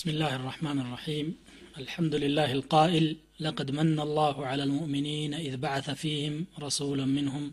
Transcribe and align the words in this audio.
بسم 0.00 0.10
الله 0.10 0.36
الرحمن 0.36 0.80
الرحيم. 0.80 1.36
الحمد 1.78 2.14
لله 2.14 2.52
القائل 2.52 3.16
لقد 3.40 3.70
من 3.70 4.00
الله 4.00 4.46
على 4.46 4.62
المؤمنين 4.62 5.34
إذ 5.34 5.56
بعث 5.56 5.90
فيهم 5.90 6.46
رسولا 6.58 7.04
منهم 7.04 7.52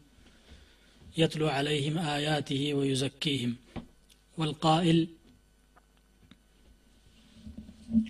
يتلو 1.17 1.47
عليهم 1.47 1.97
آياته 1.97 2.73
ويزكيهم. 2.73 3.55
والقائل 4.37 5.07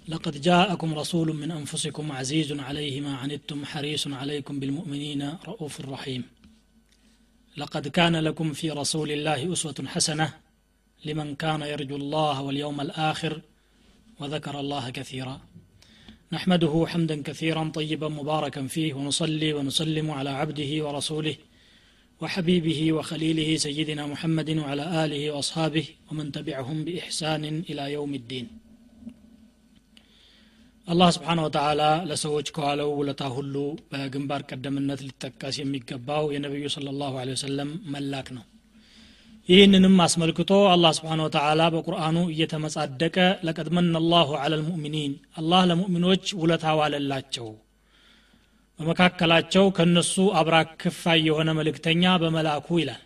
لقد 0.07 0.41
جاءكم 0.41 0.93
رسول 0.93 1.35
من 1.35 1.51
أنفسكم 1.51 2.11
عزيز 2.11 2.59
عليه 2.59 3.01
ما 3.01 3.15
عنتم 3.15 3.65
حريص 3.65 4.07
عليكم 4.07 4.59
بالمؤمنين 4.59 5.37
رؤوف 5.47 5.81
رحيم. 5.81 6.23
لقد 7.57 7.87
كان 7.87 8.15
لكم 8.15 8.53
في 8.53 8.71
رسول 8.71 9.11
الله 9.11 9.53
أسوة 9.53 9.85
حسنة 9.87 10.33
لمن 11.05 11.35
كان 11.35 11.61
يرجو 11.61 11.95
الله 11.95 12.41
واليوم 12.41 12.81
الآخر 12.81 13.41
وذكر 14.20 14.54
الله 14.60 14.84
كثيرا 14.90 15.36
نحمده 16.32 16.74
حمدا 16.88 17.16
كثيرا 17.22 17.64
طيبا 17.78 18.08
مباركا 18.08 18.62
فيه 18.66 18.90
ونصلي 18.94 19.50
ونسلم 19.52 20.06
على 20.10 20.30
عبده 20.40 20.70
ورسوله 20.84 21.36
وحبيبه 22.20 22.80
وخليله 22.92 23.50
سيدنا 23.56 24.02
محمد 24.06 24.50
وعلى 24.62 24.84
آله 25.04 25.22
وأصحابه 25.30 25.86
ومن 26.08 26.26
تبعهم 26.36 26.78
بإحسان 26.86 27.44
إلى 27.70 27.84
يوم 27.96 28.14
الدين 28.20 28.46
አላህ 30.88 31.08
ስብሓን 31.16 31.40
ወተላ 31.44 31.82
ለሰዎች 32.10 32.48
ከዋለው 32.54 32.88
ውለታ 33.00 33.22
ሁሉ 33.34 33.56
በግንባር 33.90 34.42
ቀደምነት 34.50 35.00
ሊጠቀስ 35.08 35.56
የሚገባው 35.60 36.24
የነቢዩ 36.34 36.68
ስለ 36.74 36.94
ላሁ 37.02 37.14
ወሰለም 37.32 37.70
መላክ 37.94 38.28
ነው 38.36 38.44
ይህንንም 39.49 39.95
አስመልክቶ 40.05 40.53
አላህ 40.71 40.91
ስብሓን 40.95 41.21
ወተላ 41.25 41.61
በቁርአኑ 41.73 42.17
እየተመጻደቀ 42.31 43.15
ለቀድ 43.47 43.67
መን 43.75 43.87
አላሁ 43.99 44.29
አላ 44.39 44.53
ልሙእሚኒን 44.59 45.11
አላህ 45.39 45.61
ለሙእሚኖች 45.69 46.25
ውለታ 46.39 46.73
ዋለላቸው። 46.79 47.47
በመካከላቸው 48.79 49.65
ከነሱ 49.77 50.15
አብራክ 50.39 50.71
ክፋይ 50.81 51.21
የሆነ 51.27 51.49
መልእክተኛ 51.59 52.15
በመላኩ 52.23 52.67
ይላል። 52.81 53.03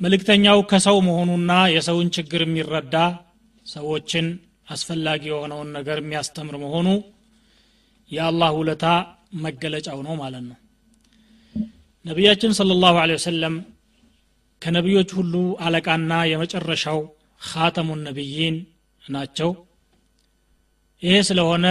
መልእክተኛው 0.00 0.60
ከሰው 0.70 0.98
መሆኑና 1.06 1.52
የሰውን 1.74 2.08
ችግር 2.16 2.42
የሚረዳ 2.44 2.96
ሰዎችን 3.66 4.26
አስፈላጊ 4.68 5.24
የሆነውን 5.30 5.72
ነገር 5.78 5.98
የሚያስተምር 6.02 6.56
መሆኑ 6.64 6.88
የአላህ 8.10 8.52
ውለታ 8.58 8.86
መገለጫው 9.44 10.00
ነው 10.06 10.14
ማለት 10.22 10.44
ነው 10.48 10.56
ነቢያችን 12.06 12.52
ስለ 12.58 12.72
ላሁ 12.82 12.96
ወሰለም 13.12 13.54
ከነቢዮች 14.62 15.10
ሁሉ 15.16 15.34
አለቃና 15.60 16.12
የመጨረሻው 16.30 16.98
ካተሙን 17.40 18.00
ነቢይን 18.08 18.56
ናቸው። 19.02 19.50
ይሄ 21.02 21.16
ስለሆነ 21.28 21.66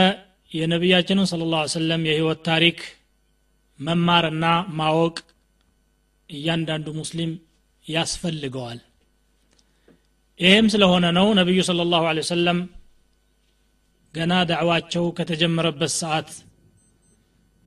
የነቢያችንን 0.52 1.28
ስለ 1.32 1.44
ላ 1.52 1.62
ሰለም 1.74 2.02
የህይወት 2.08 2.40
ታሪክ 2.50 2.80
መማርና 3.80 4.46
ማወቅ 4.80 5.16
እያንዳንዱ 6.30 6.88
ሙስሊም 7.00 7.32
ያስፈልገዋል። 7.86 8.80
ይህም 10.40 10.68
ስለሆነ 10.74 11.06
ነው 11.18 11.28
ነቢዩ 11.40 11.60
ስለ 11.68 11.82
ላሁ 11.92 12.04
ወሰለም 12.20 12.60
ገና 14.14 14.34
ዳዕዋቸው 14.50 15.06
ከተጀመረበት 15.18 15.92
ሰዓት 16.02 16.30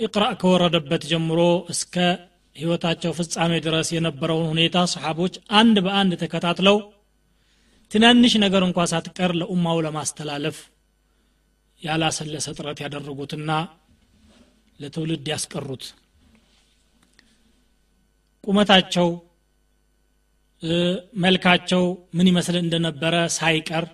ኢቅራእ 0.00 0.34
ከወረደበት 0.40 1.02
ጀምሮ 1.10 1.40
እስከ 1.74 1.94
ህይወታቸው 2.58 3.12
ፍጻሜ 3.18 3.52
ድረስ 3.66 3.88
የነበረውን 3.94 4.48
ሁኔታ 4.52 4.78
ሰሓቦች 4.92 5.34
አንድ 5.58 5.76
በአንድ 5.86 6.12
ተከታትለው 6.22 6.78
ትናንሽ 7.90 8.32
ነገር 8.44 8.62
እንኳ 8.66 8.78
ሳትቀር 8.90 9.32
ለኡማው 9.40 9.78
ለማስተላለፍ 9.86 10.56
ያላሰለሰ 11.82 12.46
ጥረት 12.56 12.78
ያደረጉትና 12.84 13.50
ለትውልድ 14.80 15.26
ያስቀሩት። 15.32 15.84
ቁመታቸው 18.44 19.08
መልካቸው 21.24 21.82
ምን 22.16 22.28
ይመስል 22.30 22.56
እንደነበረ 22.60 23.14
ሳይቀር 23.36 23.84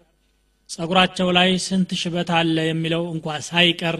ጸጉራቸው 0.70 1.28
ላይ 1.36 1.50
ስንት 1.64 1.90
ሽበት 2.00 2.30
አለ 2.38 2.56
የሚለው 2.68 3.02
እንኳ 3.14 3.36
ሳይቀር 3.48 3.96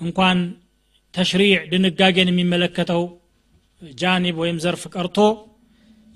እንኳን 0.00 0.38
ተሽሪዕ 1.14 1.54
ድንጋጌን 1.72 2.30
የሚመለከተው 2.32 3.02
ጃኒብ 3.82 4.36
ወይም 4.42 4.58
ዘርፍ 4.64 4.82
ቀርቶ 4.94 5.18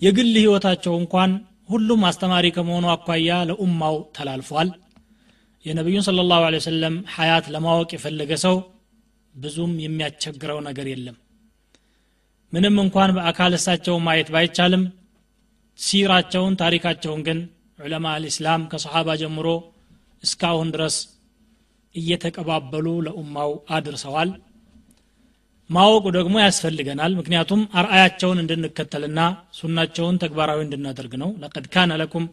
የግል 0.03 0.33
ህይወታቸው 0.37 0.95
እንኳን 1.01 1.33
ሁሉም 1.69 2.01
አስተማሪ 2.09 2.47
ከመሆኑ 2.55 2.87
አኳያ 2.93 3.33
ለኡማው 3.49 3.97
ተላልፏል። 4.17 4.71
የነቢዩን 5.65 6.05
ስለ 6.07 6.21
ላሁ 6.31 6.43
ወሰለም 6.57 6.95
ሀያት 7.15 7.45
ለማወቅ 7.55 7.91
የፈለገ 7.95 8.33
ሰው 8.45 8.57
ብዙም 9.35 9.73
የሚያስቸግረው 9.85 10.59
ነገር 10.69 10.87
የለም። 10.93 11.17
ምንም 12.53 12.77
እንኳን 12.85 13.11
በአካል 13.17 13.53
እሳቸው 13.59 13.97
ማየት 14.07 14.31
ባይቻልም 14.35 14.83
ሲራቸውን 15.79 16.55
ታሪካቸውን 16.63 17.21
ግን 17.29 17.39
ዑለማ 17.79 18.07
አልእስላም 18.17 18.63
ከሰሓባ 18.73 19.15
ጀምሮ 19.23 19.47
እስካሁን 20.23 20.69
ድረስ 20.75 20.97
እየተቀባበሉ 21.95 22.87
ለኡማው 23.07 23.53
አድርሰዋል 23.71 24.31
ማወቁ 25.73 26.05
ደግሞ 26.17 26.35
ያስፈልገናል። 26.43 27.13
ምክንያቱም 27.19 27.61
አርአያቸውን 27.81 28.41
እንድንከተልና 28.43 29.21
ሱናቸውን 29.59 30.17
ተግባራዊ 30.23 30.61
እንድናደርግ 30.65 31.13
ነው። 31.23 31.31
ለቀድ 31.43 31.67
ካነ 31.75 31.93
ለኩም 32.01 32.25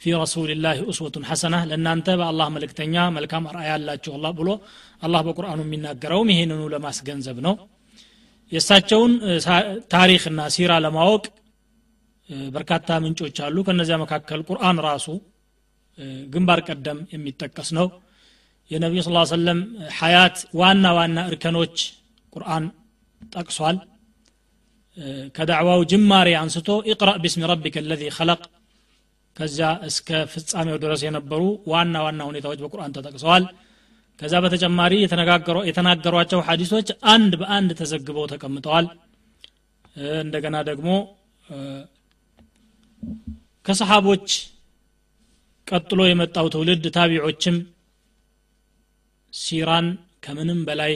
ፊ 0.00 0.12
ረሱልላህ 0.14 0.76
ኡስወቱን 0.90 1.24
ሐሰና 1.30 1.56
ለእናንተ 1.70 2.08
በአላህ 2.20 2.46
መልእክተኛ 2.54 2.94
መልካም 3.16 3.46
አርአያ 3.50 3.72
አላችሁ 3.78 4.12
አላ 4.16 4.26
ብሎ 4.38 4.48
አላህ 5.02 5.20
በቁርአኑ 5.26 5.60
የሚናገረውም 5.66 6.30
ይሄንኑ 6.32 6.62
ለማስገንዘብ 6.74 7.38
ነው። 7.46 7.54
የእሳቸውን 8.52 9.12
ታሪክና 9.92 10.40
ሲራ 10.54 10.72
ለማወቅ 10.84 11.24
በርካታ 12.54 12.88
ምንጮች 13.04 13.36
አሉ። 13.44 13.56
ከነዚያ 13.66 13.96
መካከል 14.04 14.40
ቁርአን 14.48 14.78
ራሱ 14.88 15.06
ግንባር 16.32 16.60
ቀደም 16.68 16.98
የሚጠቀስ 17.14 17.70
ነው። 17.78 17.86
የነቢዩ 18.70 19.00
ስ 19.04 19.12
ሰለም 19.32 19.60
ሀያት 19.98 20.36
ዋና 20.58 20.86
ዋና 20.98 21.18
እርከኖች 21.30 21.76
ቁርአን 22.32 22.64
ጠቅሷል። 23.32 23.76
ከዳዕዋው 25.36 25.80
ጅማሬ 25.90 26.28
አንስቶ 26.40 26.68
ኢቅራእ 26.90 27.18
ቢስሚ 27.22 27.42
ረቢከ 27.50 27.82
ለዚ 27.84 28.02
ኸለቅ 28.16 28.40
ከዚያ 29.36 29.68
እስከ 29.88 30.08
ፍጻሜው 30.32 30.76
ድረስ 30.82 31.00
የነበሩ 31.06 31.42
ዋና 31.72 31.96
ዋና 32.06 32.20
ሁኔታዎች 32.30 32.58
በቁርአን 32.64 32.94
ተጠቅሰዋል። 32.96 33.44
ከዛ 34.18 34.34
በተጨማሪ 34.44 34.94
የተናገሯቸው 35.66 36.40
ሐዲሶች 36.48 36.88
አንድ 37.12 37.32
በአንድ 37.40 37.70
ተዘግበው 37.78 38.26
ተቀምጠዋል። 38.32 38.86
እንደገና 40.20 40.56
ደግሞ 40.68 40.88
ከሰሓቦች 43.66 44.26
ቀጥሎ 45.66 46.00
የመጣው 46.08 46.46
ትውልድ 46.54 46.84
ታቢዖችም 46.96 47.56
ሲራን 49.32 49.88
ከምንም 50.24 50.60
በላይ 50.68 50.92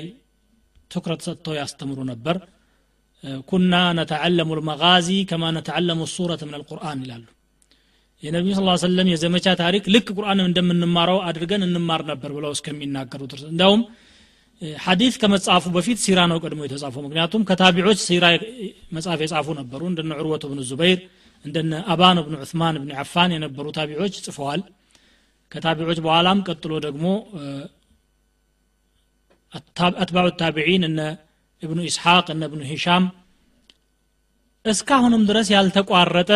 ትኩረት 0.94 1.22
ሰጥተው 1.26 1.54
ያስተምሩ 1.58 1.98
ነበር። 2.10 2.36
ኩና 3.48 3.74
ነተዓለሙ 3.98 4.50
ልመጋዚ 4.58 5.08
ከማ 5.30 5.44
ነተዓለሙ 5.56 6.00
ሱረት 6.14 6.40
ምን 6.46 6.56
አልቁርአን 6.58 6.98
ይላሉ። 7.04 7.24
የነቢዩ 8.22 8.52
ስ 8.58 8.82
ሰለም 8.84 9.08
የዘመቻ 9.12 9.46
ታሪክ 9.60 9.84
ልክ 9.94 10.08
ቁርአንም 10.16 10.46
እንደምንማረው 10.50 11.18
አድርገን 11.28 11.62
እንማር 11.66 12.02
ነበር 12.10 12.30
ብለው 12.36 12.52
እስከሚናገሩ 12.56 13.20
ድረስ። 13.30 13.44
እንዲያውም 13.50 13.82
ሐዲስ 14.82 15.14
ከመጻፉ 15.22 15.64
በፊት 15.74 15.98
ሲራ 16.04 16.20
ነው 16.30 16.38
ቀድሞ 16.42 16.60
የተጻፈው። 16.66 17.02
ምክንያቱም 17.06 17.42
ከታቢዖች 17.48 17.98
ሲራ 18.06 18.24
መጽሐፍ 18.96 19.20
የጻፉ 19.24 19.46
ነበሩ። 19.60 19.80
እንደነ 19.90 20.12
ዑርወቱ 20.20 20.44
ብን 20.52 20.60
ዙበይር 20.70 21.00
እንደነ 21.44 21.72
አባን 21.92 22.18
ብን 22.26 22.36
ዑስማን 22.44 22.76
ብን 22.82 22.92
ዓፋን 23.02 23.32
የነበሩ 23.36 23.66
ታቢዖች 23.78 24.14
ጽፈዋል። 24.26 24.60
ከታቢዖች 25.52 25.98
በኋላም 26.06 26.38
ቀጥሎ 26.48 26.72
ደግሞ 26.86 27.06
አትባዑ 29.54 30.26
ታቢዒን 30.40 30.84
እነ 30.88 31.00
እብኑ 31.62 31.78
ኢስሐቅ 31.88 32.26
እነ 32.34 32.42
እብኑ 32.48 32.62
ሂሻም 32.70 33.04
እስካሁንም 34.64 35.22
ድረስ 35.28 35.48
ያልተቋረጠ 35.54 36.30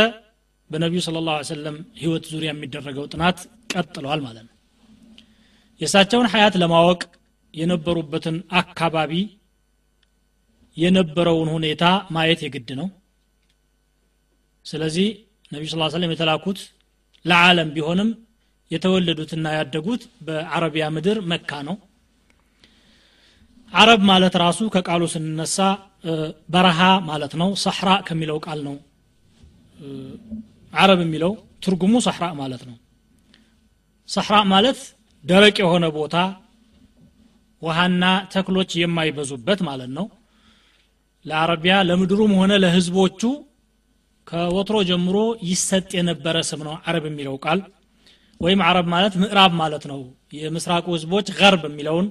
በነቢዩ 0.71 1.01
ስለ 1.05 1.19
ላሁ 1.27 1.45
ሰለም 1.51 1.77
ህይወት 2.01 2.25
ዙሪያ 2.33 2.51
የሚደረገው 2.53 3.05
ጥናት 3.13 3.39
ቀጥለዋል 3.73 4.21
ማለት 4.27 4.45
ነው። 4.49 4.55
የእሳቸውን 5.81 6.29
ሀያት 6.33 6.55
ለማወቅ 6.63 7.01
የነበሩበትን 7.55 8.37
አካባቢ 8.61 9.13
የነበረውን 10.77 11.49
ሁኔታ 11.55 11.85
ማየት 12.11 12.41
የግድ 12.45 12.71
ነው። 12.81 12.89
ስለዚህ 14.67 15.07
ነቢዩ 15.53 15.69
ስ 15.73 15.93
ሰለም 15.95 16.13
የተላኩት 16.13 16.59
ለዓለም 17.25 17.69
ቢሆንም 17.77 18.11
የተወለዱትና 18.71 19.47
ያደጉት 19.57 20.03
በአረቢያ 20.27 20.87
ምድር 20.97 21.19
መካ 21.31 21.51
ነው 21.69 21.77
አረብ 23.73 24.01
ማለት 24.11 24.35
ራሱ 24.43 24.61
ከቃሉ 24.75 25.03
ስንነሳ 25.13 25.57
በረሃ 26.53 26.81
ማለት 27.09 27.33
ነው 27.41 27.49
ሰሕራ 27.65 27.89
ከሚለው 28.09 28.39
ቃል 28.47 28.61
ነው። 28.69 28.77
አረብ 30.73 31.01
የሚለው 31.05 31.33
ትርጉሙ 31.65 31.95
ሰሕራ 32.07 32.25
ማለት 32.41 32.63
ነው። 32.69 32.77
ሰሕራ 34.09 34.37
ማለት 34.53 34.79
ደረቅ 35.25 35.57
የሆነ 35.63 35.87
ቦታ 35.97 36.17
ውሃና 37.63 38.05
ተክሎች 38.33 38.71
የማይበዙበት 38.81 39.61
ማለት 39.69 39.91
ነው። 39.99 40.07
ለአረቢያ 41.25 41.75
ለምድሩም 41.89 42.33
ሆነ 42.41 42.53
ለህዝቦቹ 42.63 43.23
ከወትሮ 44.27 44.77
ጀምሮ 44.89 45.17
ይሰጥ 45.51 45.89
የነበረ 45.99 46.37
ስም 46.49 46.61
ነው 46.67 46.75
አረብ 46.89 47.05
የሚለው 47.09 47.37
ቃል። 47.45 47.61
ወይም 48.41 48.61
አረብ 48.67 48.87
ማለት 48.95 49.15
ምዕራብ 49.23 49.53
ማለት 49.61 49.85
ነው። 49.91 50.01
የምስራቁ 50.39 50.87
ህዝቦች 50.97 51.29
ገርብ 51.39 51.63
የሚለውን 51.69 52.07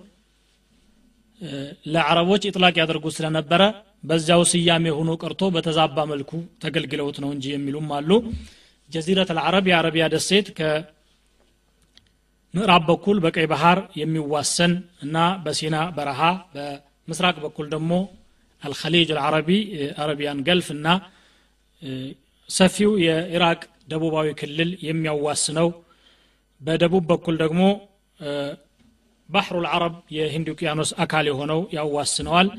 ለአረቦች 1.93 2.43
ኢጥላቅ 2.49 2.73
ያደርጉ 2.81 3.05
ስለነበረ 3.15 3.61
በዚያው 4.09 4.41
ስያሜ 4.51 4.85
ሆኖ 4.97 5.11
ቀርቶ 5.21 5.43
በተዛባ 5.55 6.05
መልኩ 6.11 6.31
ተገልግለውት 6.63 7.17
ነው 7.23 7.29
እንጂ 7.35 7.45
የሚሉም 7.53 7.87
አሉ። 7.97 8.09
ጀዚረት 8.89 9.29
አልዓረብ 9.33 9.65
የአረቢያ 9.69 10.05
ደሴት 10.13 10.47
ከምዕራብ 10.57 10.83
በኩል 12.89 13.17
በቀይ 13.23 13.47
ባህር 13.51 13.79
የሚዋሰን 14.01 14.73
እና 15.05 15.15
በሲና 15.43 15.77
በረሃ 15.97 16.21
በምስራቅ 16.53 17.35
በኩል 17.45 17.67
ደግሞ 17.73 17.91
አልኸሊጅ 18.63 19.09
አልዓረቢ 19.15 19.49
አረቢያን 20.03 20.39
ገልፍ 20.47 20.67
እና 20.75 20.87
ሰፊው 22.49 22.91
የኢራቅ 23.05 23.59
ደቡባዊ 23.91 24.27
ክልል 24.39 24.69
የሚያዋስነው 24.87 25.67
በደቡብ 26.61 27.03
በኩል 27.11 27.35
ደግሞ 27.43 27.61
ባህሩ 29.29 29.55
ልዓረብ 29.65 29.95
የሂንድ 30.15 30.47
ውቅያኖስ 30.53 30.91
አካል 31.03 31.25
የሆነው 31.29 31.59
ያዋስነዋል። 31.77 32.49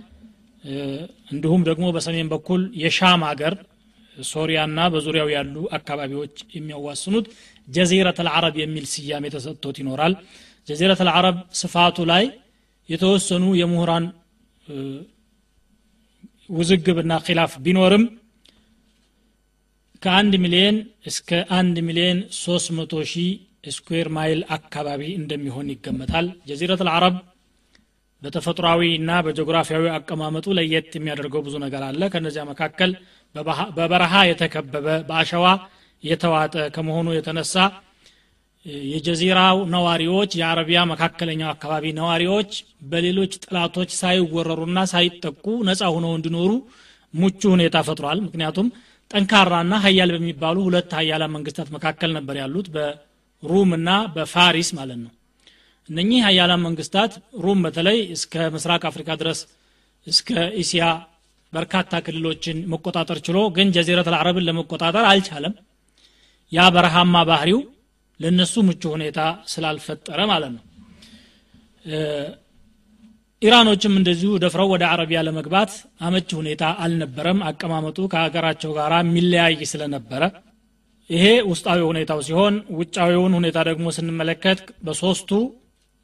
እንዲሁም 1.32 1.62
ደግሞ 1.69 1.87
በሰሜን 1.97 2.29
በኩል 2.32 2.62
የሻም 2.82 3.23
አገር 3.29 3.55
ሶሪያና 4.17 4.79
በዙሪያው 4.93 5.29
ያሉ 5.35 5.56
አካባቢዎች 5.76 6.37
የሚያዋስኑት 6.56 7.26
ጀዚረት 7.69 8.19
አልዓረብ 8.23 8.55
የሚል 8.62 8.85
ስያሜ 8.93 9.25
ተሰጥቶት 9.35 9.76
ይኖራል። 9.82 10.15
ጀዚረት 10.69 11.00
አልዓረብ 11.05 11.37
ስፋቱ 11.61 12.06
ላይ 12.11 12.25
የተወሰኑ 12.88 13.44
የምሁራን 13.61 14.06
ውዝግብና 16.50 17.12
خلاف 17.26 17.52
ቢኖርም 17.65 18.05
ከአንድ 20.03 20.35
ሚሊየን 20.43 20.76
እስከ 21.11 21.31
አንድ 21.56 21.76
ሚሊየን 21.87 22.19
ሶስት 22.38 22.69
መቶ 22.76 22.93
ሺህ 23.12 23.31
square 23.64 24.08
mile 24.16 24.40
አካባቢ 24.56 25.02
እንደሚሆን 25.20 25.72
ይገመታል። 25.72 26.26
ጀዚረት 26.49 26.82
አልዓረብ 26.84 27.16
በተፈጥሯዊ 28.22 28.82
እና 29.00 29.10
በጂኦግራፊያዊ 29.25 29.84
አቀማመጡ 29.96 30.46
ለየት 30.58 30.88
የሚያደርገው 30.96 31.43
ብዙ 31.46 31.56
ነገር 31.64 31.82
አለ። 31.88 32.02
ከነዚያ 32.14 32.44
መካከል 32.50 32.93
በበረሃ 33.76 34.14
የተከበበ 34.31 34.87
በአሸዋ 35.08 35.46
የተዋጠ 36.05 36.55
ከመሆኑ 36.75 37.08
የተነሳ 37.14 37.55
የጀዚራው 38.87 39.58
ነዋሪዎች 39.75 40.31
የአረቢያ 40.38 40.81
መካከለኛው 40.93 41.49
አካባቢ 41.52 41.84
ነዋሪዎች 41.99 42.50
በሌሎች 42.90 43.32
ጠላቶች 43.44 43.90
ሳይወረሩና 44.00 44.78
ሳይጠቁ 44.93 45.44
ነፃ 45.69 45.82
ሆነው 45.94 46.12
እንዲኖሩ 46.19 46.50
ምቹ 47.14 47.40
ሁኔታ 47.55 47.76
ፈጥሯል። 47.88 48.19
ምክንያቱም 48.26 48.66
ጠንካራና 49.10 49.75
ሀያል 49.84 50.10
በሚባሉ 50.14 50.56
ሁለት 50.66 50.90
ሀያላን 50.99 51.25
መንግስታት 51.34 51.69
መካከል 51.76 52.10
ነበር 52.19 52.37
ያሉት 52.43 52.66
በሩም 53.43 53.70
እና 53.76 53.90
በፋሪስ 54.14 54.70
ማለት 54.79 54.99
ነው። 55.05 55.12
እነኚህ 55.88 56.20
ሀያላን 56.26 56.64
መንግስታት 56.64 57.12
ሩም 57.44 57.61
በተለይ 57.67 57.99
እስከ 58.14 58.35
ምስራቅ 58.55 58.82
አፍሪካ 58.90 59.11
ድረስ 59.20 59.40
እስከ 60.06 60.31
እስያ 60.62 60.85
በርካታ 61.52 62.00
ክልሎችን 62.06 62.56
መቆጣጠር 62.73 63.19
ችሎ 63.26 63.38
ግን 63.56 63.69
ጀዚረት 63.76 64.08
አልዓረብን 64.11 64.46
ለመቆጣጠር 64.49 65.05
አልቻለም። 65.11 65.55
ያ 66.52 66.67
በረሃማ 66.75 67.17
ባህሪው 67.31 67.61
ለነሱ 68.20 68.55
ምቹ 68.69 68.82
ሁኔታ 68.94 69.20
ስላልፈጠረ 69.52 70.20
ማለት 70.31 70.52
ነው። 70.56 70.64
ኢራኖችም 73.43 73.96
እንደዚሁ 73.99 74.31
ደፍረው 74.43 74.69
ወደ 74.73 74.84
አረቢያ 74.93 75.19
ለመግባት 75.26 75.73
አመች 76.00 76.31
ሁኔታ 76.38 76.64
አልነበረም። 76.84 77.41
አቀማመጡ 77.49 77.99
ከሀገራቸው 78.12 78.70
ጋር 78.79 78.93
የሚለያይ 78.99 79.56
ስለነበረ 79.73 80.23
ይሄ 81.10 81.25
ውስጣዊ 81.50 81.81
ሁኔታው 81.90 82.19
ሲሆን 82.26 82.55
ውጫዊውን 82.78 83.34
ሁኔታ 83.38 83.58
ደግሞ 83.69 83.87
ስንመለከት 83.96 84.58
በሶስቱ 84.87 85.31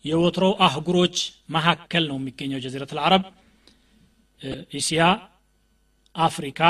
የወትሮ 0.04 0.46
አህጉሮች 0.66 1.16
መካከል 1.56 2.04
ነው 2.10 2.16
የሚገኘው 2.18 2.62
ጀዚረት 2.64 2.90
አልዓረብ 2.94 3.24
እስያ 4.78 5.02
አፍሪካ 6.14 6.60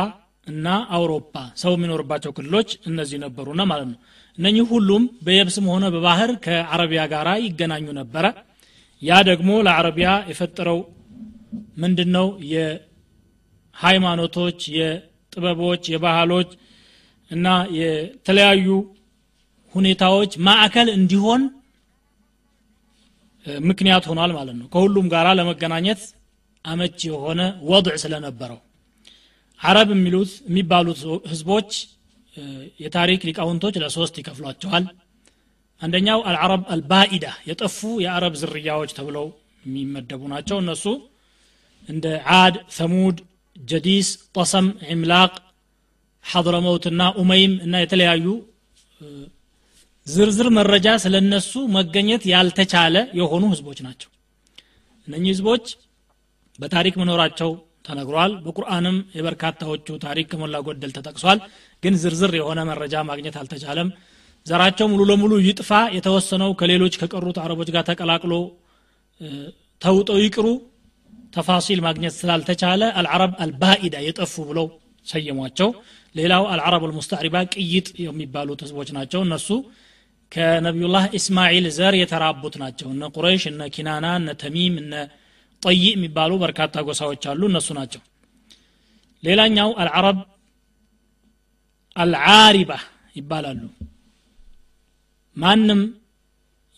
እና 0.46 0.66
አውሮፓ። 0.96 1.32
ሰው 1.62 1.72
የሚኖርባቸው 1.74 2.32
ክልሎች 2.36 2.70
እነዚህ 2.88 3.18
ነበሩና 3.24 3.62
ማለት 3.70 3.88
ነው። 3.92 3.98
እነኚህ 4.38 4.64
ሁሉም 4.72 5.02
በየብስም 5.26 5.66
ሆነ 5.72 5.84
በባህር 5.94 6.30
ከአረቢያ 6.44 7.02
ጋር 7.12 7.28
ይገናኙ 7.44 7.86
ነበረ። 8.00 8.24
ያ 9.02 9.20
ደግሞ 9.30 9.50
ለአረቢያ 9.66 10.10
የፈጠረው 10.30 10.78
ምንድን 11.82 12.10
ነው 12.16 12.26
የሃይማኖቶች 12.54 13.88
የጥበቦች 14.78 15.82
የባህሎች 15.94 16.50
እና 17.30 17.46
የተለያዩ 17.78 18.66
ሁኔታዎች 19.74 20.32
ማዕከል 20.46 20.88
እንዲሆን 20.96 21.42
ምክንያት 23.64 24.04
ሆኗል 24.10 24.30
ማለት 24.36 24.56
ነው። 24.60 24.66
ከሁሉም 24.74 25.06
ጋር 25.14 25.26
ለመገናኘት 25.38 26.02
አመች 26.64 26.98
የሆነ 27.08 27.40
ወضዕ 27.70 27.96
ስለነበረው። 28.02 28.60
አረብ 29.60 29.88
የሚሉት 29.94 30.30
የሚባሉት 30.48 31.00
ህዝቦች 31.32 31.70
የታሪክ 32.80 33.20
ሊቃውንቶች 33.28 33.74
ለሶስት 33.82 34.14
ይከፍሏቸዋል። 34.20 34.84
አንደኛው 35.80 36.20
አልዓረብ 36.28 36.62
አልባኢዳ 36.74 37.26
የጠፉ 37.48 37.78
የአረብ 38.04 38.34
ዝርያዎች 38.40 38.90
ተብለው 38.98 39.26
የሚመደቡ 39.64 40.22
ናቸው። 40.32 40.56
እነሱ 40.62 40.84
እንደ 41.88 42.06
ዓድ 42.36 42.56
ሰሙድ 42.76 43.16
ጀዲስ 43.56 44.08
ጠሰም 44.36 44.66
ዕምላቅ 44.90 45.32
ሐضረመውትና 46.24 47.02
ኡመይም 47.20 47.54
እና 47.64 47.74
የተለያዩ 47.82 48.26
ዝርዝር 50.06 50.48
መረጃ 50.56 50.88
ስለ 51.02 51.14
እነሱ 51.22 51.52
መገኘት 51.76 52.22
ያልተቻለ 52.32 52.96
የሆኑ 53.18 53.44
ህዝቦች 53.52 53.78
ናቸው። 53.86 54.10
እነኚህ 55.08 55.30
ህዝቦች 55.34 55.64
በታሪክ 56.58 56.94
መኖራቸው 57.00 57.50
ተነግሯል። 57.88 58.32
በቁርአንም 58.44 58.96
የበርካታዎቹ 59.16 59.96
ታሪክ 60.04 60.26
ከሞላ 60.32 60.58
ጎደል 60.66 60.92
ተጠቅሷል። 60.98 61.38
ግን 61.82 61.94
ዝርዝር 62.02 62.32
የሆነ 62.38 62.60
መረጃ 62.70 62.94
ማግኘት 63.10 63.34
አልተቻለም። 63.40 63.88
ዘራቸው 64.46 64.86
ሙሉ 64.92 65.02
ለሙሉ 65.10 65.32
ይጥፋ 65.46 65.70
የተወሰነው 65.96 66.50
ከሌሎች 66.60 66.94
ከቀሩት 67.00 67.38
አረቦች 67.44 67.68
ጋር 67.74 67.84
ተቀላቅሎ 67.90 68.32
ተውጠው 69.82 70.18
ይቅሩ 70.24 70.46
ተፋሲል 71.36 71.80
ማግኘት 71.86 72.14
ስላልተቻለ 72.18 72.82
አልዓረብ 72.98 73.32
አልባኢዳ 73.44 73.96
የጠፉ 74.06 74.34
ብለው 74.50 74.66
ሰየሟቸው 75.06 75.70
ሌላው 76.14 76.42
አልዓረብ 76.52 76.82
አልሙስተዕሪባ 76.86 77.36
ቅይጥ 77.54 77.88
የሚባሉት 78.04 78.60
ህዝቦች 78.64 78.88
ናቸው። 78.96 79.20
እነሱ 79.26 79.48
ከነቢዩላህ 80.32 81.04
እስማኤል 81.18 81.66
ዘር 81.76 81.94
የተራቡት 81.98 82.54
ናቸው። 82.62 82.88
እነ 82.94 83.04
ቁረይሽ 83.16 83.44
እነ 83.50 83.62
ኪናና 83.74 84.06
እነ 84.20 84.30
ተሚም 84.42 84.76
እነ 84.82 84.94
ጠይ 85.62 85.82
የሚባሉ 85.88 86.32
በርካታ 86.42 86.84
ጎሳዎች 86.86 87.24
አሉ። 87.32 87.42
እነሱ 87.50 87.68
ናቸው። 87.78 88.02
ሌላኛው 89.22 89.68
አልዓረብ 89.82 90.18
አልዓሪባ 91.96 92.72
ይባላሉ። 93.16 93.60
ማንም 95.36 95.80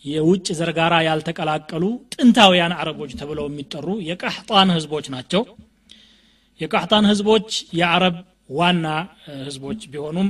የውጭ 0.05 0.47
ዘርጋራ 0.59 0.95
ያልተቀላቀሉ 1.07 1.83
ጥንታውያን 2.13 2.73
አረቦች 2.79 3.11
ተብለው 3.19 3.45
የሚጠሩ 3.49 3.87
የቃህጣን 4.09 4.69
ህዝቦች 4.75 5.05
ናቸው። 5.15 5.41
የቃህጣን 6.59 7.05
ህዝቦች 7.11 7.49
የአረብ 7.79 8.15
ዋና 8.49 8.87
ህዝቦች 9.39 9.81
ቢሆኑም 9.93 10.29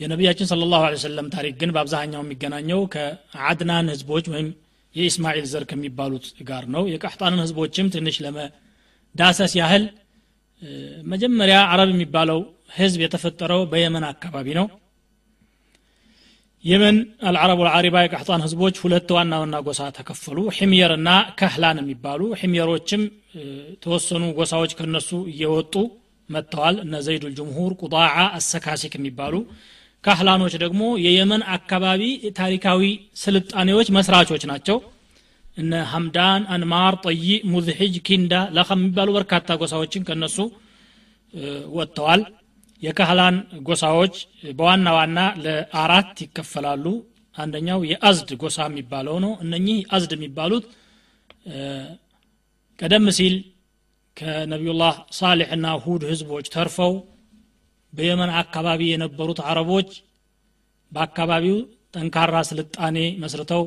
የነቢያችን 0.00 0.48
ስለ 0.50 0.66
ላሁ 0.72 0.84
ሰለም 1.02 1.26
ታሪክ 1.34 1.54
ግን 1.60 1.70
በአብዛኛው 1.74 2.22
የሚገናኘው 2.24 2.80
ከአድናን 2.94 3.90
ህዝቦች 3.94 4.26
ወይም 4.32 4.48
የኢስማኤል 4.94 5.46
ዘር 5.50 5.64
ከሚባሉት 5.70 6.26
ጋር 6.48 6.64
ነው። 6.74 6.82
የቃህጣንን 6.92 7.42
ህዝቦችም 7.44 7.86
ትንሽ 7.94 8.16
ለመዳሰስ 8.24 9.52
ያህል 9.60 9.84
መጀመሪያ 11.12 11.58
አረብ 11.72 11.90
የሚባለው 11.94 12.40
ህዝብ 12.76 13.00
የተፈጠረው 13.04 13.62
በየመን 13.72 14.04
አካባቢ 14.10 14.48
ነው። 14.58 14.66
የመን 16.64 16.96
አልዓረቡ 17.28 17.60
ልዓሪባ 17.66 17.96
የቃህጣን 18.02 18.44
ህዝቦች 18.44 18.74
ሁለት 18.82 19.08
ዋና 19.16 19.38
ዋና 19.42 19.56
ጎሳ 19.66 19.82
ተከፈሉ። 19.96 20.38
ሕምየር 20.58 20.92
እና 20.98 21.08
ከህላን 21.38 21.80
የሚባሉ 21.82 22.20
ሕምየሮችም 22.40 23.02
የተወሰኑ 23.38 24.24
ጎሳዎች 24.38 24.72
ከነሱ 24.78 25.10
እየወጡ 25.32 25.74
መጥተዋል። 26.32 26.76
እነ 26.84 26.94
ዘይዱ 27.06 27.22
ልጅምሁር 27.30 27.72
ቁጣዓ 27.82 28.06
አሰካሲክ 28.38 28.94
የሚባሉ 28.98 29.34
ካህላኖች 30.04 30.54
ደግሞ 30.62 30.82
የየመን 31.04 31.42
አካባቢ 31.56 32.02
ታሪካዊ 32.38 32.82
ስልጣኔዎች 33.22 33.88
መስራቾች 33.96 34.44
ናቸው። 34.50 34.78
እነ 35.56 35.72
ሐምዳን 35.90 36.42
አንማር 36.54 36.94
ጠይ 37.04 37.24
ሙዝሒጅ 37.52 37.94
ኪንዳ 38.06 38.34
ለኸም 38.56 38.80
የሚባሉ 38.82 39.08
በርካታ 39.16 39.56
ጎሳዎችን 39.60 40.06
ከነሱ 40.08 40.36
ወጥተዋል። 41.76 42.22
የካህላን 42.82 43.36
ጎሳዎች 43.66 44.14
በዋና 44.56 44.86
ዋና 44.96 45.18
ለአራት 45.44 46.14
ይከፈላሉ። 46.24 46.84
አንደኛው 47.38 47.80
የአዝድ 47.90 48.30
ጎሳ 48.40 48.58
የሚባለው 48.68 49.16
ነው። 49.24 49.32
እነኚህ 49.44 49.78
አዝድ 49.94 50.12
የሚባሉት 50.16 50.64
ቀደም 52.78 53.06
ሲል 53.18 53.34
ከነቢዩላህ 54.16 54.94
ሳሌሕና 55.18 55.66
ሁድ 55.84 56.02
ህዝቦች 56.10 56.46
ተርፈው 56.54 56.92
በየመን 57.92 58.30
አካባቢ 58.42 58.82
የነበሩት 58.90 59.40
አረቦች 59.50 59.90
በአካባቢው 60.92 61.56
ጠንካራ 61.96 62.36
ስልጣኔ 62.50 62.98
መስርተው 63.22 63.64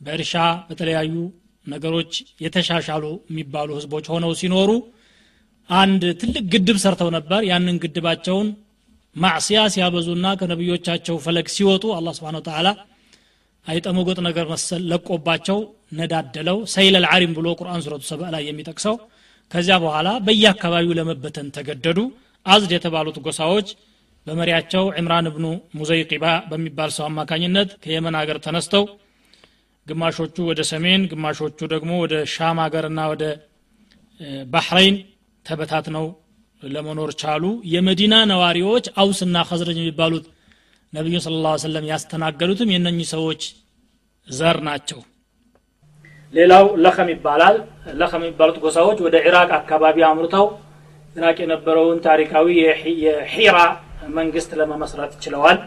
በእርሻ 0.00 0.34
በተለያዩ 0.68 1.14
ነገሮች 1.66 2.12
የተሻሻሉ 2.40 3.04
የሚባሉ 3.30 3.68
ህዝቦች 3.78 4.06
ሆነው 4.12 4.32
ሲኖሩ 4.40 4.70
አንድ 5.70 6.02
ትልቅ 6.20 6.44
ግድብ 6.52 6.76
ሰርተው 6.84 7.08
ነበር። 7.16 7.40
ያንን 7.50 7.76
ግድባቸውን 7.82 8.48
ማዕስያ 9.16 9.60
ሲያበዙና 9.74 10.26
ከነቢዮቻቸው 10.40 11.16
ፈለግ 11.24 11.46
ሲወጡ 11.54 11.84
አላ 11.96 12.08
ስብን 12.18 12.36
ተላ 12.48 12.68
አይጠመጎጥ 13.66 14.18
ነገር 14.28 14.46
መሰል 14.52 14.82
ለቆባቸው 14.90 15.58
ነዳደለው። 15.92 16.58
ሰይለል 16.74 17.06
ዓሪም 17.10 17.32
ብሎ 17.38 17.48
ቁርአን 17.60 17.82
ሱረቱ 17.86 18.04
ሰብእ 18.10 18.30
ላይ 18.34 18.42
የሚጠቅሰው 18.48 18.96
ከዚያ 19.50 19.76
በኋላ 19.84 20.08
በየአካባቢው 20.26 20.96
ለመበተን 20.98 21.48
ተገደዱ። 21.56 21.98
አዝድ 22.46 22.72
የተባሉት 22.74 23.16
ጎሳዎች 23.24 23.68
በመሪያቸው 24.26 24.84
ዕምራን 25.00 25.28
እብኑ 25.30 25.46
ሙዘይቂባ 25.78 26.24
በሚባል 26.50 26.90
ሰው 26.96 27.04
አማካኝነት 27.08 27.70
ከየመን 27.84 28.16
ሀገር 28.20 28.38
ተነስተው 28.46 28.84
ግማሾቹ 29.86 30.36
ወደ 30.48 30.60
ሰሜን 30.70 31.02
ግማሾቹ 31.12 31.58
ደግሞ 31.72 31.92
ወደ 32.02 32.14
ሻም 32.34 32.58
ሀገርና 32.64 33.00
ወደ 33.12 33.24
ባህረይን 34.50 34.96
ተበታትነው 35.46 36.06
ለመኖር 36.62 37.10
ቻሉ። 37.20 37.44
የመዲና 37.72 38.14
ነዋሪዎች 38.32 38.86
አውስና 39.02 39.36
ከዝረጅ 39.48 39.78
የሚባሉት 39.80 40.24
ነቢዩ 40.92 41.16
ስለ 41.24 41.36
ላ 41.44 41.54
ሰለም 41.62 41.86
ያስተናገዱትም 41.90 42.72
የነኚህ 42.74 43.08
ሰዎች 43.14 43.42
ዘር 44.28 44.58
ናቸው 44.68 45.00
ሌላው 46.34 46.64
ለኸም 46.84 47.08
ይባላል። 47.12 47.56
ለኸም 48.00 48.22
የሚባሉት 48.24 48.56
ጎሳዎች 48.64 48.98
ወደ 49.06 49.16
ኢራቅ 49.26 49.50
አካባቢ 49.58 49.98
አምርተው 50.08 50.46
ኢራቅ 51.16 51.36
የነበረውን 51.42 51.98
ታሪካዊ 52.06 52.46
የሒራ 53.04 53.58
መንግስት 54.16 54.50
ለመመስረት 54.60 55.12
ችለዋል። 55.22 55.58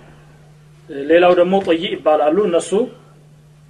ሌላው 1.08 1.34
ደግሞ 1.39 1.56
ጠይ 1.68 1.84
ይባላሉ። 1.96 2.38
እነሱ 2.50 2.72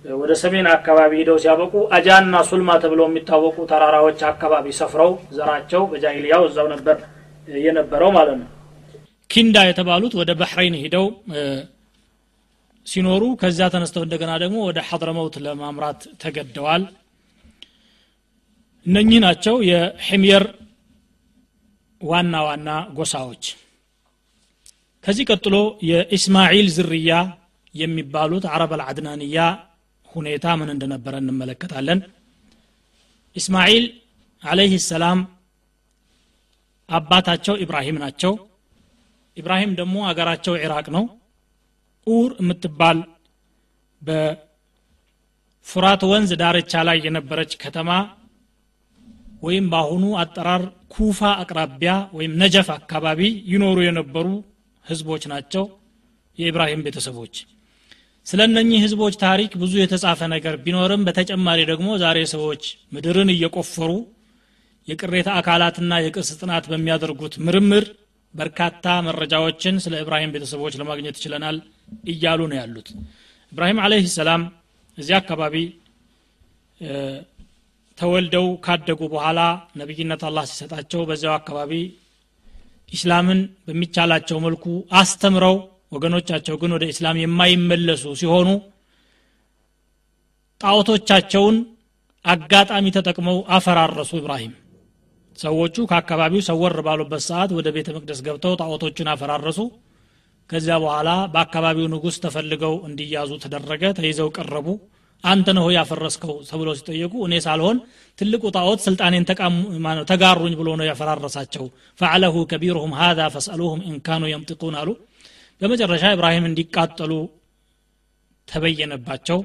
ወደ 0.05 0.31
ሰሜን 0.41 0.67
አካባቢ 0.75 1.12
ሂደው 1.19 1.38
ሲያበቁ 1.41 1.74
አጃና 1.95 2.36
ሱልማ 2.48 2.69
ተብለው 2.83 3.07
የሚታወቁ 3.10 3.57
ተራራዎች 3.71 4.19
አካባቢ 4.29 4.65
ሰፍረው 4.79 5.12
ዘራቸው 5.36 5.81
በጃሂልያው 5.91 6.43
እዛው 6.48 6.67
ነበር 6.74 6.95
የነበረው 7.48 8.12
ማለት 8.17 8.38
ነው። 8.41 8.48
ኪንዳ 9.29 9.57
የተባሉት 9.67 10.13
ወደ 10.19 10.31
ባህረይን 10.39 10.75
ሂደው 10.81 11.05
ሲኖሩ 12.88 13.23
ከዚያ 13.41 13.65
ተነስተው 13.73 14.03
እንደገና 14.05 14.31
ደግሞ 14.43 14.57
ወደ 14.67 14.79
ሐድረመውት 14.88 15.35
ለማምራት 15.45 16.01
ተገደዋል። 16.21 16.83
እነኚህ 18.85 19.19
ናቸው 19.25 19.55
የሕምየር 19.69 20.43
ዋና 22.01 22.35
ዋና 22.47 22.69
ጎሳዎች። 22.97 23.43
ከዚህ 25.03 25.25
ቀጥሎ 25.29 25.55
የኢስማዒል 25.89 26.67
ዝርያ 26.75 27.11
የሚባሉት 27.75 28.45
አረብ 28.53 28.71
አልዓድናንያ 28.77 29.38
ሁኔታ 30.09 30.45
ምን 30.59 30.69
እንደነበረ 30.73 31.13
እንመለከታለን። 31.21 32.00
ኢስማዒል 33.35 33.85
አለይህ 34.43 34.73
ሰላም 34.89 35.19
አባታቸው 36.89 37.55
ኢብራሂም 37.63 37.97
ናቸው። 38.03 38.33
ኢብራሂም 39.38 39.71
ደግሞ 39.79 39.97
አገራቸው 40.09 40.53
ኢራቅ 40.63 40.88
ነው 40.95 41.03
ኡር 42.08 42.31
የምትባል 42.41 43.00
በፉራት 44.01 46.01
ወንዝ 46.12 46.31
ዳርቻ 46.41 46.74
ላይ 46.88 46.98
የነበረች 47.05 47.51
ከተማ 47.63 47.89
ወይም 49.43 49.65
በአሁኑ 49.72 50.05
አጠራር 50.22 50.63
ኩፋ 50.93 51.20
አቅራቢያ 51.41 51.93
ወይም 52.17 52.34
ነጀፍ 52.41 52.67
አካባቢ 52.75 53.20
ይኖሩ 53.51 53.77
የነበሩ 53.86 54.27
ህዝቦች 54.86 55.24
ናቸው 55.31 55.63
የኢብራሂም 56.38 56.84
ቤተሰቦች። 56.86 57.36
ስለ 58.27 58.39
እነኚህ 58.50 58.79
ህዝቦች 58.86 59.15
ታሪክ 59.24 59.51
ብዙ 59.62 59.74
የተጻፈ 59.79 60.20
ነገር 60.34 60.55
ቢኖርም 60.65 61.05
በተጨማሪ 61.08 61.60
ደግሞ 61.72 61.89
ዛሬ 62.03 62.17
ሰዎች 62.34 62.63
ምድርን 62.96 63.29
እየቆፈሩ 63.34 63.91
የቅሬታ 64.88 65.29
አካላትና 65.39 66.00
የቅርስ 66.03 66.29
ጥናት 66.39 66.65
በሚያደርጉት 66.72 67.34
ምርምር 67.48 67.86
በርካታ 68.34 68.86
መረጃዎችን 69.08 69.75
ስለ 69.84 69.93
ኢብራሂም 70.03 70.34
ቤተሰቦች 70.36 70.74
ለማግኘት 70.81 71.17
ችለናል 71.24 71.58
እያሉ 72.12 72.41
ነው 72.51 72.57
ያሉት። 72.60 72.88
ኢብራሂም 73.51 73.79
አለህ 73.86 74.05
ሰላም 74.15 74.41
እዚህ 74.98 75.15
አካባቢ 75.19 75.55
ተወልደው 77.98 78.45
ካደጉ 78.65 79.01
በኋላ 79.13 79.39
ነቢይነት 79.79 80.21
አላህ 80.27 80.43
ሲሰጣቸው 80.51 81.01
በዚያው 81.10 81.33
አካባቢ 81.33 81.71
ኢስላምን 82.89 83.39
በሚቻላቸው 83.67 84.38
መልኩ 84.45 84.65
አስተምረው 85.00 85.55
ወገኖቻቸው 85.91 86.55
ግን 86.62 86.71
ወደ 86.75 86.86
ኢስላም 86.91 87.17
የማይመለሱ 87.21 88.03
ሲሆኑ 88.21 88.50
ጣዖቶቻቸውን 90.62 91.55
አጋጣሚ 92.25 92.86
ተጠቅመው 92.98 93.38
አፈራረሱ 93.55 94.12
ኢብራሂም። 94.19 94.53
ሰዎቹ 95.39 95.75
ከአካባቢው 95.89 96.41
ሰወር 96.50 96.75
ባሉበት 96.88 97.24
ሰዓት 97.27 97.51
ወደ 97.57 97.67
ቤተ 97.75 97.89
መቅደስ 97.95 98.19
ገብተው 98.25 98.53
ጣዖቶችን 98.62 99.07
አፈራረሱ 99.13 99.60
ከዚያ 100.51 100.75
በኋላ 100.84 101.10
በአካባቢው 101.34 101.86
ንጉሥ 101.93 102.15
ተፈልገው 102.24 102.74
እንዲያዙ 102.88 103.31
ተደረገ 103.43 103.84
ተይዘው 104.00 104.29
ቀረቡ። 104.38 104.67
አንተ 105.24 105.48
ነሆ 105.58 105.67
ያፈረስከው 105.75 106.34
ተብለው 106.48 106.74
ሲጠየቁ 106.79 107.13
እኔ 107.25 107.34
ሳልሆን 107.46 107.77
ትልቁ 108.17 108.43
ጣዖት 108.55 108.79
ስልጣኔን 108.86 109.25
ተጋሩኝ 110.12 110.53
ብሎ 110.60 110.70
ነው 110.79 110.86
ያፈራረሳቸው። 110.89 111.65
ፈዕለሁ 112.00 112.36
ከቢሩሁም 112.51 112.93
ሃذا 113.01 113.25
ፈስአሉሁም 113.36 113.81
ኢንካኑ 113.91 114.24
የምጥቁን 114.31 114.77
አሉ። 114.81 114.89
በመጨረሻ 115.62 116.03
ኢብራሂም 116.15 116.48
እንዲቃጠሉ 116.50 117.13
ተበየነባቸው። 118.48 119.39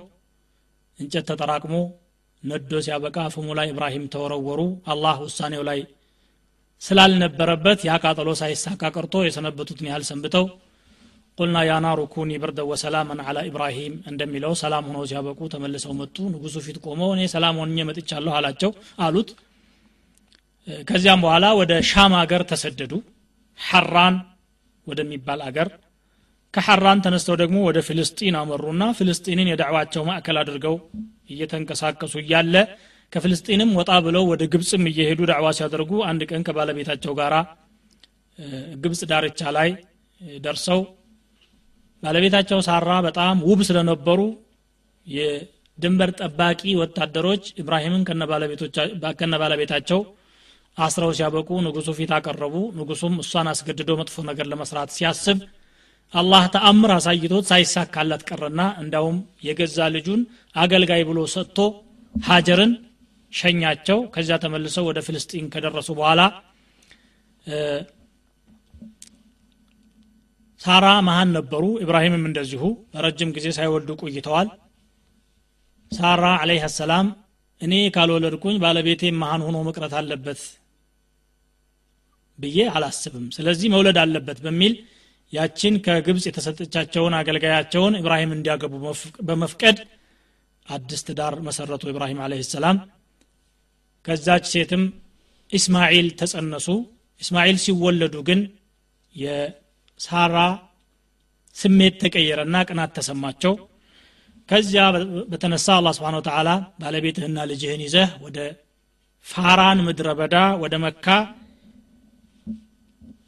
እንጨት 0.99 1.25
ተጠራቅሞ 1.31 1.75
ነዶ 2.43 2.81
ሲያበቃ 2.85 3.19
ፍሙ 3.35 3.49
ላይ 3.59 3.67
ኢብራሂም 3.73 4.05
ተወረወሩ። 4.15 4.61
አላህ 4.93 5.17
ውሳኔው 5.27 5.63
ላይ 5.71 5.81
ስላልነበረበት 6.83 7.81
ያ 7.89 7.93
ቃጠሎ 8.03 8.31
ሳይሳካ 8.41 8.83
ቀርቶ 8.97 9.17
የሰነበቱትን 9.25 9.89
ያህል 9.91 10.05
ሰንብተው 10.09 10.47
ቁልና 11.39 11.57
ያ 11.67 11.73
ናሩ 11.85 12.01
ኩኒ 12.13 12.31
በርደ 12.43 12.61
ወሰላመን 12.69 13.19
አላ 13.25 13.39
ኢብራሂም 13.49 13.95
እንደሚለው 14.11 14.53
ሰላም 14.61 14.85
ሆነው 14.89 15.03
ሲያበቁ 15.11 15.49
ተመልሰው 15.55 15.93
መጡ። 15.99 16.17
ንጉሱ 16.33 16.57
ፊት 16.67 16.79
ቆመው 16.85 17.11
እኔ 17.17 17.23
ሰላም 17.35 17.59
ሆኜ 17.63 17.85
መጥቻለሁ 17.89 18.33
አላቸው 18.39 18.71
አሉት። 19.07 19.31
ከዚያም 20.87 21.21
በኋላ 21.25 21.47
ወደ 21.61 21.73
ሻም 21.91 22.15
አገር 22.21 22.43
ተሰደዱ። 22.53 22.93
ሐራን 23.59 24.17
ወደሚባል 24.87 25.41
አገር። 25.47 25.69
ከሐራን 26.55 27.03
ተነስተው 27.05 27.37
ደግሞ 27.41 27.57
ወደ 27.69 27.79
ፍልስጢን 27.87 28.37
አመሩና 28.41 28.83
ፍልስጢንን 28.99 29.49
የዳዕዋቸው 29.51 30.03
ማዕከል 30.09 30.37
አድርገው 30.43 30.77
እየተንቀሳቀሱ 31.31 32.15
እያለ 32.23 32.55
ከፍልስጢንም 33.13 33.71
ወጣ 33.79 33.93
ብለው 34.07 34.25
ወደ 34.31 34.43
ግብፅም 34.53 34.85
እየሄዱ 34.91 35.21
ዳዕዋ 35.31 35.49
ሲያደርጉ 35.59 35.91
አንድ 36.11 36.23
ቀን 36.31 36.45
ከባለቤታቸው 36.49 37.13
ጋር 37.21 37.35
ግብፅ 38.83 39.01
ዳርቻ 39.11 39.51
ላይ 39.57 39.69
ደርሰው 40.41 40.81
ባለቤታቸው 42.03 42.59
ሳራ 42.67 42.91
በጣም 43.07 43.37
ውብ 43.49 43.61
ስለነበሩ 43.69 44.21
የድንበር 45.07 46.11
ጠባቂ 46.21 46.61
ወታደሮች 46.81 47.45
ኢብራሂምን 47.61 48.03
ከነ 49.19 49.35
ባለቤታቸው 49.43 50.01
አስረው 50.77 51.11
ሲያበቁ 51.19 51.51
ንጉሱ 51.67 51.91
ፊት 51.99 52.11
አቀረቡ። 52.17 52.55
ንጉሱም 52.79 53.15
እሷን 53.23 53.49
አስገድዶ 53.53 53.91
መጥፎ 54.01 54.25
ነገር 54.31 54.47
ለመስራት 54.53 54.91
ሲያስብ 54.97 55.39
አላህ 56.15 56.43
ተአምር 56.55 56.91
አሳይቶት 56.97 57.45
ሳይሳካላት 57.51 58.23
ቀረና 58.29 58.61
እንዳውም 58.83 59.17
የገዛ 59.47 59.79
ልጁን 59.95 60.21
አገልጋይ 60.57 61.03
ብሎ 61.09 61.19
ሰጥቶ 61.35 61.59
ሀጀርን 62.15 62.73
ሸኛቸው። 63.33 63.99
ከዚያ 64.15 64.37
ተመልሰው 64.45 64.85
ወደ 64.91 64.99
ፍልስጢን 65.07 65.47
ከደረሱ 65.55 65.89
በኋላ 65.99 66.21
ሳራ 70.67 70.87
መሀን 71.07 71.31
ነበሩ። 71.37 71.65
ኢብራሂምም 71.83 72.25
እንደዚሁ 72.29 72.63
ረጅም 73.05 73.31
ጊዜ 73.37 73.47
ሳይወልዱ 73.57 73.91
ቆይተዋል። 74.03 74.49
ሳራ 75.93 76.25
አለይህ 76.43 76.65
ሰላም 76.77 77.09
እኔ 77.61 77.75
ካልወለድኩኝ 77.95 78.57
ባለቤቴ 78.63 79.03
መሀን 79.21 79.43
ሆኖ 79.47 79.57
መቅረት 79.69 79.93
አለበት 80.01 80.41
ብዬ 82.39 82.59
አላስብም። 82.73 83.27
ስለዚህ 83.37 83.69
መውለድ 83.75 83.99
አለበት 84.03 84.39
በሚል 84.47 84.73
ያችን 85.33 85.75
ከግብፅ 85.85 86.25
የተሰጠቻቸውን 86.29 87.15
አገልጋያቸውን 87.21 87.95
ኢብራሂም 88.01 88.35
እንዲያገቡ 88.37 88.75
በመፍቀድ 89.29 89.79
አዲስ 90.67 91.01
ትዳር 91.09 91.35
መሰረቱ 91.47 91.85
ኢብራሂም 91.93 92.21
አለህ 92.25 92.43
ሰላም። 92.51 92.79
ከዛች 94.05 94.45
ሴትም 94.53 94.83
ኢስማኤል 95.51 96.09
ተጸነሱ። 96.21 96.69
ኢስማኤል 97.21 97.57
ሲወለዱ 97.65 98.15
ግን 98.29 98.41
የሳራ 100.01 100.39
ስሜት 101.57 101.95
ተቀየረና 102.03 102.57
ቅናት 102.69 102.91
ተሰማቸው። 102.97 103.55
ከዚያ 104.49 104.83
በተነሳ 105.31 105.67
አላ 105.77 105.89
ስብን 105.97 106.17
ተላ 106.27 106.49
ባለቤትህና 106.81 107.39
ልጅህን 107.51 107.81
ይዘህ 107.87 108.11
ወደ 108.25 108.39
ፋራን 109.27 109.79
ምድረ 109.87 110.09
በዳ 110.19 110.35
ወደ 110.63 110.75
መካ 110.85 111.07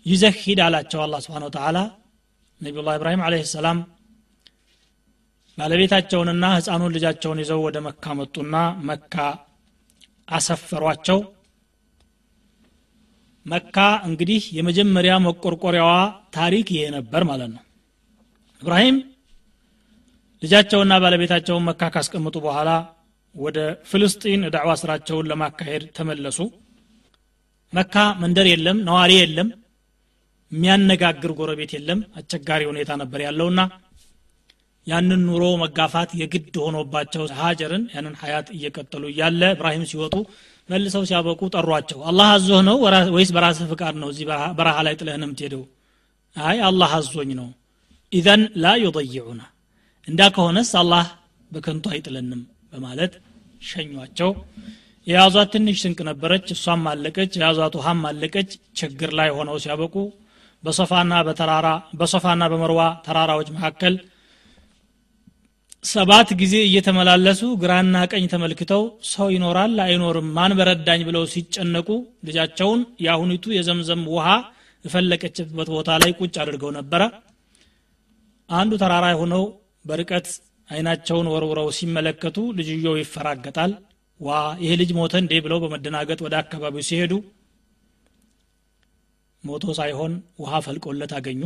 ይዘህ 0.06 0.34
ሂድ 0.42 0.60
አላቸው 0.66 1.00
አላ 1.04 1.16
ስብን 1.24 1.46
ተላ 1.56 1.78
ነቢዩላህ 2.60 2.94
ኢብራሂም 2.98 3.24
አለህ 3.26 3.42
ሰላም 3.54 3.78
ባለቤታቸውንና 5.58 6.44
ህፃኑን 6.54 6.94
ልጃቸውን 6.96 7.40
ይዘው 7.42 7.60
ወደ 7.66 7.78
መካ 7.86 8.14
መጡና 8.20 8.54
መካ 8.88 9.14
አሰፈሯቸው 10.28 11.18
መካ 13.48 13.76
እንግዲህ 14.06 14.42
የመጀመሪያ 14.56 15.12
መቆርቆሪያዋ 15.26 15.90
ታሪክ 16.34 16.66
ይሄ 16.74 16.84
ነበር 16.96 17.22
ማለት 17.30 17.50
ነው። 17.54 17.62
ኢብራሂም 18.62 18.96
ልጃቸውና 20.42 20.94
ባለቤታቸውን 21.02 21.66
መካ 21.68 21.82
ካስቀምጡ 21.94 22.36
በኋላ 22.44 22.70
ወደ 23.34 23.58
ፍልስጢን 23.90 24.42
ዳዕዋ 24.54 24.72
ስራቸውን 24.82 25.28
ለማካሄድ 25.30 25.82
ተመለሱ። 25.96 26.38
መካ 27.72 27.94
መንደር 28.20 28.46
የለም 28.50 28.78
ነዋሪ 28.88 29.12
የለም 29.18 29.48
የሚያነጋግር 30.52 31.32
ጎረቤት 31.38 31.72
የለም 31.76 32.00
አስቸጋሪ 32.18 32.62
ሁኔታ 32.70 32.90
ነበር 33.02 33.20
ያለውና 33.26 33.60
ያንን 34.86 35.22
ኑሮ 35.28 35.44
መጋፋት 35.62 36.10
የግድ 36.20 36.54
ሆኖባቸው 36.64 37.24
ሀጀርን 37.40 37.82
ያንን 37.94 38.14
ሀያት 38.20 38.48
እየቀጠሉ 38.56 39.04
እያለ 39.10 39.42
እብራሂም 39.54 39.84
ሲወጡ 39.90 40.14
መልሰው 40.68 41.02
ሲያበቁ 41.08 41.40
ጠሯቸው። 41.54 41.98
አላህ 42.10 42.28
አዞህ 42.34 42.60
ነው 42.68 42.76
ወይስ 43.16 43.30
በራስህ 43.36 43.68
ፍቃድ 43.72 43.94
ነው 44.02 44.08
እዚህ 44.12 44.24
በረሃ 44.58 44.76
ላይ 44.86 44.94
ጥለህን 45.00 45.24
የምትሄደው? 45.26 45.62
አይ 46.36 46.58
አላህ 46.68 46.90
አዞኝ 46.98 47.30
ነው። 47.40 47.48
ኢዘን 48.12 48.42
ላ 48.62 48.74
ዩضይዑና 48.82 49.40
እንዳ 50.08 50.20
ከሆነስ 50.34 50.70
አላህ 50.80 51.06
በከንቱ 51.50 51.84
አይጥለንም 51.94 52.42
በማለት 52.72 53.12
ሸኟቸው። 53.62 54.30
የያዟት 55.06 55.48
ትንሽ 55.54 55.76
ስንቅ 55.82 55.98
ነበረች 56.08 56.46
እሷም 56.54 56.82
አለቀች 56.90 57.32
የያዟት 57.38 57.74
ውሃም 57.78 58.00
አለቀች 58.08 58.50
ችግር 58.80 59.10
ላይ 59.18 59.28
ሆነው 59.36 59.56
ሲያበቁ 59.64 59.94
በሶፋና 60.64 61.14
በተራራ 61.26 61.68
በሶፋና 61.98 62.44
በመርዋ 62.52 62.80
ተራራዎች 63.06 63.48
መካከል 63.56 63.94
ሰባት 65.88 66.28
ጊዜ 66.40 66.54
እየተመላለሱ 66.64 67.40
ግራና 67.60 67.96
ቀኝ 68.12 68.24
ተመልክተው 68.32 68.82
ሰው 69.10 69.28
ይኖራል 69.34 69.74
አይኖርም 69.84 70.28
ማን 70.36 70.52
በረዳኝ 70.58 71.00
ብለው 71.08 71.24
ሲጨነቁ 71.32 71.88
ልጃቸውን 72.28 72.80
የአሁኒቱ 73.04 73.44
የዘምዘም 73.56 74.02
ውሃ 74.14 74.26
የፈለቀችበት 74.84 75.68
ቦታ 75.74 75.90
ላይ 76.02 76.10
ቁጭ 76.18 76.34
አድርገው 76.42 76.70
ነበረ። 76.78 77.02
አንዱ 78.48 78.72
ተራራ 78.82 79.06
ሆነው 79.20 79.44
በርቀት 79.84 80.28
አይናቸውን 80.68 81.30
ወርውረው 81.32 81.68
ሲመለከቱ 81.78 82.38
ልጅየው 82.58 82.98
ይፈራገጣል። 83.00 83.72
ዋ 84.20 84.30
ይሄ 84.62 84.72
ልጅ 84.80 84.90
ሞተ 84.98 85.14
እንዴ 85.22 85.34
ብለው 85.44 85.58
በመደናገጥ 85.64 86.20
ወደ 86.26 86.34
አካባቢው 86.42 86.84
ሲሄዱ 86.88 87.12
ሞቶ 89.44 89.64
ሳይሆን 89.78 90.12
ውሃ 90.42 90.60
ፈልቆለት 90.66 91.12
አገኙ 91.18 91.42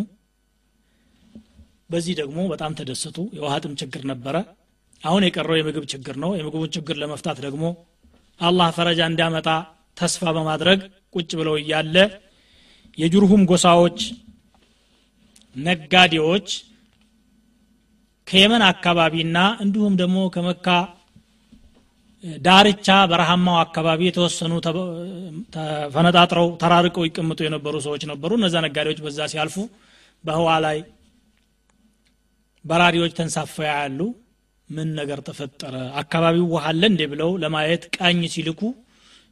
በዚህ 1.92 2.14
ደግሞ 2.20 2.38
በጣም 2.52 2.72
ተደሰቱ። 2.78 3.18
የውሃ 3.36 3.54
ጥም 3.64 3.74
ችግር 3.80 4.02
ነበረ። 4.10 4.36
አሁን 5.02 5.22
የቀረው 5.26 5.56
የምግብ 5.58 5.84
ችግር 5.92 6.16
ነው። 6.24 6.30
የምግቡን 6.38 6.70
ችግር 6.76 6.96
ለመፍታት 7.02 7.38
ደግሞ 7.46 7.64
አላህ 8.40 8.68
ፈረጃ 8.76 9.00
እንዲያመጣ 9.10 9.48
ተስፋ 9.96 10.22
በማድረግ 10.36 10.80
ቁጭ 11.14 11.30
ብለው 11.40 11.54
እያለ 11.60 11.96
የጁርሁም 12.98 13.42
ጎሳዎች 13.50 13.98
ነጋዴዎች 15.56 16.48
ከየመን 18.26 18.62
አካባቢና 18.68 19.38
እንዲሁም 19.64 19.94
ደግሞ 20.00 20.18
ከመካ 20.34 20.66
ዳርቻ 22.40 22.88
በረሃማው 23.10 23.56
አካባቢ 23.62 24.00
የተወሰኑ 24.06 24.52
ተፈነጣጥረው 25.54 26.48
ተራርቀው 26.62 27.04
ይቀምጡ 27.08 27.40
የነበሩ 27.46 27.74
ሰዎች 27.86 28.02
ነበሩ። 28.10 28.32
እነዛ 28.38 28.54
ነጋዴዎች 28.66 28.98
በዛ 29.04 29.26
ሲያልፉ 29.32 29.56
በህዋ 30.24 30.48
ላይ 30.64 30.78
በራሪዎች 32.64 33.12
ተንሳፈው 33.18 33.64
ያሉ 33.70 34.00
ምን 34.68 34.88
ነገር 34.98 35.18
ተፈጠረ? 35.26 35.74
አካባቢው 36.00 36.44
ውሃ 36.52 36.64
አለ 36.70 36.82
እንዴ 36.90 37.02
ብለው 37.12 37.30
ለማየት 37.42 37.82
ቃኝ 37.96 38.20
ሲልኩ 38.34 38.60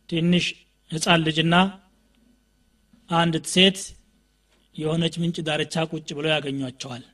ትንሽ 0.08 0.46
ህፃን 0.90 1.20
ልጅና 1.26 1.54
አንዲት 3.10 3.46
ሴት 3.54 3.78
የሆነች 4.74 5.14
ምንጭ 5.22 5.36
ዳርቻ 5.46 5.74
ቁጭ 5.92 6.08
ብለው 6.18 6.30
ያገኟቸዋል። 6.34 7.04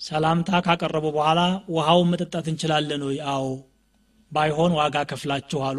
ሰላምታ 0.00 0.50
ካቀረቡ 0.66 1.06
በኋላ 1.16 1.40
ውሃውን 1.74 2.08
መጠጣት 2.12 2.46
እንችላለን 2.52 3.02
ወይ? 3.08 3.18
አዎ። 3.32 3.46
ባይሆን 4.32 4.72
ዋጋ 4.78 4.96
ከፍላችሁ 5.10 5.60
አሉ። 5.68 5.78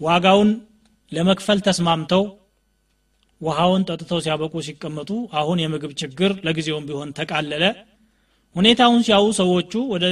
ዋጋውን 0.00 0.50
ለመክፈል 1.12 1.58
ተስማምተው 1.66 2.22
ውሃውን 3.44 3.82
ጠጥተው 3.88 4.20
ሲያበቁ 4.24 4.54
ሲቀመጡ 4.66 5.10
አሁን 5.40 5.58
የምግብ 5.62 5.92
ችግር 6.00 6.32
ለጊዜውም 6.46 6.86
ቢሆን 6.88 7.10
ተቃለለ። 7.18 7.64
ሁኔታውን 8.56 9.00
ሲያዩ 9.06 9.26
ሰዎቹ 9.38 9.72
ወደ 9.92 10.06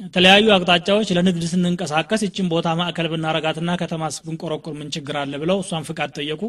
የተለያዩ 0.00 0.46
አቅጣጫዎች 0.54 1.08
ለንግድ 1.16 1.44
ስንንቀሳቀስ 1.50 2.20
ይችን 2.26 2.46
ቦታ 2.52 2.68
ማዕከል 2.78 3.06
ብናረጋትና 3.12 3.70
ከተማስ 3.80 4.14
ብንቆረቁር 4.26 4.74
ምን 4.78 4.90
ችግር 4.94 5.16
አለ 5.22 5.32
ብለው 5.42 5.58
እሷን 5.64 5.86
ፍቃድ 5.88 6.10
ጠየቁ። 6.18 6.42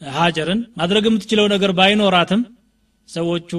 ሀጀርን 0.00 0.60
ማድረግ 0.78 1.04
የምትችለው 1.08 1.46
ነገር 1.52 1.72
ባይኖራትም 1.78 2.42
ሰዎቹ 3.08 3.50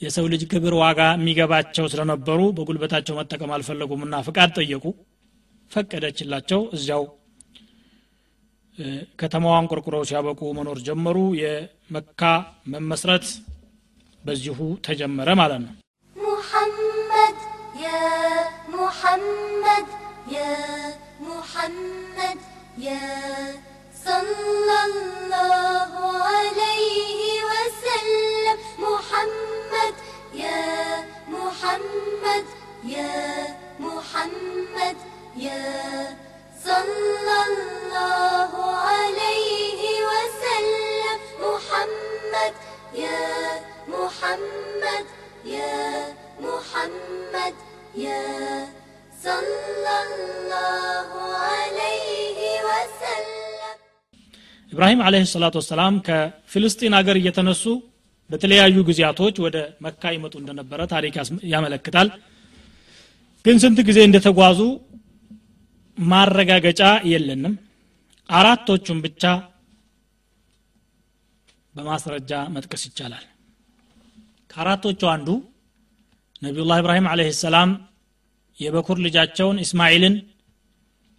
የሰው 0.00 0.26
ልጅ 0.32 0.42
ክብር 0.52 0.74
ዋጋ 0.80 1.00
የሚገባቸው 1.14 1.86
ስለነበሩ 1.92 2.40
በጉልበታቸው 2.56 3.16
መጠቀም 3.18 3.50
አልፈለጉምና 3.56 4.22
ፍቃድ 4.28 4.50
ጠየቁ። 4.58 4.84
ፈቀደችላቸው 5.70 6.60
እዚያው 6.76 7.02
ከተማዋን 9.20 9.68
ቆርቁረው 9.70 10.02
ሲያበቁ 10.04 10.40
መኖር 10.58 10.78
ጀመሩ። 10.86 11.16
የመካ 11.40 12.20
መመስረት 12.74 13.26
በዚሁ 14.24 14.58
ተጀመረ 14.86 15.28
ማለት 15.40 15.60
ነው። 15.64 15.74
ሙሐመድ 16.16 17.38
የሙሐመድ፣ 17.82 19.86
የሙሐመድ፣ 20.34 22.40
ያ 32.90 32.94
ሙሐመድ 33.80 34.98
ያ 35.38 35.48
صلى 36.67 37.37
الله 37.49 38.51
عليه 38.89 39.81
وسلم 40.11 41.17
محمد 41.45 42.53
يا 43.03 43.23
محمد 43.95 45.05
يا 45.47 45.79
محمد 46.47 47.55
يا 48.05 48.23
صلى 49.25 49.95
الله 50.05 51.09
عليه 51.49 52.39
وسلم 52.69 53.75
ኢብራሂም 54.71 55.01
አለህ 55.07 55.23
ሰላቱ 55.33 55.55
ወሰላም 55.61 55.93
ከፍልስጢን 56.07 56.93
ሀገር 56.99 57.15
እየተነሱ 57.19 57.63
በተለያዩ 58.29 58.77
ጊዜያቶች 58.89 59.35
ወደ 59.45 59.57
መካ 59.85 60.03
ይመጡ 60.15 60.33
እንደነበረ 60.41 60.79
ታሪክ 60.93 61.13
ያስ- 61.19 61.41
ያመለክታል 61.53 62.07
ግን 63.45 63.57
ስንት 63.63 63.79
ጊዜ 63.89 63.99
እንደተጓዙ 64.07 64.59
ማረጋገጫ 66.08 66.82
የለንም። 67.10 67.54
አራቶቹም 68.28 68.98
ብቻ 69.04 69.22
በማስረጃ 71.74 72.32
መጥቀስ 72.54 72.82
ይቻላል። 72.88 73.24
ከአራቶቹ 74.50 75.02
አንዱ 75.12 75.28
ነቢዩላህ 76.42 76.78
ኢብራሂም 76.82 77.06
አለህ 77.10 77.28
ሰላም 77.42 77.70
የበኩር 78.58 78.98
ልጃቸውን 79.04 79.58
እስማኤልን 79.64 80.14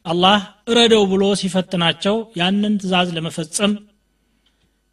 አላህ 0.05 0.39
እረደው 0.71 1.03
ብሎ 1.11 1.23
ሲፈትናቸው 1.41 2.15
ያንን 2.39 2.73
ትእዛዝ 2.81 3.09
ለመፈጸም 3.15 3.73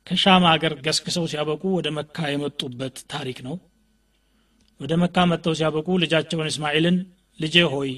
ከሻም 0.06 0.44
ሀገር 0.50 0.72
ገስግሰው 0.84 1.24
ሲያበቁ 1.30 1.62
ወደ 1.76 1.88
መካ 1.96 2.28
የመጡበት 2.32 2.96
ታሪክ 3.12 3.38
ነው። 3.46 3.56
ወደ 4.80 4.92
መካ 5.02 5.24
መጥተው 5.30 5.54
ሲያበቁ 5.58 5.88
ልጃቸውን 6.02 6.50
እስማኤልን 6.52 6.96
ልጄ 7.38 7.56
ሆይ 7.72 7.90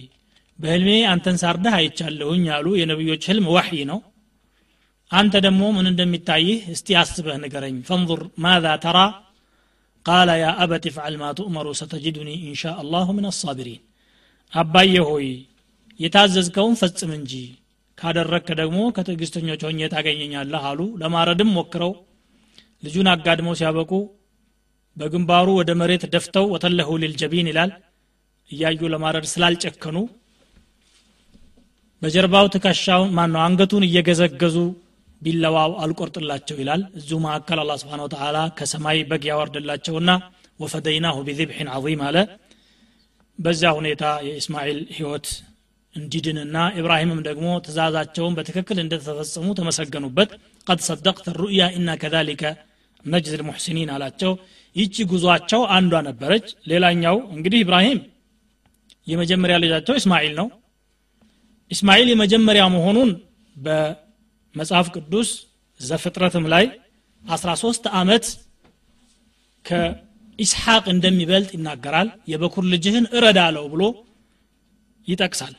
በህልሜ 0.60 0.90
አንተን 1.10 1.36
ሳርደህ 1.42 1.74
አይቻለሁኝ 1.76 2.44
አሉ 2.56 2.66
የነቢዮች 2.78 3.22
ህልም 3.30 3.46
ወሕይ 3.54 3.82
ነው። 3.90 3.98
አንተ 5.10 5.34
ደግሞ 5.46 5.62
ምን 5.76 5.86
እንደሚታይህ 5.90 6.58
እስቲ 6.74 6.88
አስበህ 7.00 7.36
ንገረኝ። 7.42 7.76
ፈንظር 7.88 8.20
ማذا 8.38 8.74
ተራ? 8.84 8.98
ቃለ 10.06 10.28
ያ 10.42 10.48
አበት 10.62 10.84
ፍዓል 10.94 11.14
ማ 11.20 11.30
ትእመሩ 11.38 11.66
ሰተጅዱኒ 11.80 12.30
እንሻ 12.44 12.62
አላሁ 12.82 13.06
ምን 13.16 13.26
አሳቢሪን 13.30 13.80
አባየ 14.52 14.94
ሆይ 15.08 15.26
የታዘዝከውን 16.00 16.76
ፈጽም 16.80 17.10
እንጂ 17.18 17.32
ካደረክ 17.98 18.48
ደግሞ 18.60 18.78
ከትዕግስተኞች 18.96 19.62
ሆኜ 19.66 19.88
ታገኘኛለህ 19.94 20.62
አሉ። 20.70 20.80
ለማረድም 21.02 21.50
ሞክረው 21.56 21.92
ልጁን 22.82 23.08
አጋድመው 23.12 23.54
ሲያበቁ 23.60 23.92
በግንባሩ 24.96 25.48
ወደ 25.58 25.70
መሬት 25.80 26.04
ደፍተው 26.14 26.46
ወተለሁ 26.54 26.90
ሊልጀቢን 27.02 27.50
ይላል። 27.50 27.72
እያዩ 28.50 28.80
ለማረድ 28.94 29.26
ስላልጨከኑ 29.32 29.96
በጀርባው 32.02 32.46
ትከሻውን 32.54 33.10
ማን 33.16 33.30
ነው 33.34 33.40
አንገቱን 33.46 33.84
እየገዘገዙ 33.86 34.56
ቢለዋው 35.22 35.72
አልቆርጥላቸው 35.82 36.56
ይላል። 36.60 36.82
እዚሁ 36.98 37.16
መካከል 37.24 37.58
አላ 37.62 37.72
ስብን 37.80 38.02
ተላ 38.14 38.38
ከሰማይ 38.58 38.98
በግ 39.10 39.24
ያወርድላቸውና 39.30 40.10
ወፈደይናሁ 40.60 41.16
ቢذብሕን 41.26 41.68
ዓظም 41.74 42.02
አለ። 42.06 42.16
በዚያ 43.38 43.70
ሁኔታ 43.78 44.04
የኢስማኤል 44.26 44.78
ህይወት 44.96 45.26
እንዲድንና 45.94 46.56
ኢብራሂምም 46.80 47.20
ደግሞ 47.28 47.46
ትእዛዛቸውን 47.64 48.36
በትክክል 48.38 48.78
እንደተፈጸሙ 48.82 49.46
ተመሰገኑበት። 49.58 50.30
ቀድ 50.66 50.80
ሰደቅት 50.88 51.26
ሩእያ 51.40 51.62
ኢና 51.76 51.90
ከዛሊከ 52.02 52.42
ነጅዝ 53.04 53.34
ልሙሕሲኒን 53.40 53.90
አላቸው። 53.94 54.32
ይቺ 54.76 55.04
ጉዟቸው 55.12 55.62
አንዷ 55.76 56.02
ነበረች። 56.08 56.48
ሌላኛው 56.72 57.16
እንግዲህ 57.34 57.62
ኢብራሂም 57.64 58.00
የመጀመሪያ 59.06 59.56
ልጃቸው 59.62 59.94
እስማኤል 60.00 60.34
ነው 60.40 60.48
እስማኤል 61.70 62.08
የመጀመሪያ 62.10 62.62
መሆኑን 62.74 63.10
በመጽሐፍ 63.56 64.86
ቅዱስ 64.94 65.28
ዘፍጥረትም 65.80 66.46
ላይ 66.52 66.64
13 67.24 67.88
ዓመት 68.00 68.24
ከኢስሐቅ 69.64 70.84
እንደሚበልጥ 70.94 71.50
ይናገራል። 71.56 72.08
የበኩር 72.32 72.64
ልጅህን 72.72 73.06
እረዳ 73.16 73.40
አለው 73.48 73.66
ብሎ 73.74 73.82
ይጠቅሳል። 75.06 75.54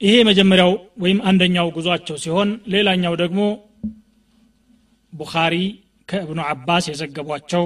ይሄ 0.00 0.12
የመጀመሪያው 0.18 0.72
ወይም 1.02 1.18
አንደኛው 1.30 1.68
ጉዟቸው 1.76 2.16
ሲሆን 2.24 2.50
ሌላኛው 2.74 3.14
ደግሞ 3.22 3.40
ቡኻሪ 5.12 5.54
ከእብኑ 6.08 6.40
አባስ 6.50 6.84
የዘገቧቸው 6.90 7.64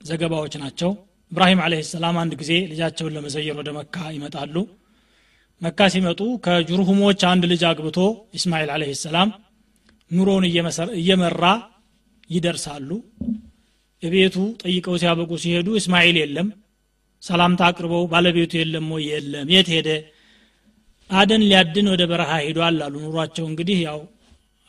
ዘገባዎች 0.00 0.54
ናቸው 0.62 0.90
ኢብራሂም 1.32 1.60
አለህ 1.64 1.80
ሰላም 1.88 2.16
አንድ 2.20 2.32
ጊዜ 2.40 2.52
ልጃቸውን 2.70 3.14
ለመዘየር 3.16 3.56
ወደ 3.60 3.70
መካ 3.76 3.96
ይመጣሉ። 4.14 4.56
መካ 5.60 5.88
ሲመጡ 5.92 6.20
ከጅሩሁሞች 6.44 7.20
አንድ 7.30 7.44
ልጅ 7.52 7.62
አግብቶ 7.68 7.98
ኢስማኤል 8.38 8.70
አለህ 8.74 8.90
ሰላም 9.02 9.28
ኑሮውን 10.10 10.44
እየመራ 11.00 11.44
ይደርሳሉ። 12.30 12.90
እቤቱ 14.02 14.36
ጠይቀው 14.62 14.94
ሲያበቁ 15.02 15.30
ሲሄዱ 15.42 15.68
እስማኤል 15.80 16.16
የለም 16.22 16.48
ሰላምታ 17.22 17.62
አቅርበው 17.68 18.04
ባለቤቱ 18.12 18.52
የለም 18.60 18.86
ወይ? 18.94 19.04
የለም። 19.10 19.48
የት 19.54 19.68
ሄደ? 19.74 19.88
አደን 21.10 21.42
ሊያድን 21.44 21.86
ወደ 21.92 22.02
በረሃ 22.10 22.30
ሄዷል 22.44 22.78
አሉ። 22.86 22.94
ኑሯቸው 23.04 23.44
እንግዲህ 23.50 23.78
ያው 23.86 23.98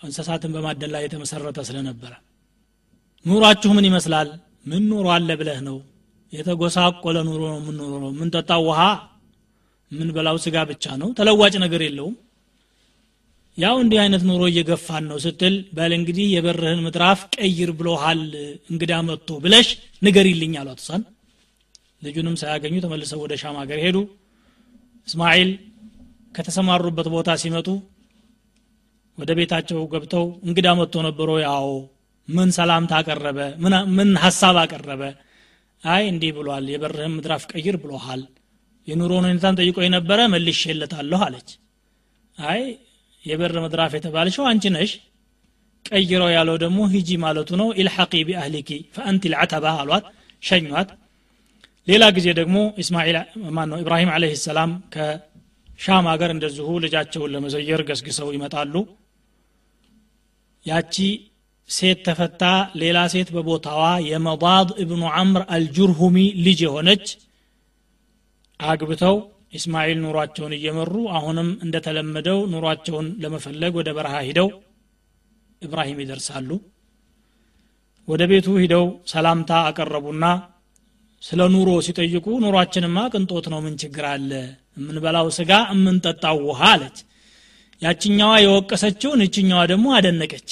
እንስሳትን 0.02 0.52
በማደን 0.56 0.91
ላይ 0.93 1.04
የተመሰረተ 1.06 1.60
ስለነበረ። 1.70 2.13
ኑሯችሁ 3.26 3.72
ምን 3.78 3.88
ይመስላል? 3.89 4.30
ምን 4.65 4.84
ኑሮ 4.91 5.08
አለ 5.15 5.30
ብለህ 5.39 5.60
ነው 5.67 5.78
የተጎሳቆለ 6.34 7.18
ኑሮ 7.28 7.42
ነው 7.52 7.60
የምንኖረው። 7.62 8.10
የምንጠጣው 8.13 8.62
ውሃ። 8.68 8.82
የምንበላው 9.92 10.38
ስጋ 10.46 10.58
ብቻ 10.70 10.86
ነው። 11.02 11.10
ተለዋጭ 11.18 11.54
ነገር 11.63 11.82
የለውም። 11.86 12.16
ያው 13.58 13.76
እንዲህ 13.84 14.00
አይነት 14.02 14.24
ኑሮ 14.30 14.42
እየገፋን 14.50 15.06
ነው 15.10 15.18
ስትል 15.24 15.56
በል 15.78 15.92
እንግዲህ 15.98 16.26
የበርህን 16.34 16.82
ምድራፍ 16.86 17.20
ቀይር 17.36 17.70
ብሎሃል 17.80 18.22
እንግዳ 18.72 18.94
መጥቶ 19.08 19.30
ብለሽ 19.44 19.68
ንገሪልኝ 20.02 20.54
አሏት 20.62 20.82
እሷን። 20.84 21.04
ልጁንም 22.06 22.36
ሳያገኙ 22.42 22.76
ተመልሰው 22.84 23.20
ወደ 23.24 23.34
ሻም 23.42 23.56
ሀገር 23.62 23.80
ሄዱ። 23.86 23.98
እስማኤል 25.08 25.50
ከተሰማሩበት 26.36 27.08
ቦታ 27.13 27.30
ሲመጡ 27.42 27.68
ወደ 29.18 29.32
ቤታቸው 29.38 29.80
ገብተው 29.94 30.26
እንግዳ 30.48 30.68
መጥቶ 30.80 30.96
ነበሮ 31.08 31.30
ያው 31.46 31.68
ምን 32.28 32.50
ሰላምታ 32.58 32.94
አቀረበ? 33.00 33.40
ምን 33.98 34.10
ሀሳብ 34.24 34.56
አቀረበ 34.63 35.02
አይ 35.84 36.04
እንዲህ 36.12 36.32
ብሏል 36.38 36.66
የበርህን 36.72 37.13
ምድራፍ 37.16 37.44
ቀይር 37.52 37.76
ብሎሃል 37.82 38.22
የኑሮን 38.88 39.26
ሁኔታን 39.28 39.58
ጠይቆ 39.60 39.78
የነበረ 39.86 40.20
መልሼለታለሁ 40.34 41.20
አለች። 41.26 41.50
አይ 42.38 42.62
የበር 43.24 43.54
ምድራፍ 43.66 43.92
የተባልሽው 43.98 44.46
አንቺ 44.50 44.66
ነሽ 44.76 44.92
ቀይረው 45.90 46.30
ያለው 46.36 46.56
ደግሞ 46.63 46.80
ሂጂ 46.94 47.10
ማለቱ 47.24 47.50
ነው። 47.62 47.68
ኢልሐቂ 47.82 48.13
ቢአህሊኪ 48.28 48.70
ፈአንቲ 48.96 49.24
ልዓተባ 49.34 49.66
አሏት 49.82 50.06
ሸኟት። 50.44 50.90
ሌላ 51.88 52.04
ጊዜ 52.16 52.28
ደግሞ 52.40 52.58
እስማኤል 52.84 53.18
ማን 53.56 53.70
ነው 53.72 53.78
ኢብራሂም 53.84 54.10
አለህ 54.16 54.32
ሰላም 54.46 54.72
ከሻም 54.94 56.08
ሀገር 56.12 56.30
እንደዚሁ 56.34 56.70
ልጃቸውን 56.86 57.32
ለመዘየር 57.36 57.82
ገስግሰው 57.90 58.30
ይመጣሉ። 58.36 58.74
ያቺ 60.66 60.96
ሴት 61.69 61.99
ተፈታ 62.06 62.43
ሌላ 62.82 62.97
ሴት 63.13 63.30
በቦታዋ 63.36 63.82
የመባድ 64.08 64.69
እብኑ 64.84 65.01
አምር 65.19 65.43
አልጁርሁሚ 65.56 66.17
ልጅ 66.45 66.60
የሆነች 66.65 67.06
አግብተው 68.60 69.15
ኢስማኤል 69.58 69.97
ኑሯቸውን 70.03 70.53
እየመሩ 70.58 70.93
አሁንም 71.17 71.49
እንደተለመደው 71.65 72.39
ኑሯቸውን 72.53 73.08
ለመፈለግ 73.23 73.73
ወደ 73.80 73.89
በረሃ 73.97 74.15
ሂደው 74.27 74.49
ኢብራሂም 75.62 75.99
ይደርሳሉ። 76.03 76.49
ወደ 78.08 78.23
ቤቱ 78.32 78.47
ሂደው 78.62 78.84
ሰላምታ 79.12 79.51
አቀረቡና 79.69 80.25
ስለ 81.23 81.41
ኑሮ 81.53 81.69
ሲጠይቁ 81.86 82.25
ኑሯችንማ 82.43 82.97
ቅንጦት 83.13 83.45
ነው 83.53 83.60
ምን 83.65 83.75
ችግር 83.82 84.06
አለ? 84.12 84.32
የምንበላው 84.77 85.27
ስጋ 85.38 85.51
የምንጠጣው 85.71 86.38
ውሃ 86.47 86.62
አለች። 86.73 86.97
ያችኛዋ 87.82 88.32
የወቀሰችውን 88.43 89.23
እችኛዋ 89.25 89.62
ደግሞ 89.71 89.88
አደነቀች 89.97 90.49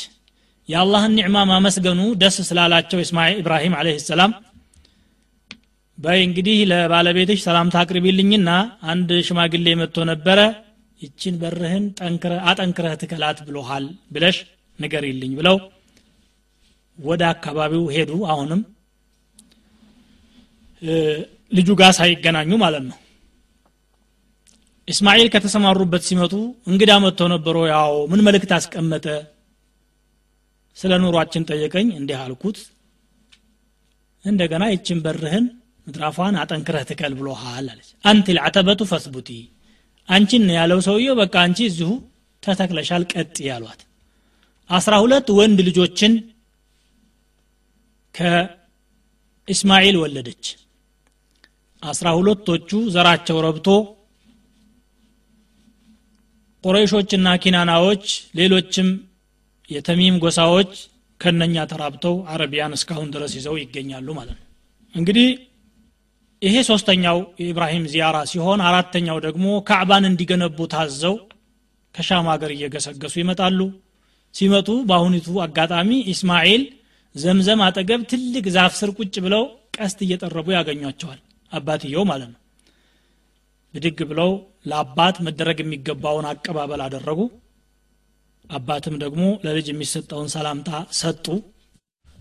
የአላህን 0.69 1.13
ኒዕማ 1.17 1.37
ማመስገኑ 1.49 2.01
ደስ 2.21 2.37
ስላላቸው 2.47 2.99
እስማኤል 3.03 3.37
ኢብራሂም 3.41 3.73
አለህ 3.79 3.97
ሰላም 4.07 4.31
በይ 5.97 6.19
እንግዲህ 6.27 6.57
ለባለቤትሽ 6.71 7.39
ሰላምታ 7.45 7.75
አቅርቢልኝና 7.83 8.49
አንድ 8.91 9.09
ሽማግሌ 9.27 9.67
መጥቶ 9.81 9.97
ነበረ። 10.09 10.39
ይችን 11.01 11.35
በርህን 11.41 11.85
አጠንክረህ 12.49 12.93
ትከላት 13.01 13.39
ብሎሃል 13.47 13.85
ብለሽ 14.13 14.37
ንገሪልኝ 14.79 15.31
ብለው 15.39 15.57
ወደ 16.99 17.21
አካባቢው 17.31 17.83
ሄዱ። 17.95 18.11
አሁንም 18.31 18.61
ልጁ 21.51 21.69
ጋር 21.81 21.91
ሳይገናኙ 21.97 22.51
ማለት 22.63 22.83
ነው። 22.89 22.97
እስማኤል 24.87 25.27
ከተሰማሩበት 25.33 26.03
ሲመጡ 26.07 26.33
እንግዳ 26.69 26.91
መጥቶ 27.05 27.27
ነበሮ 27.33 27.57
ያው 27.71 27.93
ምን 28.11 28.23
መልእክት 28.27 28.51
አስቀመጠ 28.57 29.05
ስለ 30.77 30.93
ኑሯችን 31.03 31.45
ጠየቀኝ። 31.49 31.87
እንዲህ 31.99 32.17
አልኩት። 32.23 32.57
እንደገና 34.25 34.63
ይችን 34.73 34.99
በርህን 35.05 35.45
ምድራፏን 35.87 36.35
አጠንክረህ 36.41 36.83
ትከል 36.89 37.13
ብሎሃል 37.17 37.65
አለች። 37.71 37.89
አንቲ 38.03 38.27
ልዓተበቱ 38.37 38.81
ፈስቡቲ 38.91 39.29
አንቺን 40.09 40.45
ያለው 40.55 40.79
ሰውየው 40.87 41.15
በቃ 41.19 41.35
አንቺ 41.45 41.59
እዚሁ 41.69 41.89
ተተክለሻል 42.43 43.03
ቀጥ 43.13 43.35
ያሏት። 43.47 43.81
አስራ 44.69 44.93
ሁለት 45.03 45.27
ወንድ 45.37 45.59
ልጆችን 45.67 46.13
ከእስማኤል 48.15 49.95
ወለደች። 50.01 50.45
አስራ 51.83 52.07
ሁለቶቹ 52.17 52.69
ዘራቸው 52.93 53.37
ረብቶ 53.45 53.67
ቁረይሾችና 56.63 57.27
ኪናናዎች 57.43 58.05
ሌሎችም 58.39 58.87
የተሚም 59.69 60.15
ጎሳዎች 60.23 60.71
ከነኛ 61.21 61.55
ተራብተው 61.71 62.15
አረቢያን 62.31 62.75
እስካሁን 62.77 63.11
ድረስ 63.13 63.33
ይዘው 63.37 63.55
ይገኛሉ 63.61 64.07
ማለት 64.17 64.35
ነው። 64.35 64.47
እንግዲህ 64.95 65.27
ይሄ 66.41 66.55
ሶስተኛው 66.69 67.17
የኢብራሂም 67.41 67.85
ዚያራ 67.91 68.17
ሲሆን 68.31 68.59
አራተኛው 68.67 69.17
ደግሞ 69.25 69.45
ካዕባን 69.69 70.05
እንዲገነቡ 70.09 70.57
ታዘው 70.73 71.15
ከሻም 71.95 72.27
ሀገር 72.31 72.51
እየገሰገሱ 72.55 73.13
ይመጣሉ። 73.21 73.59
ሲመጡ 74.35 74.69
በአሁኒቱ 74.89 75.27
አጋጣሚ 75.45 75.91
ኢስማኤል 76.13 76.63
ዘምዘም 77.15 77.61
አጠገብ 77.65 78.01
ትልቅ 78.11 78.45
ዛፍ 78.55 78.73
ስር 78.79 78.89
ቁጭ 78.97 79.15
ብለው 79.25 79.43
ቀስት 79.77 79.99
እየጠረቡ 80.05 80.47
ያገኟቸዋል 80.55 81.19
አባትየው 81.51 82.03
ማለት 82.09 82.29
ነው። 82.33 82.39
ብድግ 83.73 83.99
ብለው 84.09 84.31
ለአባት 84.65 85.15
መደረግ 85.25 85.57
የሚገባውን 85.61 86.25
አቀባበል 86.31 86.81
አደረጉ 86.85 87.19
አባትም 88.49 88.95
ደግሞ 89.03 89.23
ለልጅ 89.45 89.67
የሚሰጠውን 89.71 90.29
ሰላምታ 90.33 90.69
ሰጡ። 90.99 91.25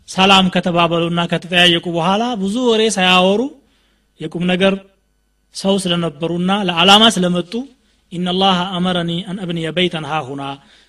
ሰላም 0.09 0.47
ከተባበሉና 0.55 1.21
ከተጠያየቁ 1.31 1.87
በኋላ 1.97 2.23
ብዙ 2.43 2.57
ወሬ 2.71 2.83
ሳያወሩ 2.97 3.43
የቁም 4.21 4.45
ነገር 4.53 4.75
ሰው 5.55 5.75
ስለነበሩና 5.85 6.53
ለዓላማ 6.69 7.05
ስለመጡ 7.17 7.53
ኢነላህ 8.13 8.57
አመረኒ 8.77 9.11
አን 9.31 9.39
እብንየ 9.45 9.69
በይተን 9.77 10.07
ሃሁና 10.11 10.43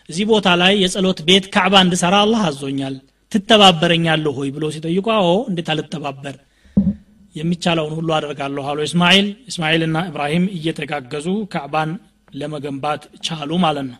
እዚህ 0.10 0.26
ቦታ 0.32 0.48
ላይ 0.62 0.74
የጸሎት 0.84 1.20
ቤት 1.28 1.46
ካዕባ 1.54 1.76
እንድሰራ 1.86 2.16
አላህ 2.26 2.42
አዞኛል። 2.50 2.96
ትተባበረኛለሁ 3.32 4.34
ሆይ 4.40 4.50
ብሎ 4.56 4.66
ሲጠይቁ 4.76 5.08
አዎ 5.16 5.30
እንዴት 5.50 5.70
አልተባበር? 5.74 6.36
የሚቻለውን 7.36 7.94
ሁሉ 7.98 8.10
አደርጋለሁ 8.18 8.64
አሉ 8.70 8.80
እስማኤል 8.86 9.28
እስማኤልና 9.52 9.98
ኢብራሂም 10.10 10.46
እየተጋገዙ 10.58 11.28
ካዕባን 11.54 11.90
ለመገንባት 12.34 13.02
ቻሉ 13.26 13.52
ማለት 13.66 13.86
ነው 13.90 14.00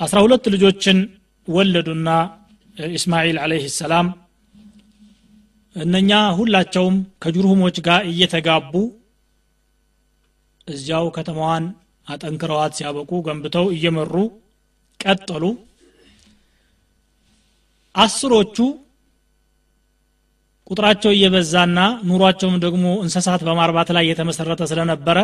አስራ 0.00 0.18
ሁለት 0.24 0.44
ልጆችን 0.54 0.98
ወለዱና 1.48 2.08
ኢስማዒል 2.92 3.36
አለይህ 3.42 3.66
ሰላም 3.76 4.06
እነኛ 5.76 6.10
ሁላቸውም 6.38 6.96
ከጁርሁሞች 7.22 7.76
ጋር 7.86 8.00
እየተጋቡ 8.10 8.72
እዚያው 10.68 11.06
ከተማዋን 11.16 11.64
አጠንክረዋት 12.06 12.72
ሲያበቁ 12.78 13.10
ገንብተው 13.26 13.66
እየመሩ 13.76 14.14
ቀጠሉ። 15.00 15.44
አስሮቹ 17.94 18.56
ቁጥራቸው 20.70 21.12
እየበዛና 21.14 21.78
ኑሯቸውም 22.08 22.56
ደግሞ 22.64 22.84
እንስሳት 23.04 23.42
በማርባት 23.48 23.88
ላይ 23.96 24.04
የተመሰረተ 24.10 24.62
ስለነበረ 24.70 25.18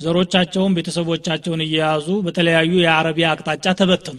ዘሮቻቸውን 0.00 0.74
ቤተሰቦቻቸውን 0.76 1.60
እየያዙ 1.66 2.08
በተለያዩ 2.24 2.72
የአረቢያ 2.82 3.26
አቅጣጫ 3.32 3.66
ተበተኑ። 3.80 4.18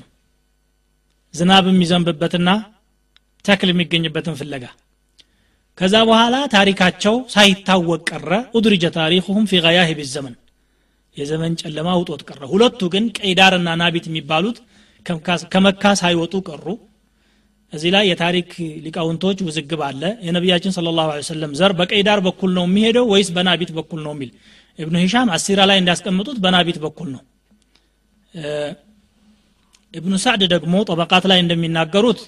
ዝናብ 1.33 1.65
የሚዘንብበትና 1.71 2.49
ተክል 3.45 3.69
የሚገኝበትን 3.71 4.37
ፍለጋ። 4.39 4.65
ከዛ 5.77 5.95
በኋላ 6.09 6.35
ታሪካቸው 6.53 7.15
ሳይታወቅ 7.33 8.01
ቀረ። 8.11 8.29
ኡድሪጀ 8.55 8.85
ታሪክሁም 8.95 9.43
ፊ 9.49 9.59
ገያሂብ 9.65 9.99
ዘመን። 10.13 10.35
የዘመን 11.17 11.53
ጨለማ 11.61 11.89
ውጦት 11.99 12.21
ቀረ። 12.29 12.41
ሁለቱ 12.51 12.81
ግን 12.93 13.05
ቀይዳርና 13.17 13.69
ናቢት 13.81 14.05
የሚባሉት 14.09 14.57
ከመካ 15.53 15.83
ሳይወጡ 16.01 16.35
ቀሩ። 16.49 16.65
እዚህ 17.73 17.89
ላይ 17.95 18.03
የታሪክ 18.09 18.49
ሊቃውንቶች 18.85 19.37
ውዝግብ 19.47 19.81
አለ። 19.87 20.03
የነቢያችን 20.25 20.73
ስለ 20.75 20.91
ላሁ 20.97 21.09
ዘር 21.59 21.71
በቀይዳር 21.79 22.19
በኩል 22.27 22.51
ነው 22.57 22.65
የሚሄደው 22.67 23.05
ወይስ 23.13 23.29
በናቢት 23.35 23.71
በኩል 23.77 23.99
ነው 24.05 24.13
የሚል 24.15 24.31
እብኑ 24.79 24.95
ሂሻም 25.03 25.29
አሲራ 25.35 25.59
ላይ 25.69 25.77
እንዳስቀምጡት 25.81 26.37
በናቢት 26.43 26.77
በኩል 26.83 27.07
ነው። 27.15 27.23
እብኑ 29.93 30.13
ሳዕድ 30.23 30.41
ደግሞ 30.53 30.75
ጠበቃት 30.89 31.25
ላይ 31.31 31.39
እንደሚናገሩት 31.43 32.19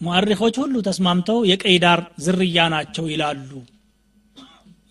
ሙአሪኮች 0.00 0.54
ሁሉ 0.62 0.74
ተስማምተው 0.86 1.38
የቀይዳር 1.50 2.00
ዝርያ 2.18 2.58
ናቸው 2.74 3.04
ይላሉ 3.12 3.50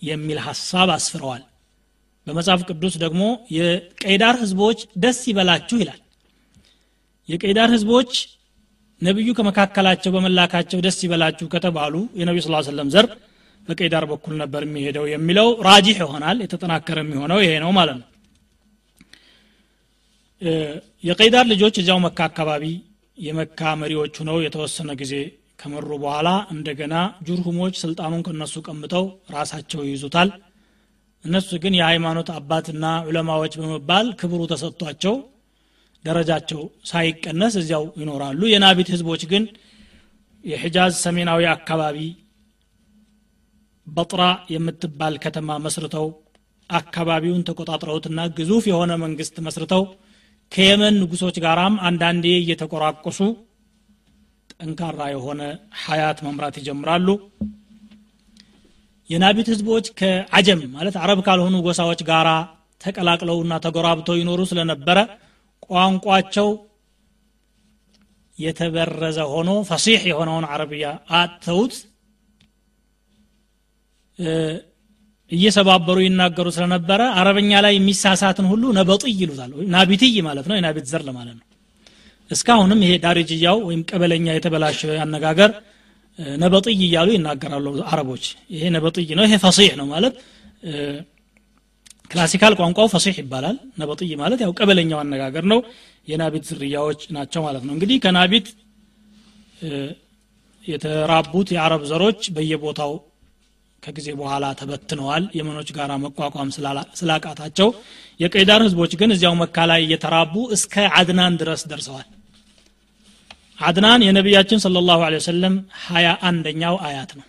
የሚል 0.02 0.40
ሀሳብ 0.46 0.90
አስፍረዋል። 0.96 1.44
በመጽሐፍ 2.28 2.62
ቅዱስ 2.70 2.94
ደግሞ 3.04 3.24
የቀይዳር 3.58 4.36
ህዝቦች 4.44 4.80
ደስ 5.04 5.20
ይበላችሁ 5.30 5.78
ይላል። 5.82 6.00
የቀይዳር 7.30 7.70
ህዝቦች 7.76 8.12
ነቢዩ 9.02 9.30
ከመካከላቸው 9.38 10.12
በመላካቸው 10.16 10.80
ደስ 10.86 10.98
ይበላችሁ 11.06 11.46
ከተባሉ 11.54 11.96
የነቢ 12.16 12.38
ስ 12.42 12.68
ሰለም 12.70 12.90
ዘር 12.90 13.08
በቀይዳር 13.68 14.06
በኩል 14.12 14.34
ነበር 14.42 14.62
የሚሄደው 14.66 15.06
የሚለው 15.12 15.48
ራጂሕ 15.68 15.98
ይሆናል 16.04 16.38
የተጠናከረ 16.44 16.98
የሚሆነው 17.04 17.40
ይሄ 17.44 17.52
ነው 17.64 17.72
ማለት 17.78 17.98
ነው። 18.02 18.08
የቀይዳር 21.04 21.46
ልጆች 21.52 21.76
እዚያው 21.82 22.00
መካ 22.06 22.20
አካባቢ 22.30 22.64
የመካ 23.18 23.60
መሪዎች 23.82 24.14
ሁነው 24.22 24.38
የተወሰነ 24.46 24.92
ጊዜ 25.02 25.14
ከመሩ 25.60 25.90
በኋላ 26.04 26.30
እንደገና 26.54 26.96
ጁርሁሞች 27.28 27.76
ስልጣኑን 27.84 28.24
ከነሱ 28.28 28.56
ቀምጠው 28.68 29.06
ራሳቸው 29.36 29.82
ይይዙታል። 29.88 30.30
እነሱ 31.26 31.50
ግን 31.64 31.74
የሃይማኖት 31.78 32.30
አባትና 32.38 32.86
ዑለማዎች 33.08 33.54
በመባል 33.60 34.08
ክብሩ 34.22 34.42
ተሰጥቷቸው 34.52 35.16
ደረጃቸው 36.04 36.62
ሳይቀነስ 36.90 37.54
እዚያው 37.62 37.86
ይኖራሉ። 38.02 38.42
የናቢት 38.54 38.90
ህዝቦች 38.94 39.22
ግን 39.32 39.44
የሒጃዝ 40.44 40.94
ሰሜናዊ 41.06 41.44
አካባቢ 41.54 41.98
በጥራ 43.88 44.24
የምትባል 44.54 45.16
ከተማ 45.24 45.58
መስርተው 45.64 46.06
አካባቢውን 46.70 47.46
ተቆጣጥረውትና 47.48 48.20
ግዙፍ 48.38 48.66
የሆነ 48.70 48.92
መንግስት 49.04 49.36
መስርተው 49.48 49.84
ከየመን 50.52 50.96
ንጉሶች 51.02 51.36
ጋራም 51.44 51.76
አንዳንዴ 51.88 52.26
እየተቆራቆሱ 52.40 53.20
ጠንካራ 54.54 55.02
የሆነ 55.14 55.42
ሀያት 55.84 56.20
መምራት 56.26 56.56
ይጀምራሉ። 56.60 57.08
የናቢት 59.10 59.48
ህዝቦች 59.54 59.86
ከአጀም 60.00 60.62
ማለት 60.76 60.96
አረብ 61.02 61.20
ካልሆኑ 61.26 61.56
ጎሳዎች 61.66 62.02
ጋራ 62.10 62.30
ተቀላቅለውና 62.82 63.54
ተጎራብተው 63.66 64.16
ይኖሩ 64.20 64.42
ስለነበረ 64.52 65.00
ቋንቋቸው 65.66 66.48
የተበረዘ 68.38 69.20
ሆኖ 69.32 69.50
ፈሲሕ 69.68 70.02
የሆነውን 70.12 70.46
አረብያ 70.54 70.86
አጥተውት 71.18 71.74
እየሰባበሩ 75.32 75.98
ይናገሩ 76.06 76.48
ስለነበረ 76.56 77.02
አረበኛ 77.20 77.52
ላይ 77.66 77.74
የሚሳሳትን 77.78 78.46
ሁሉ 78.52 78.64
نبطي 78.80 79.14
ይሉታል። 79.22 79.52
نبطي 79.74 80.16
ማለት 80.28 80.46
ነው 80.50 80.56
የናቢት 80.58 80.86
ዘር 80.92 81.04
ለማለት 81.08 81.36
ነው። 81.40 81.46
እስካሁንም 82.32 82.80
ይሄ 82.86 82.94
ዳርጅያው 83.04 83.58
ወይም 83.68 83.82
ቀበለኛ 83.90 84.28
የተበላሸ 84.36 84.82
አነጋገር 85.06 85.52
نبطي 86.38 86.80
እያሉ 86.88 87.10
ይናገራሉ 87.16 87.68
አረቦች። 87.92 88.26
ይሄ 88.56 88.64
نبطي 88.76 89.10
ነው 89.20 89.26
ይሄ 89.28 89.36
فصيح 89.46 89.72
ነው 89.80 89.88
ማለት 89.94 90.16
classical 92.12 92.54
ቋንቋው 92.60 92.88
فصيح 92.94 93.16
ይባላል። 93.22 93.56
نبطي 93.82 94.12
ማለት 94.22 94.40
ያው 94.46 94.52
ቀበለኛው 94.60 95.00
አነጋገር 95.04 95.46
ነው 95.52 95.60
የናቢት 96.08 96.44
ዝርያዎች 96.50 97.02
ናቸው 97.16 97.42
ማለት 97.48 97.64
ነው። 97.68 97.74
እንግዲህ 97.76 97.98
ከናቢት 98.04 98.48
የተራቡት 100.64 101.48
የአረብ 101.56 101.82
ዘሮች 101.90 102.22
በየቦታው 102.36 102.92
ከጊዜ 103.84 104.08
በኋላ 104.20 104.46
ተበትነዋል። 104.60 105.24
የመኖች 105.38 105.70
ጋር 105.78 105.92
መቋቋም 106.04 106.50
ስላቃታቸው 107.00 107.70
የቀይዳር 108.20 108.62
ህዝቦች 108.66 108.92
ግን 109.02 109.14
እዚያው 109.16 109.36
መካ 109.42 109.66
ላይ 109.72 109.82
እየተራቡ 109.86 110.36
እስከ 110.56 110.86
አድናን 111.00 111.38
ድረስ 111.42 111.64
ደርሰዋል። 111.72 112.08
አድናን 113.60 114.04
የነቢያችን 114.06 114.62
ስለ 114.64 114.82
ላሁ 114.88 115.02
ወሰለም 115.16 115.56
ሀያ 115.86 116.08
አንደኛው 116.30 116.76
አያት 116.88 117.12
ነው። 117.20 117.28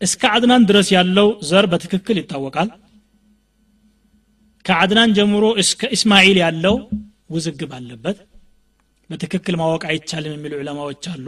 እስከ 0.00 0.22
አድናን 0.34 0.66
ድረስ 0.70 0.88
ያለው 0.96 1.28
ዘር 1.50 1.66
በትክክል 1.72 2.16
ይታወቃል። 2.20 2.70
ከአድናን 4.64 5.10
ጀምሮ 5.16 5.44
እስከ 5.62 5.88
እስማኤል 5.96 6.38
ያለው 6.42 6.76
ውዝግብ 7.30 7.70
አለበት። 7.76 8.18
በትክክል 9.10 9.54
ማወቅ 9.60 9.82
አይቻልም 9.90 10.32
የሚሉ 10.36 10.52
ዑለማዎች 10.60 11.04
አሉ 11.12 11.26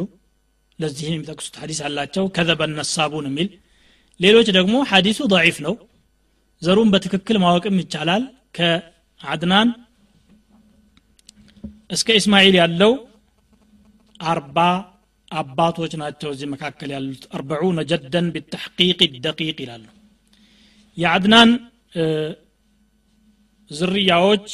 ለዚህ 0.79 1.07
የሚጠቅሱት 1.09 1.55
ሀዲስ 1.61 1.81
አላቸው። 1.87 2.25
ከዘበ 2.37 2.61
ነሳቡን 2.73 3.27
የሚል 3.31 3.49
ሌሎች 4.21 4.49
ደግሞ 4.57 4.75
ሀዲሱ 4.91 5.19
ضعيف 5.33 5.57
ነው። 5.67 5.75
ዘሩን 6.63 6.89
በትክክል 6.95 7.37
ማወቅም 7.43 7.77
ይቻላል። 7.83 8.23
ከአድናን 8.57 9.69
እስከ 11.91 12.09
እስማኤል 12.21 12.55
ያለው 12.61 12.93
አርባ 14.21 14.59
አባቶች 15.31 15.93
ናቸው 16.03 16.29
እዚህ 16.35 16.49
መካከል 16.53 16.91
ያሉት። 16.95 17.25
አርበዑነ 17.37 17.81
ጀደን 17.91 18.27
ቢተሕቂቅ 18.35 18.99
ደቂቅ 19.27 19.59
ይላሉ። 19.65 19.85
የአድናን 20.99 21.51
ዝርያዎች 23.71 24.49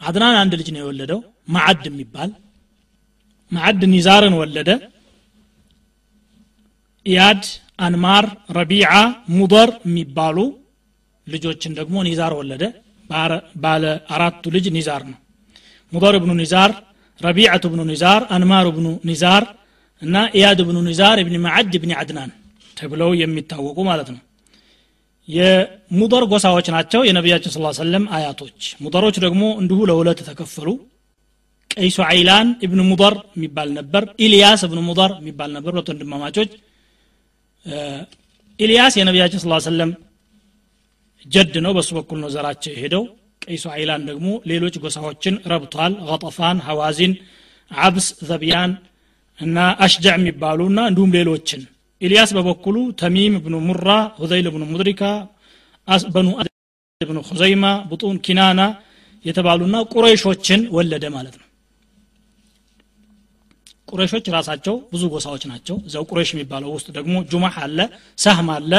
አድናን 0.00 0.36
አንድ 0.40 0.52
ልጅ 0.60 0.68
ነው 0.74 0.80
የወለደው። 0.82 1.20
ማዕድ 1.48 1.84
የሚባል 1.88 2.30
ማዕድ 3.54 3.82
ኒዛርን 3.94 4.34
ወለደ። 4.40 4.68
ኢያድ 7.06 7.42
አንማር 7.78 8.24
ረቢዓ 8.58 8.90
ሙደር 9.36 9.70
የሚባሉ 9.86 10.36
ልጆችን 11.26 11.72
ደግሞ 11.78 11.96
ኒዛር 12.08 12.32
ወለደ። 12.40 12.62
ባለ 13.62 13.82
አራቱ 14.14 14.44
ልጅ 14.54 14.66
ኒዛር 14.76 15.02
ነው። 15.10 15.18
ሙደር 15.92 16.14
ብኑ 16.22 16.32
ኒዛር 16.40 16.70
ረቢዓቱ 17.20 17.64
ብኑ 17.72 17.80
ኒዛር 17.90 18.22
አንማር 18.34 18.66
ብኑ 18.76 18.86
ኒዛር 19.08 19.44
እና 20.02 20.16
ኢያድ 20.36 20.60
ብኑ 20.68 20.78
ኒዛር 20.86 21.16
እብኒ 21.22 21.36
ማዕድ 21.44 21.74
እብኒ 21.78 21.92
አድናን 22.00 22.30
ተብለው 22.76 23.10
የሚታወቁ 23.20 23.78
ማለት 23.88 24.08
ነው። 24.14 24.20
የሙደር 25.28 26.24
ጎሳዎች 26.32 26.66
ናቸው 26.74 27.00
የነቢያችን 27.08 27.52
ስ 27.54 27.76
ሰለም 27.78 28.04
አያቶች። 28.16 28.64
ሙደሮች 28.84 29.16
ደግሞ 29.24 29.42
እንዲሁ 29.60 29.78
ለሁለት 29.90 30.20
ተከፈሉ 30.28 30.68
ቀይሱ 31.76 31.98
አይላን 32.08 32.48
እብን 32.64 32.80
ሙደር 32.88 33.14
የሚባል 33.36 33.68
ነበር። 33.78 34.02
ኢልያስ 34.24 34.60
እብን 34.66 34.80
ሙደር 34.88 35.12
የሚባል 35.20 35.50
ነበር። 35.56 35.72
ሁለት 35.74 35.88
ወንድማማቾች። 35.92 36.50
ኢልያስ 38.58 38.94
የነቢያችን 38.98 39.40
ስ 39.42 39.66
ሰለም 39.66 39.90
جد 41.26 41.54
ነው። 41.64 41.72
በሱ 41.76 41.90
በኩል 41.98 42.18
ነው 42.22 42.30
ዘራቸው 42.34 42.72
የሄደው። 42.74 43.04
ቀይሱ 43.42 43.64
አይላን 43.74 44.02
ደግሞ 44.10 44.28
ሌሎች 44.50 44.74
ጎሳዎችን 44.82 45.34
ረብቷል። 45.52 45.94
ገጠፋን 46.08 46.58
ሐዋዚን 46.66 47.14
አብስ 47.70 48.06
ዘቢያን 48.28 48.72
እና 49.38 49.56
አሽጃዕ 49.84 50.14
የሚባሉ 50.18 50.60
እና 50.70 50.80
እንዲሁም 50.90 51.14
ሌሎችን። 51.18 51.62
ኢልያስ 52.02 52.30
በበኩሉ 52.36 52.76
ተሚም 53.00 53.34
ብኑ 53.44 53.56
ሙራ 53.68 53.88
ሁዘይል 54.20 54.46
ብኑ 54.54 54.64
ሙድሪካ 54.72 55.02
በኑ 56.08 56.28
ብኑ 57.00 57.18
ሁዘይማ 57.28 57.64
ብጡን 57.90 58.18
ኪናና 58.26 58.60
የተባሉና 59.24 59.76
ቁረይሾችን 59.92 60.60
ወለደ 60.76 61.04
ማለት 61.16 61.34
ነው 61.40 61.43
ቁረይሾች 63.88 64.26
ራሳቸው 64.36 64.74
ብዙ 64.92 65.02
ጎሳዎች 65.12 65.42
ናቸው። 65.50 65.76
እዚያው 65.86 66.04
ቁረይሽ 66.10 66.30
የሚባለው 66.34 66.70
ውስጥ 66.76 66.88
ደግሞ 66.96 67.14
ጁማህ 67.32 67.56
አለ 67.64 67.78
ሳህም 68.18 68.48
አለ 68.54 68.72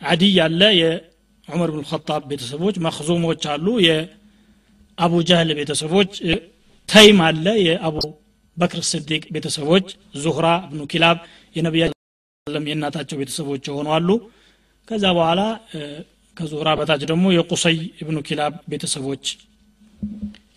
አዲይ 0.00 0.36
አለ 0.46 0.60
የዑመር 0.78 1.70
ብን 1.74 1.84
ኸጣብ 1.90 2.22
ቤተሰቦች 2.30 2.76
መክዙሞች 2.86 3.42
አሉ 3.52 3.66
የአቡ 3.86 5.12
ጃህል 5.28 5.50
ቤተሰቦች 5.60 6.12
ተይም 6.88 7.20
አለ 7.28 7.46
የአቡ 7.66 7.96
በክር 8.56 8.82
ስዲቅ 8.90 9.22
ቤተሰቦች 9.34 9.86
ዙህራ 10.22 10.46
ብኑ 10.70 10.82
ኪላብ 10.92 11.16
የነቢያ 11.56 11.86
የእናታቸው 12.66 13.16
ቤተሰቦች 13.20 13.62
የሆኑ 13.68 13.88
አሉ። 13.96 14.08
ከዛ 14.88 15.04
በኋላ 15.16 15.40
ከዙህራ 16.36 16.68
በታች 16.78 17.02
ደግሞ 17.10 17.26
የቁሰይ 17.34 17.76
እብኑ 18.02 18.18
ኪላብ 18.28 18.54
ቤተሰቦች 18.72 19.24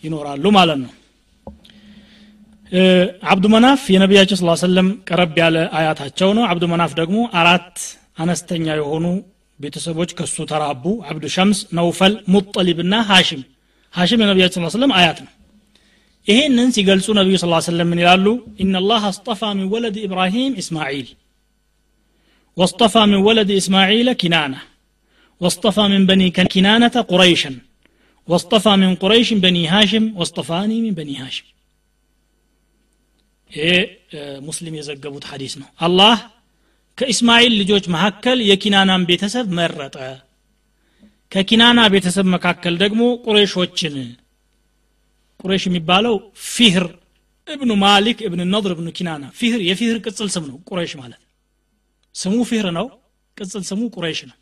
ይኖራሉ 0.03 0.45
ማለት 0.57 0.79
ነው 0.83 0.91
አብዱ 3.32 3.44
መናፍ 3.54 3.82
የነቢያቸው 3.94 4.36
ስ 4.40 4.54
ሰለም 4.66 4.88
ቀረብ 5.08 5.34
ያለ 5.42 5.56
አያታቸው 5.78 6.30
ነው 6.38 6.44
አብዱ 6.52 6.64
መናፍ 6.72 6.92
ደግሞ 7.00 7.18
አራት 7.40 7.74
አነስተኛ 8.24 8.66
የሆኑ 8.80 9.06
ቤተሰቦች 9.58 10.10
ከሱ 10.18 10.36
ተራቡ 10.52 10.84
አብዱ 11.10 11.24
ሸምስ 11.36 11.58
ነውፈል 11.78 12.14
ሙጠሊብ 12.34 12.78
ና 12.92 13.02
ሀሽም 13.10 13.42
ሀሽም 13.94 14.22
የነቢያቸው 14.24 14.60
ስ 14.66 14.74
ሰለም 14.78 14.94
አያት 15.00 15.18
ነው 15.24 15.32
ይሄንን 16.26 16.70
ሲገልጹ 16.76 17.06
ነቢዩ 17.20 17.36
ስ 17.42 17.46
ሰለም 17.70 17.88
ምን 17.92 18.00
ይላሉ 18.04 18.26
ኢናላህ 18.64 19.02
አስጠፋ 19.12 19.42
ሚን 19.58 19.68
ወለድ 19.74 19.98
ኢብራሂም 20.06 20.54
ኢስማዒል 20.62 21.10
واصطفى 22.56 23.02
من 23.06 23.14
ولد 23.28 23.50
إسماعيل 23.50 24.12
كنانة 24.12 24.60
واصطفى 25.40 25.80
من 25.80 26.06
بني 26.06 26.30
كنانة 26.30 26.96
قريشا 27.12 27.52
واصطفى 28.28 28.72
من 28.76 28.94
قريش 28.94 29.28
بني 29.34 29.68
هاشم 29.68 30.04
واصطفاني 30.16 30.80
من 30.80 30.90
بني 30.90 31.16
هاشم 31.18 31.44
ይሄ 33.51 33.69
ሙስሊም 34.47 34.75
የዘገቡት 34.77 35.25
ሐዲስ 35.29 35.53
ነው። 35.61 35.69
አላህ 35.79 36.15
ከኢስማኤል 36.97 37.53
ልጆች 37.61 37.85
መካከል 37.95 38.37
የኪናናን 38.49 39.03
ቤተሰብ 39.09 39.47
መረጠ። 39.59 39.95
ከኪናና 41.31 41.79
ቤተሰብ 41.93 42.27
መካከል 42.35 42.73
ደግሞ 42.83 43.01
ቁሬሾችን 43.25 43.95
ቁሬሽ 45.39 45.63
የሚባለው 45.67 46.15
ፊህር 46.47 46.85
እብኑ 47.47 47.71
ማሊክ 47.83 48.19
እብን 48.27 48.41
ነድር 48.53 48.71
እብኑ 48.75 48.89
ኪናና። 48.97 49.25
ፊህር 49.39 49.61
የፊህር 49.67 49.97
ቅጽል 50.05 50.29
ስም 50.33 50.43
ነው 50.49 50.57
ቁሬሽ 50.69 50.91
ማለት። 51.01 51.21
ስሙ 52.15 52.35
ፊህር 52.49 52.67
ነው 52.77 52.87
ቅጽል 53.37 53.63
ስሙ 53.69 53.81
ቁሬሽ 53.95 54.19
ነው። 54.29 54.37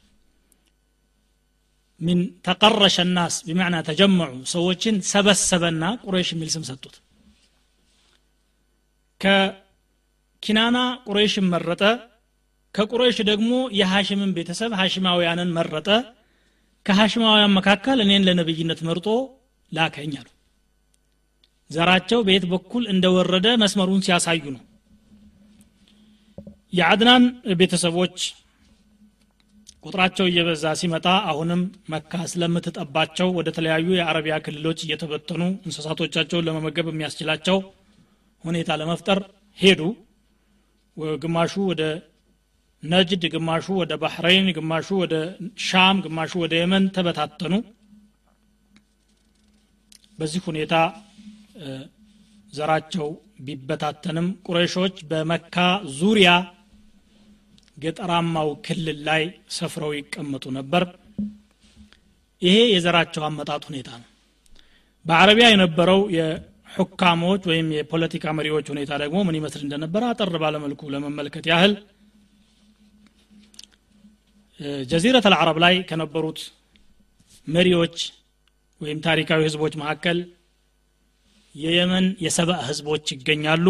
من 2.02 2.20
تقرش 2.46 2.98
الناس 3.10 3.36
بمعنى 3.46 3.76
تجمعوا 3.88 4.32
ሰዎችን 4.54 4.96
ሰበሰበና 5.12 5.84
ቁሬሽ 6.04 6.30
የሚል 6.34 6.50
ስም 6.56 6.66
ሰጡት 6.70 6.96
ከኪናና 9.22 10.78
ቁሬሽን 11.08 11.46
መረጠ። 11.54 11.82
ከቁሬሽ 12.76 13.18
ደግሞ 13.30 13.52
የሐሽምን 13.80 14.32
ቤተሰብ 14.38 14.72
ሐሽማውያንን 14.80 15.54
መረጠ። 15.58 15.88
ከሐሽማውያን 16.86 17.56
መካከል 17.58 17.98
እኔን 18.04 18.26
ለነብይነት 18.28 18.82
መርጦ 18.88 19.08
ላከኝ 19.72 20.14
አሉ። 20.20 20.28
ዘራቸው 21.72 22.20
በየት 22.28 22.46
በኩል 22.52 22.84
እንደወረደ 22.94 23.48
መስመሩን 23.64 24.04
ሲያሳዩ 24.06 24.44
ነው። 24.56 24.62
የአድናን 26.74 27.24
ቤተሰቦች 27.60 28.18
ቁጥራቸው 29.84 30.26
እየበዛ 30.30 30.66
ሲመጣ 30.80 31.08
አሁንም 31.32 31.62
መካ 31.90 32.22
ስለምትጠባቸው 32.32 33.28
ወደ 33.38 33.50
ተለያዩ 33.58 33.88
የአረቢያ 33.96 34.36
ክልሎች 34.46 34.80
እየተበተኑ 34.86 35.44
እንስሳቶቻቸውን 35.66 36.46
ለመመገብ 36.48 36.88
የሚያስችላቸው 36.92 37.58
ሁኔታ 38.44 38.70
ለመፍጠር 38.80 39.20
ሄዱ። 39.60 39.82
ግማሹ 41.22 41.54
ወደ 41.70 41.84
ነጅድ 42.84 43.24
ግማሹ 43.34 43.66
ወደ 43.80 43.94
ባህረይን 44.02 44.48
ግማሹ 44.58 44.88
ወደ 45.02 45.16
ሻም 45.68 45.98
ግማሹ 46.06 46.32
ወደ 46.44 46.54
የመን 46.60 46.84
ተበታተኑ። 46.96 47.54
በዚህ 50.20 50.42
ሁኔታ 50.50 50.76
ዘራቸው 52.54 53.08
ቢበታተንም 53.46 54.28
ቁረይሾች 54.46 54.96
በመካ 55.10 55.56
ዙሪያ 55.98 56.30
ገጠራማው 57.78 58.50
ክልል 58.66 59.00
ላይ 59.08 59.24
ሰፍረው 59.58 59.92
ይቀመጡ 59.98 60.46
ነበር። 60.58 60.84
ይሄ 62.42 62.56
የዘራቸው 62.72 63.24
አመጣጥ 63.28 63.62
ሁኔታ 63.70 63.90
ነው። 64.02 64.08
በአረቢያ 65.06 65.48
የነበረው 65.52 66.02
የሑካሞች 66.78 67.42
ወይም 67.50 67.68
የፖለቲካ 67.76 68.26
መሪዎች 68.38 68.66
ሁኔታ 68.74 68.92
ደግሞ 69.04 69.18
ምን 69.28 69.38
ይመስል 69.38 69.62
እንደነበረ 69.66 70.02
አጠር 70.12 70.34
ባለመልኩ 70.44 70.82
ለመመልከት 70.94 71.46
ያህል 71.52 71.74
ጀዚረት 74.90 75.26
አልዓረብ 75.30 75.58
ላይ 75.64 75.76
ከነበሩት 75.90 76.40
መሪዎች 77.48 77.96
ወይም 78.82 79.00
ታሪካዊ 79.06 79.40
ህዝቦች 79.48 79.74
መካከል 79.82 80.18
የየመን 81.56 82.06
የሰብአ 82.26 82.58
ህዝቦች 82.68 83.06
ይገኛሉ። 83.14 83.68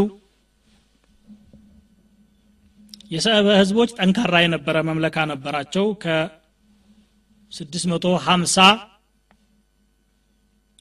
የሰብአ 3.12 3.54
ህዝቦች 3.60 3.90
ጠንካራ 3.98 4.34
የነበረ 4.44 4.76
መምለካ 4.90 5.18
ነበራቸው። 5.32 5.86
ከ650 6.04 8.66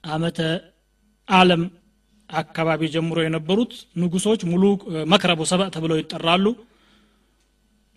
አመተ 0.09 0.39
አለም 1.29 1.63
አካባቢ 2.31 2.83
ጀምሮ 2.95 3.19
የነበሩት 3.25 3.73
ንጉሶች 4.01 4.41
ሙሉ 4.51 4.63
መክረቡ 5.13 5.41
ሰብእ 5.51 5.71
ተብለው 5.75 5.99
ይጠራሉ። 6.01 6.47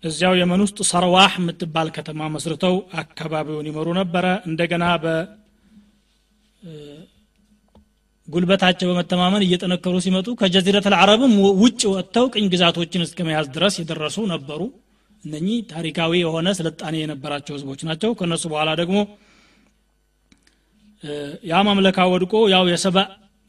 እዚያው 0.02 0.34
የመን 0.38 0.60
ውስጥ 0.64 0.78
ሰርዋህ 0.90 1.32
የምትባል 1.40 1.88
ከተማ 1.96 2.28
መስርተው 2.34 2.74
አካባቢውን 3.02 3.68
ይመሩ 3.70 3.88
ነበረ። 3.98 4.26
እንደገና 4.48 4.84
በ 5.02 5.06
ጉልበታቸው 8.28 8.88
በመተማመን 8.90 9.44
እየጠነከሩ 9.46 9.94
ሲመጡ 10.04 10.28
ከጀዚረት 10.40 10.86
አልዓረብም 10.90 11.32
ውጭ 11.62 11.82
ወጥተው 11.92 12.26
ቅኝ 12.34 12.44
ግዛቶችን 12.52 13.04
እስከ 13.06 13.20
መያዝ 13.28 13.46
ድረስ 13.56 13.74
የደረሱ 13.80 14.18
ነበሩ። 14.32 14.60
እነኚህ 15.24 15.56
ታሪካዊ 15.72 16.12
የሆነ 16.20 16.48
ስልጣኔ 16.58 16.94
የነበራቸው 17.00 17.54
ህዝቦች 17.56 17.80
ናቸው። 17.88 18.10
ከነሱ 18.18 18.44
በኋላ 18.52 18.70
ደግሞ 18.80 18.98
ያ 21.50 21.58
መምለካ 21.68 21.98
ወድቆ 22.12 22.34
ያው 22.52 22.64
የሰባ 22.72 22.96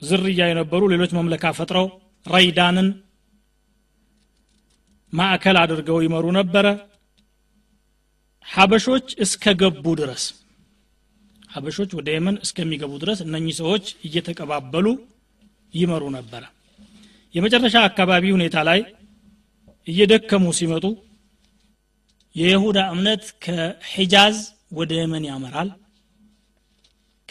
ዝርያ 0.02 0.42
የነበሩ 0.50 0.82
ሌሎች 0.94 1.12
መምለካ 1.18 1.46
ፈጥረው 1.58 1.88
ረይዳንን 2.26 2.88
ማዕከል 5.14 5.58
አድርገው 5.62 5.98
ይመሩ 6.06 6.26
ነበረ። 6.38 6.66
ሀበሾች 8.48 9.08
እስከ 9.26 9.54
ገቡ 9.62 9.86
ድረስ 10.00 10.24
ሀበሾች 11.52 11.92
ወደ 11.98 12.10
የመን 12.14 12.36
እስከሚገቡ 12.46 12.94
ድረስ 13.04 13.20
እነኚህ 13.26 13.56
ሰዎች 13.60 13.86
እየተቀባበሉ 14.08 14.88
ይመሩ 15.74 16.04
ነበረ። 16.18 16.44
የመጨረሻ 17.36 17.76
አካባቢ 17.90 18.24
ሁኔታ 18.36 18.58
ላይ 18.70 18.80
እየደከሙ 19.88 20.46
ሲመጡ 20.58 20.86
የይሁዳ 22.36 22.80
እምነት 22.94 23.24
ከሒጃዝ 23.44 24.38
ወደ 24.72 24.92
የመን 25.00 25.24
ያመራል 25.30 25.70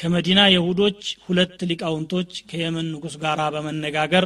ከመዲና 0.01 0.41
የሁዶች 0.53 1.01
ሁለት 1.27 1.59
ሊቃውንቶች 1.71 2.31
ከየመን 2.51 2.87
ንጉስ 2.93 3.15
ጋር 3.23 3.41
በመነጋገር 3.55 4.25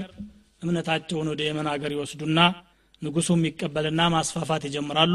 እምነታቸውን 0.62 1.30
ወደ 1.32 1.40
የመን 1.46 1.68
ሀገር 1.72 1.90
ይወስዱና 1.94 2.38
ንጉሱ 3.02 3.28
የሚቀበልና 3.36 4.02
ማስፋፋት 4.14 4.62
ይጀምራሉ። 4.68 5.14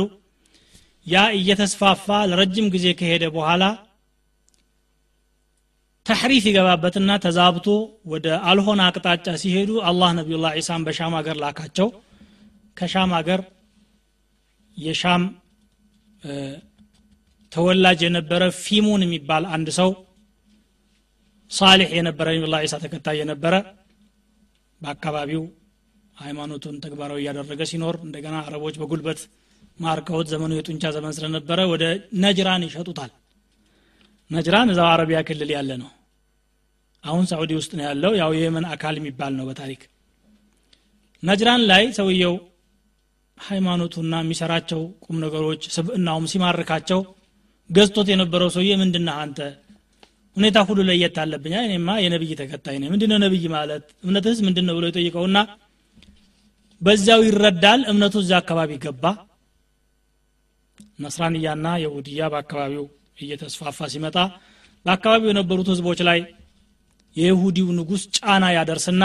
ያ 1.07 1.21
እየተስፋፋ 1.37 2.07
ለረጅም 2.29 2.67
ጊዜ 2.73 2.87
ከሄደ 2.99 3.25
በኋላ 3.35 3.63
ተሕሪፍ 6.05 6.43
ይገባበትና 6.49 7.11
ተዛብቶ 7.23 7.67
ወደ 8.11 8.27
አልሆነ 8.49 8.81
አቅጣጫ 8.87 9.27
ሲሄዱ 9.41 9.71
አላህ 9.89 10.09
ነቢዩላህ 10.19 10.53
ዒሳን 10.59 10.85
በሻም 10.87 11.15
ሀገር 11.19 11.37
ላካቸው። 11.43 11.87
ከሻም 12.77 13.11
ሀገር 13.17 13.41
የሻም 14.77 15.23
ተወላጅ 17.51 17.99
የነበረ 18.05 18.43
ፊሙን 18.63 19.01
የሚባል 19.05 19.43
አንድ 19.55 19.69
ሰው 19.79 19.89
ሳሌሕ 21.51 21.89
የነበረ 21.97 22.27
ነቢዩላህ 22.31 22.61
ዒሳ 22.65 22.75
ተከታይ 22.83 23.17
የነበረ 23.21 23.53
በአካባቢው 24.81 25.43
ሃይማኖቱን 26.17 26.75
ተግባራዊ 26.83 27.19
እያደረገ 27.21 27.61
ሲኖር 27.71 27.95
እንደገና 28.05 28.35
አረቦች 28.43 28.75
በጉልበት 28.81 29.19
ማርከውት 29.79 30.27
ዘመኑ 30.31 30.51
የጡንቻ 30.55 30.83
ዘመን 30.95 31.13
ስለነበረ 31.17 31.59
ወደ 31.71 31.83
ነጅራን 32.23 32.65
ይሸጡታል። 32.67 33.11
ነጅራን 34.31 34.71
እዛው 34.73 34.87
አረቢያ 34.89 35.19
ክልል 35.27 35.51
ያለ 35.55 35.71
ነው። 35.83 35.89
አሁን 37.03 37.25
ሳዑዲ 37.29 37.51
ውስጥ 37.59 37.71
ነው 37.77 37.85
ያለው። 37.87 38.11
ያው 38.21 38.31
የየመን 38.37 38.65
አካል 38.73 38.95
የሚባል 38.99 39.33
ነው 39.39 39.45
በታሪክ። 39.49 39.81
ነጅራን 41.23 41.61
ላይ 41.71 41.83
ሰውየው 41.97 42.35
ሃይማኖቱና 43.37 44.13
የሚሰራቸው 44.23 44.81
ቁም 45.05 45.17
ነገሮች 45.23 45.61
ስብእናውም 45.75 46.29
ሲማርካቸው 46.31 47.01
ገዝቶት 47.69 48.07
የነበረው 48.11 48.49
ሰውዬ 48.55 48.71
ምንድና 48.81 49.09
አንተ 49.23 49.39
ሁኔታ 50.39 50.57
ሁሉ 50.67 50.79
ለየት 50.89 51.15
አለብኛ 51.21 51.55
እኔማ 51.65 51.89
የነብይ 52.01 52.31
ተከታይ 52.41 52.75
ነኝ። 52.81 52.89
ምንድነው 52.93 53.17
ነብይ 53.23 53.45
ማለት? 53.55 53.85
እምነትህስ 54.05 54.39
ምንድነው 54.47 54.75
ብሎ 54.77 54.85
ይጠይቀውና 54.91 55.37
በዚያው 56.81 57.21
ይረዳል። 57.27 57.81
እምነቱ 57.91 58.15
እዚያ 58.21 58.37
አካባቢ 58.41 58.71
ገባ። 58.83 59.03
መስራንያና 61.03 61.67
የሁድያ 61.83 62.21
በአካባቢው 62.33 62.85
እየተስፋፋ 63.19 63.79
ሲመጣ 63.93 64.17
በአካባቢው 64.85 65.29
የነበሩት 65.31 65.67
ህዝቦች 65.73 65.99
ላይ 66.09 66.19
የይሁዲው 67.15 67.67
ንጉስ 67.77 68.03
ጫና 68.17 68.45
ያደርስና 68.55 69.03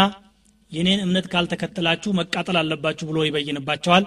የኔን 0.72 1.00
እምነት 1.04 1.26
ካልተከተላችሁ 1.32 2.10
መቃጠል 2.18 2.56
አለባችሁ 2.60 3.04
ብሎ 3.10 3.18
ይበይንባቸዋል። 3.26 4.04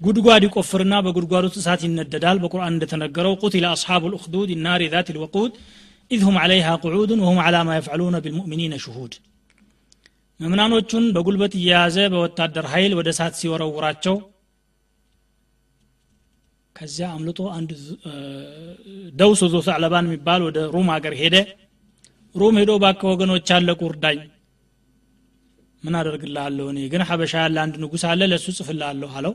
ጉድጓድ 0.00 0.42
ይቆፍርና 0.46 0.94
በጉድጓድ 1.04 1.44
ውስጥ 1.48 1.58
እሳት 1.60 1.82
ይነደዳል። 1.86 2.38
በቁርአን 2.42 2.74
እንደተነገረው 2.74 3.34
قتل 3.42 3.66
أصحاب 3.74 4.04
الأخدود 4.12 4.50
النار 4.64 4.82
ذات 4.94 5.08
الوقود 5.16 5.52
إذ 6.10 6.22
هم 6.28 6.36
عليها 6.42 6.68
قعود 6.84 7.20
وهم 7.24 7.38
على 7.44 7.56
ما 7.66 7.76
يفعلون 7.78 8.16
بالمؤمنين 8.24 8.74
شهود 8.84 9.12
ምእመናኖቹን 10.40 11.04
በጉልበት 11.16 11.52
እየያዘ 11.58 11.96
በወታደር 12.12 12.66
ኃይል 12.72 12.92
ወደ 12.98 13.08
እሳት 13.14 13.34
ሲወረውራቸው 13.40 14.16
ከዚያ 16.76 17.08
አምልጦ 17.16 17.40
አንድ 17.56 17.70
ደውስ 19.14 19.40
ዞ 19.52 19.58
ሰዕለባን 19.66 20.06
የሚባል 20.08 20.40
ወደ 20.48 20.58
ሩም 20.74 20.88
ሀገር 20.94 21.14
ሄደ 21.20 21.36
ሩም 22.34 22.56
ሄዶ 22.60 22.72
ባከ 22.84 23.02
ወገኖች 23.12 23.50
አለቁ 23.56 23.80
እርዳኝ 23.90 24.20
ምን 25.82 25.96
አደርግልሃለሁ 26.00 26.66
እኔ 26.72 26.80
ግን 26.92 27.02
ሀበሻ 27.08 27.34
ያለ 27.44 27.56
አንድ 27.64 27.74
ንጉሥ 27.82 28.04
አለ 28.10 28.22
ለእሱ 28.32 28.46
ጽፍልሃለሁ 28.58 29.10
አለው 29.18 29.34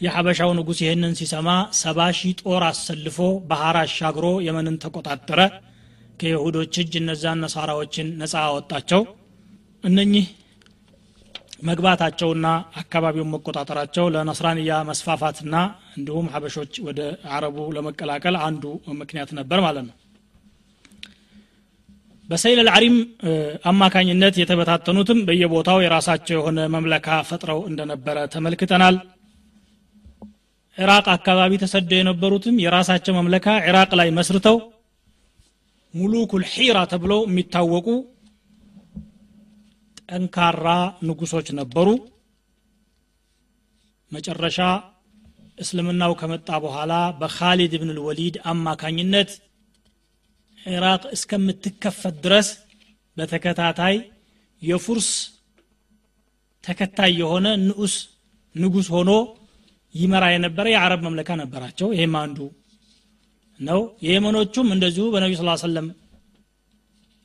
የሐበሻው 0.00 0.50
ንጉስ 0.56 0.78
ይህንን 0.84 1.12
ሲሰማ 1.18 1.48
ሰባ 1.78 1.98
ሺህ 2.16 2.32
ጦር 2.40 2.62
አሰልፎ 2.66 3.18
ባህር 3.50 3.76
አሻግሮ 3.82 4.26
የመንን 4.46 4.76
ተቆጣጠረ። 4.82 5.40
ከይሁዶች 6.20 6.74
እጅ 6.82 6.92
እነዛን 7.00 7.40
ነሳራዎችን 7.44 8.08
ነፃ 8.20 8.34
አወጣቸው። 8.42 9.02
እነኚህ 9.84 10.26
መግባታቸውና 11.66 12.46
አካባቢውን 12.80 13.30
መቆጣጠራቸው 13.34 14.06
ለነስራንያ 14.14 14.78
መስፋፋትና 14.88 15.54
እንዲሁም 15.96 16.26
ሀበሾች 16.32 16.74
ወደ 16.86 17.00
አረቡ 17.36 17.58
ለመቀላቀል 17.76 18.36
አንዱ 18.46 18.64
ምክንያት 19.00 19.30
ነበር 19.38 19.60
ማለት 19.66 19.84
ነው። 19.88 19.94
በሰይል 22.28 22.58
አልዓሪም 22.62 22.96
አማካኝነት 23.70 24.34
የተበታተኑትም 24.40 25.18
በየቦታው 25.26 25.78
የራሳቸው 25.82 26.36
የሆነ 26.38 26.60
መምለካ 26.74 27.18
ፈጥረው 27.28 27.60
እንደነበረ 27.68 28.26
ተመልክተናል 28.32 28.96
ኢራቅ 30.78 31.06
አካባቢ 31.14 31.52
ተሰደው 31.62 31.98
የነበሩትም 31.98 32.56
የራሳቸው 32.62 33.14
መምለካ 33.18 33.54
ኢራቅ 33.68 33.90
ላይ 34.00 34.08
መስርተው 34.18 34.56
ሙሉኩል 35.94 36.42
ሒራ 36.52 36.78
ተብለው 36.90 37.20
የሚታወቁ 37.26 37.86
ጠንካራ 40.08 40.66
ንጉሶች 41.06 41.48
ነበሩ። 41.58 41.88
መጨረሻ 44.12 44.58
እስልምናው 45.58 46.12
ከመጣ 46.20 46.48
በኋላ 46.64 46.92
በካሊድ 47.20 47.72
ብን 47.80 47.90
ልወሊድ 47.96 48.36
አማካኝነት 48.50 49.30
ኢራቅ 50.66 51.02
እስከምትከፈት 51.16 52.16
ድረስ 52.24 52.48
በተከታታይ 53.16 53.96
የፉርስ 54.62 55.08
ተከታይ 56.64 57.12
የሆነ 57.20 57.46
ንዑስ 57.64 57.94
ንጉስ 58.54 58.86
ሆኖ 58.94 59.10
ይመራ 59.96 60.24
የነበረ 60.32 60.66
የአረብ 60.72 61.00
መምለካ 61.06 61.30
ነበራቸው። 61.40 61.88
ይህም 61.94 62.14
አንዱ 62.22 62.38
ነው። 63.60 63.80
የየመኖቹም 64.04 64.68
እንደዚሁ 64.74 65.04
በነቢ 65.12 65.32
ስ 65.38 65.62
ሰለም 65.64 65.86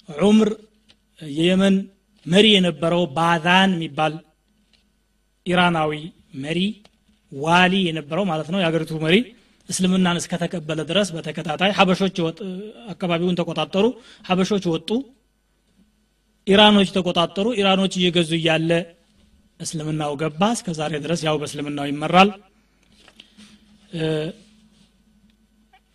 ዑምር 0.09 0.49
የየመን 1.19 1.75
መሪ 2.25 2.45
የነበረው 2.53 3.03
ባዛን 3.15 3.71
የሚባል 3.75 4.13
ኢራናዊ 5.45 5.91
መሪ 6.43 6.59
ዋሊ 7.31 7.73
የነበረው 7.87 8.25
ማለት 8.31 8.47
ነው። 8.53 8.59
የሀገሪቱ 8.61 8.99
መሪ 9.05 9.15
እስልምናን 9.69 10.19
እስከተቀበለ 10.21 10.79
ድረስ 10.89 11.09
በተከታታይ 11.15 11.71
ሀበሾች 11.77 12.17
አካባቢውን 12.93 13.37
ተቆጣጠሩ። 13.39 13.85
ሀበሾች 14.25 14.65
ወጡ 14.73 14.89
ኢራኖች 16.47 16.89
ተቆጣጠሩ። 16.95 17.47
ኢራኖች 17.59 17.93
እየገዙ 17.99 18.31
እያለ 18.39 18.71
እስልምናው 19.59 20.13
ገባ። 20.21 20.41
እስከ 20.55 20.69
ዛሬ 20.79 20.93
ድረስ 21.03 21.21
ያው 21.27 21.35
በእስልምናው 21.41 21.87
ይመራል 21.89 22.29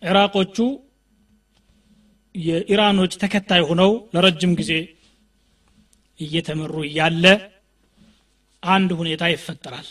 ኢራቆቹ 0.01 0.57
የኢራኖች 2.35 3.13
ተከታይ 3.21 3.61
ሆነው 3.69 3.91
ለረጅም 4.13 4.51
ጊዜ 4.59 4.71
እየተመሩ 6.19 6.75
እያለ 6.87 7.25
አንድ 8.63 8.89
ሁኔታ 8.99 9.23
ይፈጠራል። 9.31 9.87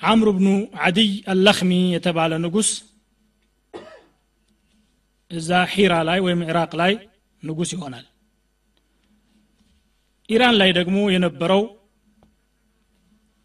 አምሩ 0.00 0.28
ብኑ 0.36 0.48
አድይ 0.84 1.10
አለክሚ 1.32 1.72
የተባለ 1.94 2.32
ንጉስ 2.44 2.68
እዛ 5.30 5.50
ሒራ 5.72 5.94
ላይ 6.08 6.18
ወይም 6.26 6.40
ኢራቅ 6.46 6.72
ላይ 6.80 6.92
ንጉስ 7.42 7.70
ይሆናል። 7.74 8.06
ኢራን 10.28 10.56
ላይ 10.60 10.70
ደግሞ 10.78 10.98
የነበረው 11.14 11.62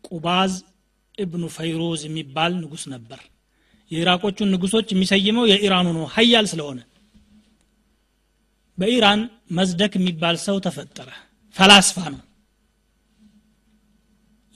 ቁባዝ 0.03 0.53
እብኑ 1.18 1.43
ፈይሮዝ 1.55 2.01
የሚባል 2.07 2.51
ንጉስ 2.61 2.84
ነበር 2.93 3.20
የኢራቆቹን 3.94 4.52
ንጉሶች 4.54 4.88
የሚሰይመው 4.94 5.46
የኢራኑ 5.52 5.88
ነው 5.98 6.06
ሀያል 6.14 6.46
ስለሆነ። 6.52 6.80
በኢራን 8.78 9.22
መዝደክ 9.58 9.94
የሚባል 9.98 10.36
ሰው 10.46 10.56
ተፈጠረ። 10.66 11.10
ፈላስፋ 11.56 11.98
ነው። 12.14 12.22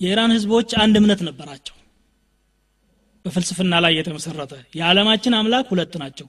የኢራን 0.02 0.34
ህዝቦች 0.36 0.70
አንድ 0.84 0.96
እምነት 1.00 1.22
ነበራቸው። 1.28 1.76
በፍልስፍና 3.26 3.76
ላይ 3.84 3.94
የተመሰረተ 3.98 4.54
የዓለማችን 4.78 5.36
አምላክ 5.38 5.66
ሁለት 5.72 5.94
ናቸው። 6.02 6.28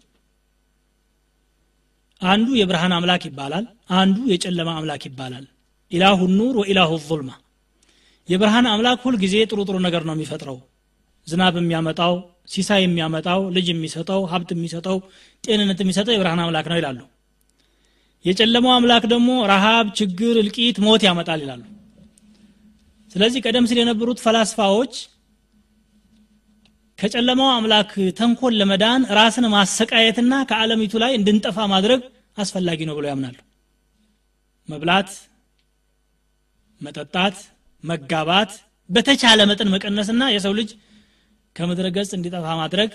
አንዱ 2.21 2.49
የብርሃን 2.61 2.93
አምላክ 2.97 3.23
ይባላል 3.29 3.65
አንዱ 3.97 4.17
የጨለማ 4.31 4.71
አምላክ 4.79 5.03
ይባላል። 5.09 5.45
ኢላሁ 5.93 6.21
ኑር 6.33 6.55
ወኢላሁ 6.61 6.91
ظልማ 7.05 7.31
የብርሃን 8.29 8.67
አምላክ 8.73 8.99
ሁል 9.05 9.17
ጊዜ 9.23 9.37
ጥሩ 9.51 9.59
ጥሩ 9.69 9.77
ነገር 9.87 10.03
ነው 10.09 10.15
የሚፈጥረው። 10.17 10.59
ዝናብ 11.27 11.55
የሚያመጣው 11.61 12.15
ሲሳይ 12.49 12.81
የሚያመጣው 12.85 13.41
ልጅ 13.57 13.67
የሚሰጠው 13.71 14.21
ሀብት 14.33 14.51
የሚሰጠው 14.55 14.99
ጤንነት 15.45 15.81
የሚሰጠው 15.83 16.15
የብርሃን 16.15 16.43
አምላክ 16.45 16.67
ነው 16.73 16.79
ይላሉ። 16.81 17.01
የጨለማው 18.25 18.73
አምላክ 18.77 19.05
ደግሞ 19.13 19.31
ረሃብ 19.51 19.87
ችግር 19.99 20.35
እልቂት 20.43 20.77
ሞት 20.87 21.03
ያመጣል 21.09 21.41
ይላሉ። 21.45 21.63
ስለዚህ 23.13 23.43
ቀደም 23.45 23.67
ሲል 23.69 23.79
የነበሩት 23.81 24.19
ፈላስፋዎች 24.25 24.95
ከጨለማው 26.99 27.51
አምላክ 27.53 27.91
ተንኮል 28.19 28.55
ለመዳን 28.61 29.03
ራስን 29.19 29.45
ማሰቃየትና 29.53 30.35
ከዓለሚቱ 30.51 30.95
ላይ 31.03 31.13
እንድንጠፋ 31.19 31.67
ማድረግ 31.73 32.01
አስፈላጊ 32.39 32.81
ነው 32.89 32.97
ብለው 32.99 33.11
ያምናሉ። 33.13 33.37
መብላት 34.69 35.11
መጠጣት 36.81 37.37
መጋባት 37.85 38.51
በተቻለ 38.91 39.41
መጠን 39.51 39.71
መቀነስና 39.75 40.23
የሰው 40.35 40.53
ልጅ 40.59 40.71
ከምድረ 41.59 41.87
ገጽ 41.97 42.11
እንዲጠፋ 42.17 42.47
ማድረግ 42.61 42.91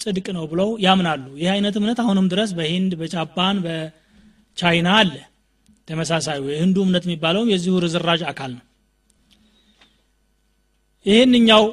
ጽድቅ 0.00 0.26
ነው 0.36 0.44
ብለው 0.50 0.68
ያምናሉ። 0.84 1.24
ይህ 1.40 1.48
አይነት 1.54 1.74
እምነት 1.78 1.98
አሁንም 2.02 2.26
ድረስ 2.32 2.50
በሂንድ 2.58 2.92
በጃፓን 3.00 3.56
በቻይና 3.64 4.88
አለ። 4.98 5.14
ተመሳሳዩ 5.88 6.42
የህንዱ 6.52 6.76
እምነት 6.84 7.04
የሚባለውም 7.06 7.50
የዚሁ 7.52 7.74
ርዝራዥ 7.84 8.22
አካል 8.30 8.52
ነው። 8.56 8.64
ይህንኛው 11.06 11.64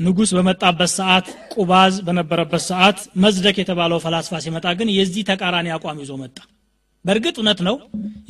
ንጉስ 0.00 0.30
በመጣበት 0.36 0.90
ሰዓት 0.96 1.26
ቁባዝ 1.54 1.94
በነበረበት 2.06 2.62
ሰዓት 2.70 2.98
መዝደክ 3.22 3.56
የተባለው 3.60 3.98
ፈላስፋ 4.04 4.40
ሲመጣ 4.44 4.66
ግን 4.78 4.88
የዚህ 4.96 5.22
ተቃራኒ 5.30 5.68
አቋም 5.76 6.00
ይዞ 6.02 6.12
መጣ። 6.22 6.36
በእርግጥ 7.04 7.34
እውነት 7.40 7.60
ነው 7.66 7.76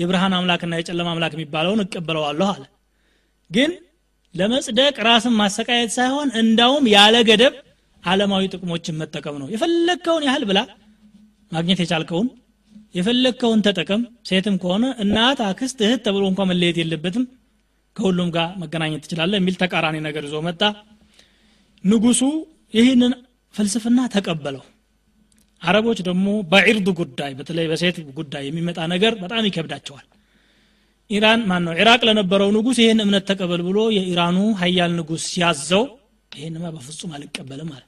የብርሃን 0.00 0.34
አምላክና 0.38 0.78
የጨለማ 0.78 1.08
አምላክ 1.14 1.34
የሚባለውን 1.36 1.82
እቀበለዋለሁ 1.84 2.48
አለ። 2.54 2.64
ግን 3.50 3.70
ለመጽደቅ 4.36 4.94
ራስን 5.06 5.34
ማሰቃየት 5.40 5.90
ሳይሆን 5.96 6.28
እንዳውም 6.40 6.84
ያለ 6.94 7.16
ገደብ 7.28 7.54
አለማዊ 8.04 8.44
ጥቅሞችን 8.54 8.98
መጠቀም 9.00 9.36
ነው። 9.40 9.48
የፈለግከውን 9.54 10.26
ያህል 10.28 10.44
ብላ 10.50 10.58
ማግኘት 11.52 11.80
የቻልከውን 11.82 12.28
የፈለግከውን 12.94 13.62
ተጠቀም። 13.66 14.02
ሴትም 14.28 14.54
ከሆነ 14.62 14.84
እናት 15.02 15.40
አክስት 15.48 15.78
እህት 15.86 16.00
ተብሎ 16.06 16.24
እንኳ 16.30 16.42
መለየት 16.50 16.76
የለበትም። 16.80 17.24
ከሁሉም 17.96 18.30
ጋር 18.36 18.48
መገናኘት 18.62 19.02
ትችላለ 19.04 19.32
የሚል 19.38 19.54
ተቃራኒ 19.62 19.96
ነገር 20.06 20.22
ይዞ 20.28 20.36
መጣ። 20.46 20.62
ንጉሱ 21.84 22.22
ይህንን 22.74 23.12
ፍልስፍና 23.54 24.00
ተቀበለው። 24.14 24.64
አረቦች 25.62 25.98
ደግሞ 26.08 26.26
በዒርድ 26.50 26.88
ጉዳይ 27.00 27.32
በተለይ 27.38 27.66
በሴት 27.70 27.96
ጉዳይ 28.18 28.44
የሚመጣ 28.46 28.78
ነገር 28.94 29.12
በጣም 29.22 29.46
ይከብዳቸዋል 29.48 30.04
ኢራን 31.10 31.40
ማን 31.48 31.62
ነው 31.66 31.74
ኢራቅ 31.80 32.00
ለነበረው 32.08 32.48
ንጉስ 32.56 32.78
ይህን 32.82 33.00
እምነት 33.04 33.24
ተቀበል 33.30 33.60
ብሎ 33.66 33.78
የኢራኑ 33.96 34.38
ሀያል 34.60 34.92
ንጉስ 34.98 35.24
ሲያዘው 35.30 35.84
ይህንማ 36.32 36.64
በፍጹም 36.74 37.12
አልቀበልም 37.16 37.70
አለ። 37.76 37.84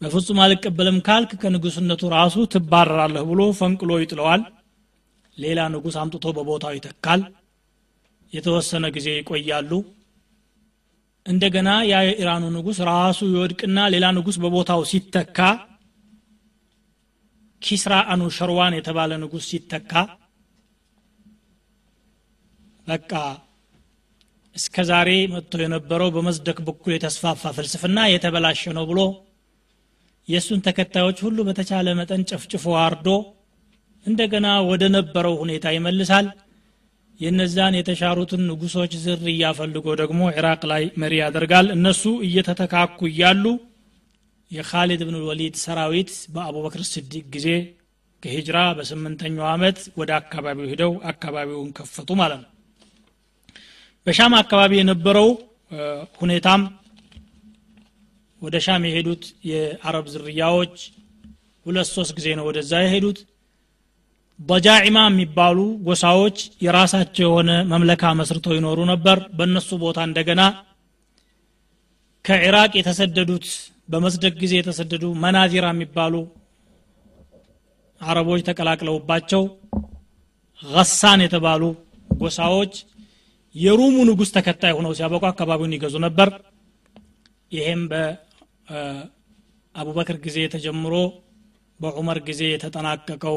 በፍጹም 0.00 0.38
አልቀበልም 0.44 0.96
ካልክ 1.06 1.30
ከንጉስነቱ 1.42 2.02
ራሱ 2.14 2.36
ትባረራለህ 2.54 3.24
ብሎ 3.30 3.42
ፈንቅሎ 3.58 3.90
ይጥለዋል። 4.02 4.42
ሌላ 5.36 5.60
ንጉስ 5.74 5.94
አምጥቶ 6.02 6.26
በቦታው 6.36 6.74
ይተካል። 6.76 7.20
የተወሰነ 8.32 8.84
ጊዜ 8.96 9.08
ይቆያሉ። 9.18 9.70
እንደገና 11.26 11.70
ያ 11.86 11.96
የኢራኑ 12.06 12.44
ንጉስ 12.56 12.78
ራሱ 12.88 13.20
ይወድቅና 13.30 13.78
ሌላ 13.94 14.06
ንጉስ 14.16 14.36
በቦታው 14.42 14.80
ሲተካ 14.90 15.38
ኪስራ 17.62 17.94
አኑ 18.12 18.22
ሸርዋን 18.36 18.74
የተባለ 18.78 19.12
ንጉስ 19.22 19.44
ሲተካ 19.50 19.92
በቃ 22.86 23.12
እስከ 24.56 24.84
ዛሬ 24.90 25.10
መጥቶ 25.32 25.54
የነበረው 25.62 26.10
በመዝደክ 26.14 26.58
በኩል 26.66 26.92
የተስፋፋ 26.94 27.50
ፍልስፍና 27.56 27.98
የተበላሸ 28.08 28.72
ነው 28.76 28.84
ብሎ 28.90 29.00
የእሱን 30.28 30.62
ተከታዮች 30.66 31.18
ሁሉ 31.26 31.38
በተቻለ 31.48 31.88
መጠን 31.98 32.22
ጨፍጭፎ 32.30 32.64
አርዶ 32.84 33.08
እንደገና 34.06 34.48
ወደ 34.70 34.84
ነበረው 34.96 35.34
ሁኔታ 35.42 35.66
ይመልሳል። 35.76 36.26
የነዛን 37.20 37.76
የተሻሩትን 37.78 38.42
ንጉሶች 38.48 38.92
ዝርያ 39.04 39.52
ፈልጎ 39.58 39.86
ደግሞ 40.00 40.22
ኢራቅ 40.32 40.62
ላይ 40.72 40.82
መሪ 41.02 41.14
ያደርጋል። 41.22 41.68
እነሱ 41.76 42.02
እየተተካኩ 42.26 42.98
እያሉ 43.10 43.44
የካሊድ 44.50 45.00
ብን 45.06 45.16
ወሊድ 45.28 45.54
ሰራዊት 45.62 46.10
በአቡበክር 46.34 46.82
ስዲቅ 46.90 47.24
ጊዜ 47.34 47.48
ከሂጅራ 48.22 48.58
በስምንተኛው 48.78 49.46
ዓመት 49.52 49.78
ወደ 50.00 50.10
አካባቢው 50.20 50.68
ሂደው 50.72 50.92
አካባቢውን 51.10 51.70
ከፈቱ 51.78 52.10
ማለት 52.20 52.40
ነው 52.42 52.50
በሻም 54.06 54.34
አካባቢ 54.40 54.72
የነበረው 54.78 55.28
ሁኔታም 56.20 56.62
ወደ 58.42 58.56
ሻም 58.64 58.82
የሄዱት 58.86 59.22
የአረብ 59.50 60.06
ዝርያዎች 60.12 60.74
ሁለት 61.66 61.88
ሶስት 61.94 62.12
ጊዜ 62.18 62.28
ነው 62.38 62.44
ወደዛ 62.48 62.72
የሄዱት። 62.82 63.18
በጃዒማ 64.40 64.98
የሚባሉ 65.06 65.58
ጎሳዎች 65.86 66.36
የራሳቸው 66.64 67.24
የሆነ 67.26 67.50
መምለካ 67.72 68.12
መስርተው 68.18 68.54
ይኖሩ 68.56 68.78
ነበር። 68.92 69.18
በእነሱ 69.38 69.78
ቦታ 69.84 69.98
እንደገና 70.08 70.42
ከኢራቅ 72.24 72.72
የተሰደዱት 72.78 73.46
በመስደቅ 73.88 74.34
ጊዜ 74.42 74.54
የተሰደዱ 74.58 75.04
መናዚራ 75.24 75.66
የሚባሉ 75.72 76.14
አረቦች 78.00 78.40
ተቀላቅለውባቸው 78.48 79.42
ገሳን 80.62 81.22
የተባሉ 81.24 81.62
ጎሳዎች 82.10 82.74
የሩሙ 83.56 83.96
ንጉስ 84.08 84.30
ተከታይ 84.36 84.72
ሆነው 84.76 84.92
ሲያበቁ 84.98 85.22
አካባቢውን 85.28 85.74
ይገዙ 85.76 85.94
ነበር። 86.06 86.28
ይሄም 87.52 87.82
በአቡበክር 87.90 88.96
ጊዜ 90.24 90.38
ተጀምሮ 90.54 90.94
በዑመር 91.80 92.18
ጊዜ 92.28 92.42
የተጠናቀቀው 92.50 93.36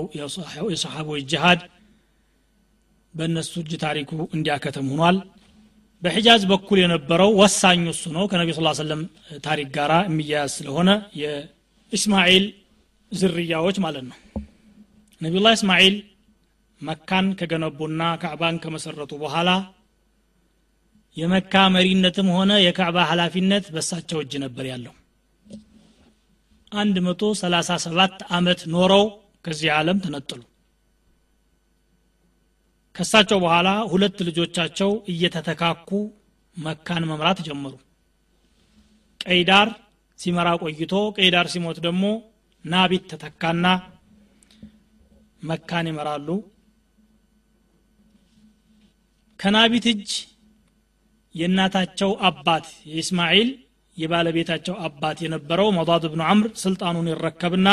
የሰሓቦች 0.72 1.22
ጅሃድ 1.32 1.62
በእነሱ 3.14 3.54
እጅ 3.64 3.72
ታሪኩ 3.84 4.12
እንዲያከትም 4.36 4.88
ሆኗል። 4.94 5.18
በሒጃዝ 6.04 6.42
በኩል 6.52 6.78
የነበረው 6.82 7.30
ወሳኙ 7.40 7.84
እሱ 7.94 8.04
ነው። 8.18 8.24
ከነቢ 8.32 8.50
ስ 8.58 8.76
ሰለም 8.80 9.02
ታሪክ 9.44 9.68
ጋር 9.78 9.92
የሚያያዝ 10.08 10.52
ስለሆነ 10.58 10.90
የእስማኤል 11.22 12.46
ዝርያዎች 13.12 13.78
ማለት 13.86 14.06
ነው። 14.10 14.18
ነቢዩላህ 15.22 15.54
እስማኤል 15.58 15.96
መካን 16.82 17.28
ከገነቡና 17.40 18.02
ካዕባን 18.22 18.58
ከመሰረቱ 18.64 19.12
በኋላ 19.24 19.50
የመካ 21.18 21.54
መሪነትም 21.76 22.28
ሆነ 22.36 22.52
የካዕባ 22.62 22.98
ኃላፊነት 23.10 23.66
በሳቸው 23.76 24.20
እጅ 24.24 24.34
ነበር 24.44 24.66
ያለው። 24.72 24.94
አንድ 26.72 26.96
መቶ 27.06 27.22
ሰላሳ 27.40 27.70
ሰባት 27.86 28.16
አመት 28.38 28.62
ኖረው 28.74 29.06
ከዚህ 29.46 29.70
ዓለም 29.78 29.98
ተነጠሉ። 30.04 30.42
ከሳቸው 32.96 33.38
በኋላ 33.44 33.70
ሁለት 33.92 34.18
ልጆቻቸው 34.28 34.92
እየተተካኩ 35.12 35.90
መካን 36.58 37.04
መምራት 37.10 37.40
ጀመሩ። 37.48 37.74
ቀይዳር 39.22 39.70
ሲመራ 40.20 40.50
ቆይቶ 40.64 40.94
ቀይዳር 41.18 41.48
ሲሞት 41.54 41.78
ደግሞ 41.86 42.06
ናቢት 42.66 43.04
ተተካና 43.12 43.66
መካን 45.44 45.88
ይመራሉ። 45.92 46.30
ከናቢት 49.40 49.86
እጅ 49.92 50.10
የእናታቸው 51.36 52.12
አባት 52.30 52.66
የእስማኤል 52.92 53.50
የባለቤታቸው 53.98 54.76
አባት 54.88 55.18
የነበረው 55.24 55.70
መዳድ 55.78 56.04
ብኑ 56.12 56.22
አምር 56.32 56.50
ስልጣኑን 56.62 57.10
ይረከብና 57.12 57.70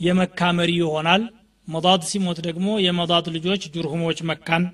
የመካ 0.00 0.40
መሪ 0.58 0.72
ይሆናል። 0.80 1.22
መዳድ 1.68 2.02
ሲሞት 2.10 2.38
ደግሞ 2.46 2.68
የመዳድ 2.84 3.26
ልጆች 3.36 3.62
ጁርሁሞች 3.74 4.18
መካን 4.28 4.64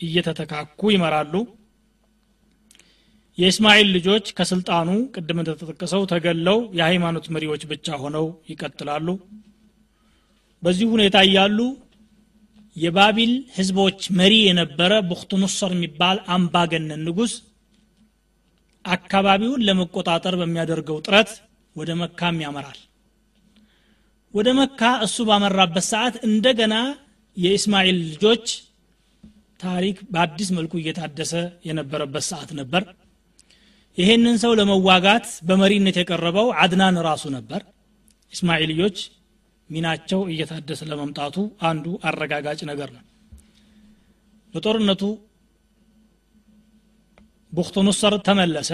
እየተተካኩ 0.00 0.90
ይመራሉ። 0.92 1.34
የእስማኤል 3.38 3.88
ልጆች 3.96 4.26
ከስልጣኑ 4.38 4.88
ቅድም 5.14 5.38
እንደተጠቀሰው 5.42 6.02
ተገለው 6.12 6.58
የሃይማኖት 6.78 7.26
መሪዎች 7.34 7.62
ብቻ 7.72 7.96
ሆነው 8.02 8.26
ይቀጥላሉ። 8.50 9.08
በዚህ 10.62 10.86
ሁኔታ 10.94 11.16
እያሉ 11.26 11.58
የባቢል 12.76 13.32
ህዝቦች 13.56 14.00
መሪ 14.18 14.34
የነበረ 14.44 14.92
ቡክትኑሰር 15.10 15.72
የሚባል 15.74 16.18
አምባገነን 16.34 17.02
ንጉስ 17.06 17.32
አካባቢውን 18.84 19.64
ለመቆጣጠር 19.66 20.34
በሚያደርገው 20.40 20.98
ጥረት 21.06 21.30
ወደ 21.76 21.90
መካም 22.00 22.42
ያመራል። 22.44 22.80
ወደ 24.34 24.48
መካ 24.58 24.80
እሱ 25.06 25.16
ባመራበት 25.28 25.84
ሰዓት 25.92 26.14
እንደገና 26.28 26.74
የእስማኤል 27.36 27.98
ልጆች 28.10 28.46
ታሪክ 29.60 29.96
በአዲስ 30.12 30.48
መልኩ 30.56 30.72
እየታደሰ 30.80 31.32
የነበረበት 31.68 32.24
ሰዓት 32.30 32.50
ነበር። 32.60 32.82
ይሄንን 33.98 34.36
ሰው 34.42 34.52
ለመዋጋት 34.58 35.26
በመሪነት 35.48 35.96
የቀረበው 36.00 36.48
አድናን 36.62 36.96
ራሱ 37.08 37.24
ነበር። 37.36 37.60
እስማኤልዮች 38.32 38.96
ሚናቸው 39.70 40.20
እየታደሰ 40.30 40.80
ለመምጣቱ 40.90 41.36
አንዱ 41.68 41.86
አረጋጋጭ 42.08 42.60
ነገር 42.70 42.88
ነው። 42.96 43.02
በጦርነቱ 44.54 45.02
ቡክቱኑሰር 47.52 48.14
ተመለሰ። 48.26 48.70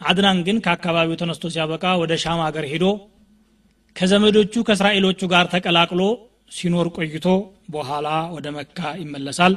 አድናን 0.00 0.38
ግን 0.46 0.56
ከአካባቢው 0.64 1.18
ተነስቶ 1.20 1.44
ሲያበቃ 1.54 1.84
ወደ 2.00 2.12
ሻም 2.22 2.40
ሀገር 2.46 2.64
ሄዶ 2.72 2.86
ከዘመዶቹ 3.96 4.54
ከእስራኤሎቹ 4.68 5.20
ጋር 5.32 5.46
ተቀላቅሎ 5.52 6.02
ሲኖር 6.52 6.86
ቆይቶ 6.96 7.26
በኋላ 7.70 8.08
ወደ 8.34 8.46
መካ 8.56 8.80
ይመለሳል። 9.02 9.54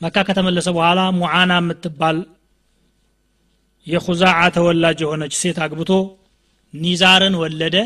መካ 0.00 0.16
ከተመለሰ 0.28 0.68
በኋላ 0.76 1.00
ሙዓና 1.18 1.52
የምትባል 1.60 2.16
የኹዛዓ 3.86 4.40
ተወላጅ 4.56 4.98
የሆነች 5.04 5.34
ሴት 5.40 5.58
አግብቶ 5.64 5.90
ኒዛርን 6.74 7.34
ወለደ። 7.34 7.76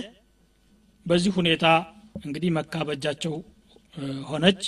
በዚህ 1.07 1.33
ሁኔታ 1.37 1.65
እንግዲህ 2.25 2.51
መካ 2.51 2.75
በእጃቸው 2.87 3.35
ሆነች። 4.23 4.63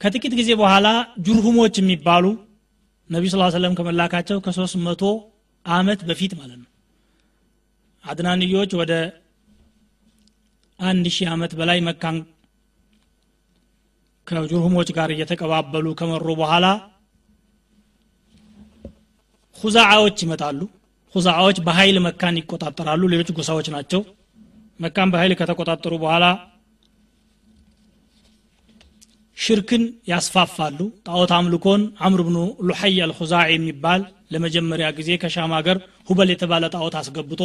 ከጥቂት 0.00 0.34
ጊዜ 0.38 0.50
በኋላ 0.60 0.88
ጁርሁሞች 1.26 1.74
የሚባሉ 1.80 2.26
ነቢ 3.10 3.24
ስ 3.28 3.36
ሰለም 3.54 3.74
ከመላካቸው 3.74 4.38
ከሶስት 4.40 4.76
መቶ 4.84 5.02
አመት 5.66 6.00
በፊት 6.08 6.32
ማለት 6.38 6.58
ነው። 6.58 6.68
አድናንዮች 8.04 8.70
ወደ 8.80 8.92
አንድ 10.80 11.06
ሺህ 11.08 11.28
ዓመት 11.30 11.52
በላይ 11.58 11.78
መካን 11.88 12.18
ከጁርሁሞች 14.26 14.88
ጋር 14.96 15.10
እየተቀባበሉ 15.10 15.86
ከመሩ 15.94 16.26
በኋላ 16.40 16.66
ሁዛዓዎች 19.58 20.18
ይመጣሉ 20.24 20.60
ሁዛዓዎች 21.14 21.58
በኃይል 21.66 21.96
መካን 21.98 22.38
ይቆጣጠራሉ። 22.40 23.02
ሌሎች 23.12 23.30
ጎሳዎች 23.38 23.68
ናቸው። 23.74 24.00
መካን 24.80 25.08
በኃይል 25.12 25.32
ከተቆጣጠሩ 25.40 25.94
በኋላ 26.02 26.24
ሽርክን 29.36 29.82
ያስፋፋሉ። 30.08 30.78
ጣዖት 31.06 31.30
አምልኮን 31.36 31.82
አምር 32.06 32.20
ብኑ 32.26 32.38
ሉሐይ 32.68 32.96
አልኹዛዕ 33.04 33.46
የሚባል 33.52 34.00
ለመጀመሪያ 34.32 34.88
ጊዜ 34.98 35.10
ከሻም 35.22 35.52
ሀገር 35.58 35.76
ሁበል 36.08 36.28
የተባለ 36.32 36.64
ጣዖት 36.74 36.94
አስገብቶ 37.00 37.42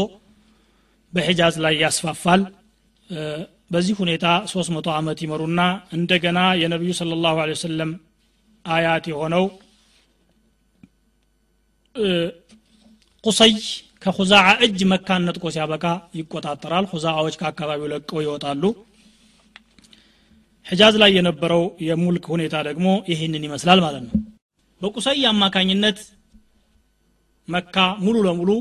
በሒጃዝ 1.14 1.56
ላይ 1.66 1.76
ያስፋፋል። 1.84 2.42
በዚህ 3.72 3.96
ሁኔታ 4.02 4.26
300 4.52 4.90
ዓመት 4.96 5.20
ይመሩና 5.26 5.62
እንደገና 5.98 6.40
የነቢዩ 6.62 6.92
ስለ 7.00 7.16
ላሁ 7.24 7.38
ወሰለም 7.44 7.92
አያት 8.66 9.06
የሆነው 9.12 9.46
ቁሰይ 13.26 13.54
ከኹዛዓ 14.04 14.48
እጅ 14.66 14.80
መካን 14.92 15.24
ነጥቆ 15.28 15.46
ሲያበቃ 15.54 15.86
ይቆጣጠራል። 16.18 16.86
ሁዛዓዎች 16.92 17.36
ከአካባቢው 17.40 17.90
ለቀው 17.94 18.20
ይወጣሉ። 18.26 18.64
ሕጃዝ 20.66 20.96
ላይ 21.02 21.12
የነበረው 21.16 21.64
የሙልክ 21.88 22.26
ሁኔታ 22.34 22.56
ደግሞ 22.68 22.88
ይህንን 23.12 23.44
ይመስላል 23.48 23.80
ማለት 23.86 24.04
ነው። 24.08 24.14
በቁሰይ 24.82 25.20
አማካኝነት 25.32 26.00
መካ 27.48 27.76
ሙሉ 28.04 28.16
ለሙሉ 28.28 28.52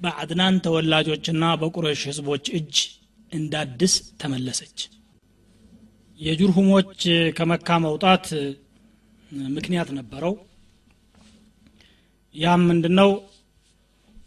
በአድናን 0.00 0.54
ተወላጆችና 0.64 1.44
በቁረሽ 1.60 2.02
ህዝቦች 2.10 2.44
እጅ 2.58 2.76
እንዳድስ 3.32 3.94
ተመለሰች። 4.20 4.78
የጁርሁሞች 6.20 7.02
ከመካ 7.36 7.78
መውጣት 7.84 8.26
ምክንያት 9.56 9.90
ነበረው 9.98 10.32
ያም 12.34 12.60
ምንድነው? 12.68 13.10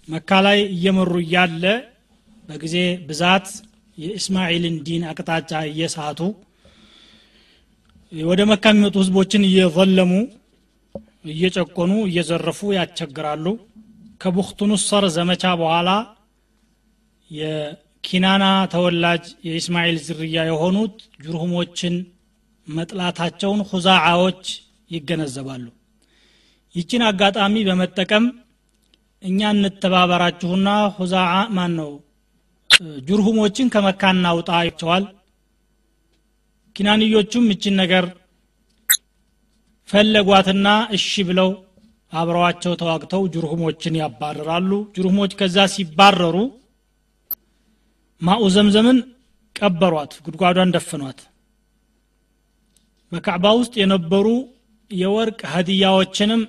መካ 0.07 0.29
ላይ 0.45 0.59
እየመሩ 0.73 1.11
እያለ 1.23 1.63
በጊዜ 2.49 2.75
ብዛት 3.07 3.45
የእስማኤልን 3.97 4.75
ዲን 4.85 5.03
አቅጣጫ 5.11 5.51
እየሳቱ 5.69 6.19
ወደ 8.11 8.41
መካ 8.49 8.65
የሚመጡ 8.71 8.95
ህዝቦችን 9.01 9.45
እየዘለሙ 9.49 10.11
እየጨቆኑ 11.31 11.91
እየዘረፉ 12.09 12.59
ያስቸግራሉ። 12.77 13.45
ከቡክቱኑሰር 14.21 15.05
ዘመቻ 15.15 15.43
በኋላ 15.61 15.89
የኪናና 17.31 18.43
ተወላጅ 18.73 19.23
የኢስማኤል 19.47 19.97
ዝርያ 20.07 20.43
የሆኑት 20.49 20.95
ጁርሁሞችን 21.23 21.95
መጥላታቸውን 22.67 23.61
ሁዛዓዎች 23.71 24.43
ይገነዘባሉ 24.91 25.63
ይችን 26.75 27.01
አጋጣሚ 27.07 27.55
በመጠቀም 27.67 28.25
እኛ 29.23 29.39
እንተባበራችሁና 29.55 30.67
ሁዛዓ 30.95 31.33
ማን 31.55 31.73
ነው? 31.79 31.91
ጁርሁሞችን 33.07 33.67
ከመካ 33.73 34.01
እናውጣ 34.15 34.49
ይቸዋል። 34.67 35.03
ኪናንዮቹም 36.75 37.45
እችን 37.53 37.75
ነገር 37.81 38.05
ፈለጓትና 39.89 40.67
እሺ 40.97 41.23
ብለው 41.29 41.49
አብረዋቸው 42.13 42.73
ተዋግተው 42.81 43.23
ጅርሁሞችን 43.33 43.99
ያባረራሉ። 44.01 44.71
ጅርሁሞች 44.95 45.31
ከዛ 45.39 45.65
ሲባረሩ 45.73 46.35
ማኡ 48.21 48.43
ዘምዘምን 48.55 48.97
ቀበሯት 49.55 50.13
ጉድጓዷን 50.25 50.73
ደፍኗት። 50.75 51.19
በካዕባ 53.11 53.45
ውስጥ 53.59 53.73
የነበሩ 53.81 54.27
የወርቅ 54.91 55.39
ሀዲያዎችንም 55.53 56.41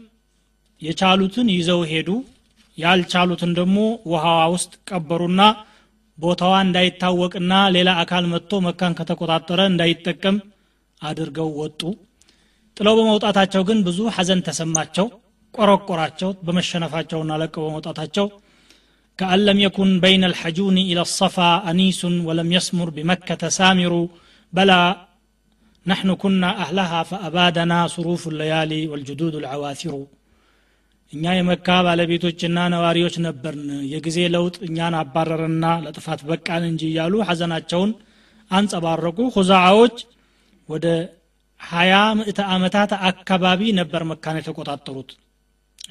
የቻሉትን 0.82 1.47
ይዘው 1.57 1.82
ሄዱ 1.91 2.09
ያልቻሉትን 2.77 3.51
ደግሞ 3.59 3.77
ውሃዋ 4.11 4.41
ውስጥ 4.55 4.71
ቀበሩና 4.89 5.41
ቦታዋ 6.17 6.53
እንዳይታወቅና 6.65 7.53
ሌላ 7.75 7.89
አካል 8.03 8.25
መጥቶ 8.34 8.53
መካን 8.67 8.95
ከተቆጣጠረ 8.99 9.59
እንዳይጠቀም 9.71 10.38
አድርገው 11.01 11.49
ወጡ 11.61 11.82
ጥለው 12.77 12.95
በመውጣታቸው 12.99 13.61
ግን 13.69 13.80
ብዙ 13.88 13.99
ሐዘን 14.17 14.41
ተሰማቸው 14.47 15.07
ቆረቆራቸው 15.53 16.32
በመሸነፋቸውና 16.47 17.32
ለቀው 17.43 17.63
በመውጣታቸው 17.67 18.27
كأن 19.19 19.39
لم 19.49 19.59
يكن 19.59 19.89
بين 19.99 20.23
الحجون 20.23 20.77
إلى 20.89 21.01
الصفا 21.01 21.51
أنيس 21.69 22.01
ولم 22.27 22.49
يسمر 22.57 22.88
بمكة 22.89 23.41
سامر 23.49 23.93
بلى 24.53 24.82
نحن 25.86 26.07
كنا 26.23 26.49
أهلها 26.63 26.99
فأبادنا 27.03 27.80
صروف 27.95 28.21
الليالي 28.27 28.82
والجدود 28.91 29.34
العواثر 29.36 29.93
እኛ 31.14 31.24
የመካ 31.34 31.68
ባለቤቶችና 31.86 32.58
ነዋሪዎች 32.72 33.14
ነበርን። 33.26 33.68
የጊዜ 33.92 34.18
ለውጥ 34.34 34.56
እኛን 34.66 34.94
አባረረና 35.00 35.66
ለጥፋት 35.84 36.20
በቃን 36.30 36.64
እንጂ 36.70 36.82
እያሉ 36.90 37.14
ሐዘናቸውን 37.28 37.90
አንጸባረቁ። 38.50 39.18
ሁዛዓዎች 39.36 39.96
ወደ 40.68 40.86
ሀያ 41.60 41.94
ምዕተ 42.18 42.40
ዓመታት 42.54 42.90
አካባቢ 43.10 43.60
ነበር 43.78 44.02
መካን 44.10 44.38
የተቆጣጠሩት። 44.40 45.10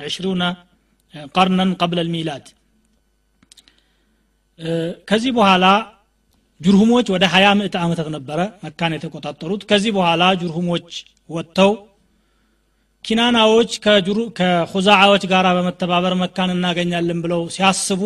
ዕሽሩነ 0.06 0.44
ቀርነን 1.36 1.72
ቀብለ 1.82 2.00
ልሚላድ 2.08 2.46
ከዚህ 5.10 5.32
በኋላ 5.38 5.66
ጁርሁሞች 6.62 7.08
ወደ 7.14 7.24
ሀያ 7.34 7.48
ምዕተ 7.60 7.76
ዓመታት 7.84 8.08
ነበረ 8.16 8.40
መካን 8.64 8.96
የተቆጣጠሩት። 8.96 9.62
ከዚህ 9.70 9.92
በኋላ 9.98 10.24
ጁርሁሞች 10.42 10.90
ወጥተው 11.30 11.72
ኪናናዎች 13.06 13.72
ከሁዛዓዎች 14.38 15.24
ጋር 15.32 15.46
በመተባበር 15.58 16.14
መካን 16.22 16.52
እናገኛለን 16.56 17.20
ብለው 17.26 17.42
ሲያስቡ 17.56 18.02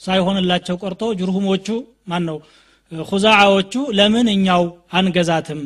ሳይሆንላቸው 0.00 0.76
ቆርቶ 0.82 1.02
ጅርሁሞቹ 1.18 1.66
ማን 2.10 2.24
ነው 2.28 2.38
ሁዛዓዎቹ 2.92 3.74
ለምን 3.98 4.26
እኛው 4.32 4.62
አንገዛትም? 4.92 5.60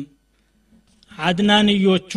አድናንዮቹ 1.11 2.11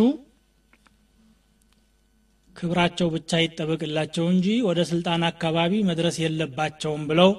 ክብራቸው 2.57 3.09
ብቻ 3.14 3.30
ይጠበቅላቸው 3.43 4.24
እንጂ 4.32 4.47
ወደ 4.68 4.80
ስልጣን 4.91 5.22
አካባቢ 5.30 5.72
መድረስ 5.91 6.16
የለባቸውም 6.22 7.05
ብለው 7.11 7.30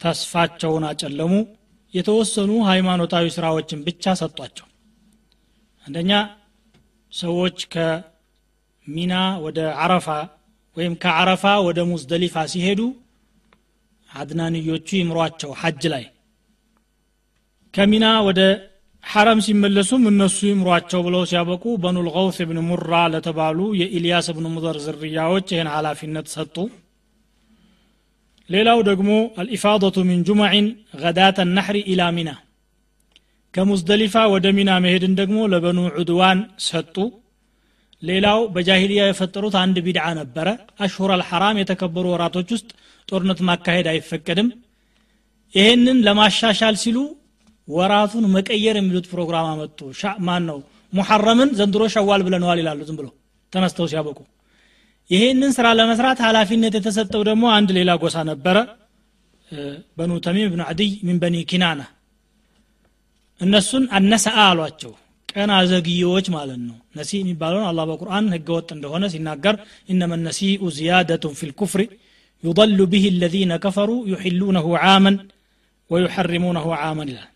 ተስፋቸውን 0.00 0.84
አጨለሙ። 0.90 1.32
የተወሰኑ 1.94 2.50
ሃይማኖታዊ 2.68 3.26
ስራዎችን 3.36 3.80
ብቻ 3.86 4.12
ሰጧቸው። 4.20 4.66
አንደኛ 5.86 6.12
ሰዎች 7.12 7.58
ከሚና 7.72 9.14
ወደ 9.44 9.60
አረፋ 9.82 10.08
ወይም 10.76 10.92
ከአረፋ 11.02 11.44
ወደ 11.66 11.78
ሙዝደሊፋ 11.90 12.42
ሲሄዱ 12.52 12.80
አድናንዮቹ 14.10 14.88
ይምሯቸው 14.98 15.50
ሐጅ 15.60 15.82
ላይ። 15.94 16.04
ከሚና 17.74 18.06
ወደ 18.28 18.40
ሐረም 19.04 19.40
ሲመለሱም 19.44 20.02
እነሱ 20.10 20.38
ይምሯቸው 20.48 21.00
ብለው 21.06 21.22
ሲያበቁ 21.30 21.64
በኑል 21.82 22.08
ገውስ 22.16 22.38
ብን 22.48 22.58
ሙራ 22.68 22.92
ለተባሉ 23.12 23.58
የኢልያስ 23.80 24.26
ብን 24.36 24.46
ሙዘር 24.54 24.76
ዝርያዎች 24.84 25.48
ይህን 25.54 25.70
ኃላፊነት 25.74 26.26
ሰጡ። 26.34 26.56
ሌላው 28.48 28.78
ደግሞ 28.88 29.10
አልኢፋደቱ 29.40 29.96
ሚን 30.08 30.20
ጁመዕን 30.28 30.66
ገዳተ 31.02 31.38
ናሕሪ 31.56 31.78
ኢላ 31.92 32.02
ሚና 32.16 32.30
ከሙዝደሊፋ 33.54 34.16
ወደ 34.32 34.46
ሚና 34.56 34.70
መሄድን 34.84 35.14
ደግሞ 35.20 35.38
ለበኑ 35.52 35.78
ዑድዋን 35.94 36.38
ሰጡ። 36.66 36.96
ሌላው 38.02 38.40
በጃሂልያ 38.54 39.00
የፈጠሩት 39.06 39.54
አንድ 39.62 39.76
ቢድዓ 39.86 40.04
ነበረ። 40.20 40.48
አሽሁር 40.84 41.10
አልሐራም 41.16 41.58
የተከበሩ 41.60 42.04
ወራቶች 42.14 42.48
ውስጥ 42.56 42.68
ጦርነት 43.08 43.40
ማካሄድ 43.48 43.86
አይፈቀድም። 43.92 44.48
ይሄንን 45.54 45.98
ለማሻሻል 46.06 46.76
ሲሉ 46.82 46.98
ወራቱን 47.68 48.24
መቀየር 48.36 48.76
የሚሉት 48.80 49.06
ፕሮግራም 49.12 49.48
አመጡ። 49.52 49.78
ማን 50.28 50.44
ነው 50.50 50.58
ሙሐረምን 50.92 51.50
ዘንድሮ 51.58 51.82
ሸዋል 51.94 52.22
ብለነዋል 52.26 52.58
ይላሉ። 52.62 52.80
ዝም 52.88 52.96
ብሎ 53.00 53.08
ተነስተው 53.52 53.86
ሲያበቁ። 53.92 54.18
ይሄንን 55.10 55.52
ስራ 55.56 55.66
ለመስራት 55.78 56.18
ኃላፊነት 56.26 56.74
የተሰጠው 56.78 57.22
ደግሞ 57.28 57.44
አንድ 57.56 57.70
ሌላ 57.78 57.90
ጎሳ 58.02 58.16
ነበረ። 58.30 58.56
በኑ 59.98 60.12
ተሚም 60.24 60.50
ብኑ 60.52 60.62
አድይ 60.70 60.90
ሚን 61.06 61.16
በኒ 61.22 61.36
ኪናና 61.50 61.80
እነሱን 63.40 63.84
አነሰአ 63.96 64.38
አሏቸው። 64.46 64.92
ቀን 65.28 65.50
አዘግዬዎች 65.56 66.26
ማለት 66.34 66.60
ነው። 66.60 66.76
ነሲ 66.96 67.10
የሚባለውን 67.18 67.66
አላ 67.66 67.80
በቁርአን 67.90 68.26
ህገወጥ 68.34 68.68
እንደሆነ 68.76 69.04
ሲናገር 69.12 69.56
እነመ 69.88 70.12
ነሲኡ 70.24 70.62
ዝያደቱን 70.76 71.34
ፊ 71.38 71.48
ልኩፍሪ 71.50 71.82
ዩضሉ 72.44 72.78
ብህ 72.92 73.04
ለዚነ 73.16 73.52
ከፈሩ 73.64 73.90
ዩሕሉነሁ 74.12 74.66
ዓመን 74.86 75.16
ወዩሐሪሙነሁ 75.90 76.66
ዓመን 76.82 77.08
ይላል። 77.12 77.28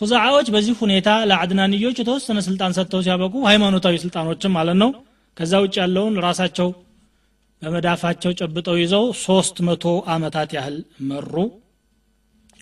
ሁዛዓዎች 0.00 0.46
በዚህ 0.54 0.74
ሁኔታ 0.82 1.08
ለአድናንዮች 1.30 1.96
የተወሰነ 2.00 2.38
ስልጣን 2.46 2.72
ሰጥተው 2.78 3.02
ሲያበቁ 3.06 3.34
ሃይማኖታዊ 3.48 3.94
ስልጣኖችም 4.04 4.54
ማለት 4.58 4.76
ነው። 4.82 4.90
ከዛ 5.36 5.52
ውጭ 5.64 5.74
ያለውን 5.82 6.14
ራሳቸው 6.26 6.68
በመዳፋቸው 7.62 8.32
ጨብጠው 8.40 8.76
ይዘው 8.80 9.04
ሶስት 9.24 9.56
መቶ 9.66 9.84
ዓመታት 10.14 10.50
ያህል 10.56 10.76
መሩ። 11.10 11.34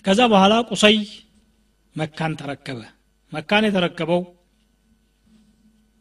ከዛ 0.05 0.21
በኋላ 0.31 0.53
ቁሰይ 0.69 0.97
መካን 1.95 2.33
ተረከበ። 2.39 2.79
መካን 3.31 3.65
የተረከበው 3.67 4.21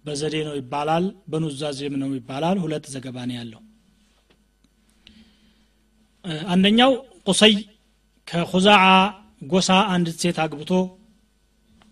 በዘዴ 0.04 0.34
ነው 0.46 0.54
ይባላል 0.60 1.04
በኑዛዜም 1.30 1.94
ነው 2.02 2.10
ይባላል። 2.18 2.56
ሁለት 2.62 2.84
ዘገባ 2.94 3.16
ነው 3.28 3.36
ያለው። 3.38 3.60
አንደኛው 6.48 6.92
ቁሰይ 7.26 7.54
ከሁዛዓ 8.28 8.82
ጎሳ 9.44 9.70
አንዲት 9.92 10.16
ሴት 10.22 10.36
አግብቶ 10.42 10.70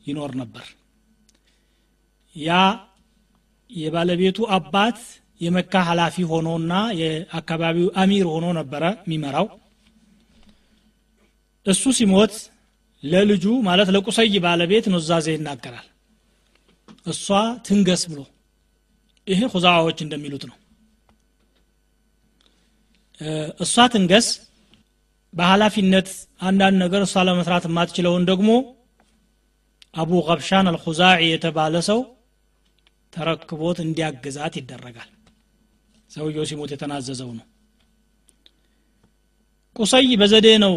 ይኖር 0.06 0.32
ነበር። 0.40 0.66
ያ 2.36 2.50
የባለቤቱ 3.70 4.38
አባት 4.56 4.98
የመካ 5.40 5.74
ኃላፊ 5.88 6.16
ሆኖና 6.30 6.72
የአካባቢው 7.00 7.88
አሚር 8.02 8.26
ሆኖ 8.32 8.46
ነበረ 8.58 8.84
የሚመራው። 8.98 9.46
እሱ 11.66 11.82
ሲሞት 11.98 12.34
ለልጁ 13.02 13.44
ማለት 13.66 13.88
ለቁሰይ 13.94 14.34
ባለቤት 14.44 14.86
ኑዛዜ 14.94 15.26
ይናገራል። 15.34 15.86
እሷ 17.06 17.26
ትንገስ 17.66 18.02
ብሎ 18.10 18.20
ይሄ 19.26 19.40
ሁዛዋዎች 19.52 19.98
እንደሚሉት 20.04 20.44
ነው። 20.50 20.56
እሷ 23.64 23.74
ትንገስ 23.94 24.26
በኃላፊነት 25.34 26.08
አንዳንድ 26.42 26.76
ነገር 26.84 27.02
እሷ 27.06 27.22
ለመስራት 27.28 27.64
የማትችለውን 27.68 28.24
ደግሞ 28.30 28.50
አቡ 29.94 30.10
ቀብሻን 30.28 30.68
አልኹዛዒ 30.70 31.20
የተባለ 31.28 31.76
ሰው 31.88 32.00
ተረክቦት 33.12 33.78
እንዲያግዛት 33.84 34.54
ይደረጋል። 34.60 35.10
ሰውየው 36.10 36.44
ሲሞት 36.50 36.70
የተናዘዘው 36.74 37.30
ነው። 37.38 37.46
ቁሰይ 39.76 40.08
በዘዴ 40.20 40.48
ነው 40.64 40.74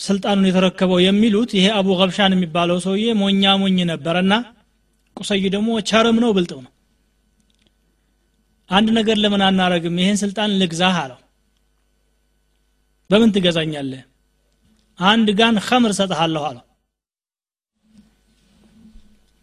ስልጣኑን 0.00 0.48
የተረከበው 0.48 0.98
የሚሉት 1.04 1.50
ይሄ 1.56 1.66
አቡ 1.78 1.88
ገብሻን 2.00 2.34
የሚባለው 2.36 2.78
ሰውዬ 2.84 3.06
ሞኛ 3.20 3.52
ሞኝ 3.62 3.78
ነበረና 3.90 4.32
ቁሰይ 5.16 5.42
ደግሞ 5.54 5.70
ቸርም 5.88 6.18
ነው 6.24 6.30
ብልጥው 6.36 6.60
ነው። 6.66 6.72
አንድ 8.70 8.88
ነገር 8.98 9.16
ለምን 9.22 9.42
አናረግም? 9.46 9.96
ይሄን 10.00 10.18
ስልጣን 10.22 10.50
ልግዛህ 10.60 10.96
አለው። 11.02 11.18
በምን 13.10 13.30
ትገዛኛለህ? 13.34 14.02
አንድ 14.98 15.28
ጋን 15.38 15.56
ኸምር 15.68 15.92
ሰጥሃለሁ 15.98 16.42
አለው። 16.48 16.64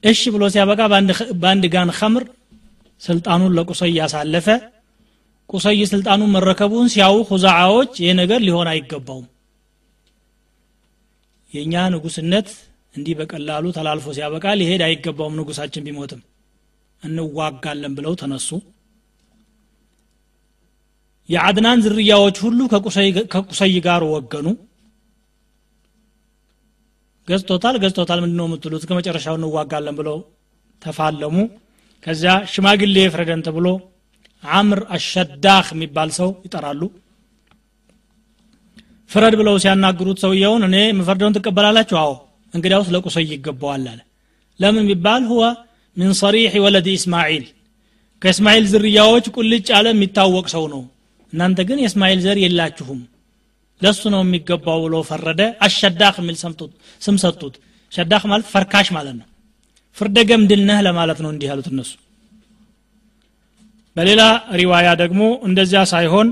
እሺ 0.03 0.21
ብሎ 0.33 0.43
ሲያበቃ 0.53 0.81
በአንድ 1.41 1.63
ጋን 1.73 1.91
ኸምር 1.99 2.25
ስልጣኑን 3.01 3.55
ለቁሰይ 3.57 3.91
ያሳለፈ 3.99 4.47
ቁሰይ 5.49 5.81
ስልጣኑን 5.91 6.31
መረከቡን 6.35 6.87
ሲያው 6.93 7.17
ሁዛዓዎች 7.29 7.91
ይህ 8.03 8.13
ነገር 8.21 8.39
ሊሆን 8.47 8.67
አይገባውም 8.71 9.25
የእኛ 11.53 11.73
ንጉስነት 11.93 12.47
እንዲህ 12.95 13.13
በቀላሉ 13.19 13.65
ተላልፎ 13.75 14.07
ሲያበቃ 14.15 14.45
ሊሄድ 14.59 14.81
አይገባውም። 14.85 15.37
ንጉሳችን 15.39 15.85
ቢሞትም 15.87 16.21
እንዋጋለን 17.03 17.93
ብለው 17.97 18.13
ተነሱ። 18.21 18.49
የአድናን 21.29 21.79
ዝርያዎች 21.85 22.37
ሁሉ 22.45 22.59
ከቁሰይ 23.33 23.75
ጋር 23.87 24.03
ወገኑ። 24.11 24.47
ገዝቶታል 27.27 27.75
ገዝቶታል 27.83 28.19
ምንድነው 28.23 28.45
የምትሉት? 28.47 28.83
ከመጨረሻው 28.89 29.35
እንዋጋለን 29.39 29.95
ብለው 29.99 30.17
ተፋለሙ። 30.81 31.35
ከዚያ 32.03 32.33
ሽማግሌ 32.51 32.97
ፍረደን 33.13 33.41
ተብሎ 33.47 33.67
አምር 34.43 34.79
አሸዳህ 34.95 35.65
የሚባል 35.73 36.09
ሰው 36.19 36.29
ይጠራሉ 36.45 36.81
ፍረድ 39.11 39.33
ብለው 39.39 39.55
ሲያናግሩት 39.63 40.17
ሰውየውን 40.23 40.63
እኔ 40.67 40.75
የምፈርደውን 40.83 41.35
ትቀበላላችሁ? 41.37 41.97
አዎ። 42.03 42.13
እንግዲያውስ 42.53 42.89
ለቁሰይ 42.93 43.25
ይገባዋል 43.31 43.85
አለ። 43.91 43.99
ለምን 44.59 44.85
ቢባል 44.89 45.23
ሁወ 45.31 45.43
ምን 45.97 46.11
ሰሪሕ 46.21 46.53
ወለድ 46.63 46.87
ኢስማዒል። 46.93 47.45
ከእስማኤል 48.21 48.65
ዝርያዎች 48.71 49.25
ቁልጭ 49.35 49.67
ያለ 49.73 49.87
የሚታወቅ 49.93 50.45
ሰው 50.55 50.63
ነው። 50.73 50.81
እናንተ 51.33 51.59
ግን 51.69 51.79
የእስማኤል 51.81 52.19
ዘር 52.25 52.37
የላችሁም። 52.43 52.99
ለሱ 53.81 54.01
ነው 54.13 54.21
የሚገባው 54.25 54.79
ብሎ 54.85 54.95
ፈረደ። 55.09 55.41
አሸዳክ 55.65 56.15
የሚል 56.21 56.35
ስም 57.01 57.17
ሰጡት። 57.23 57.55
ሸዳክ 57.91 58.23
ማለት 58.31 58.47
ፈርካሽ 58.53 58.87
ማለት 58.97 59.15
ነው። 59.19 59.27
ፍርደ 59.97 60.17
ገምድል 60.29 60.61
ነህ 60.69 60.79
ለማለት 60.87 61.19
ነው 61.23 61.29
እንዲህ 61.33 61.47
ያሉት 61.51 61.67
እነሱ። 61.71 61.91
በሌላ 63.95 64.21
ሪዋያ 64.59 64.89
ደግሞ 65.01 65.21
እንደዚያ 65.47 65.81
ሳይሆን 65.91 66.27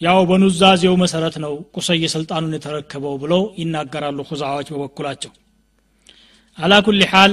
ያው 0.00 0.18
በኑዛዜው 0.28 0.94
መሰረት 1.02 1.34
ነው 1.44 1.52
ቁሰይ 1.76 2.02
ስልጣኑን 2.12 2.54
የተረከበው 2.56 3.14
ብለው 3.22 3.42
ይናገራሉ 3.60 4.18
ሁዛዎች 4.30 4.68
በበኩላቸው። 4.72 5.32
አላ 6.58 6.74
ኩል 6.86 7.02
ሓል 7.10 7.32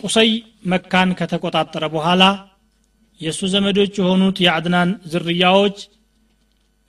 ቁሰይ 0.00 0.30
መካን 0.72 1.10
ከተቆጣጠረ 1.18 1.84
በኋላ 1.94 2.22
የእሱ 3.20 3.40
ዘመዶች 3.52 3.94
የሆኑት 4.00 4.38
የአድናን 4.44 4.90
ዝርያዎች 5.12 5.76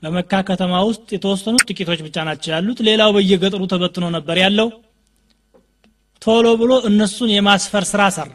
በመካ 0.03 0.41
ከተማ 0.49 0.73
ውስጥ 0.89 1.07
የተወሰኑት 1.15 1.63
ጥቂቶች 1.69 1.99
ብቻ 2.07 2.25
ናቸው 2.27 2.51
ያሉት። 2.55 2.79
ሌላው 2.87 3.09
በየገጠሩ 3.15 3.63
ተበትኖ 3.71 4.05
ነበር 4.15 4.37
ያለው። 4.43 4.69
ቶሎ 6.21 6.47
ብሎ 6.61 6.73
እነሱን 6.89 7.31
የማስፈር 7.33 7.83
ስራ 7.91 8.03
ሰራ። 8.17 8.33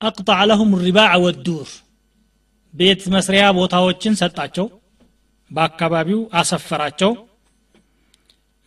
አቅጣዕ 0.00 0.40
ለሁም 0.50 0.70
ሪባዕ 0.84 1.12
ወዱር 1.24 1.68
ቤት 2.74 3.02
መስሪያ 3.14 3.44
ቦታዎችን 3.56 4.18
ሰጣቸው 4.20 4.66
በአካባቢው 5.50 6.20
አሰፈራቸው። 6.40 7.12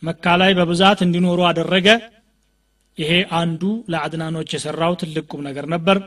መካ 0.02 0.24
ላይ 0.40 0.52
በብዛት 0.58 0.98
እንዲኖሩ 1.04 1.40
አደረገ። 1.50 1.88
ይሄ 2.98 3.12
አንዱ 3.38 3.62
ለአድናኖች 3.92 4.50
የሰራው 4.54 4.92
ትልቅ 5.00 5.24
ቁም 5.30 5.40
ነገር 5.48 5.66
ነበር። 5.74 5.98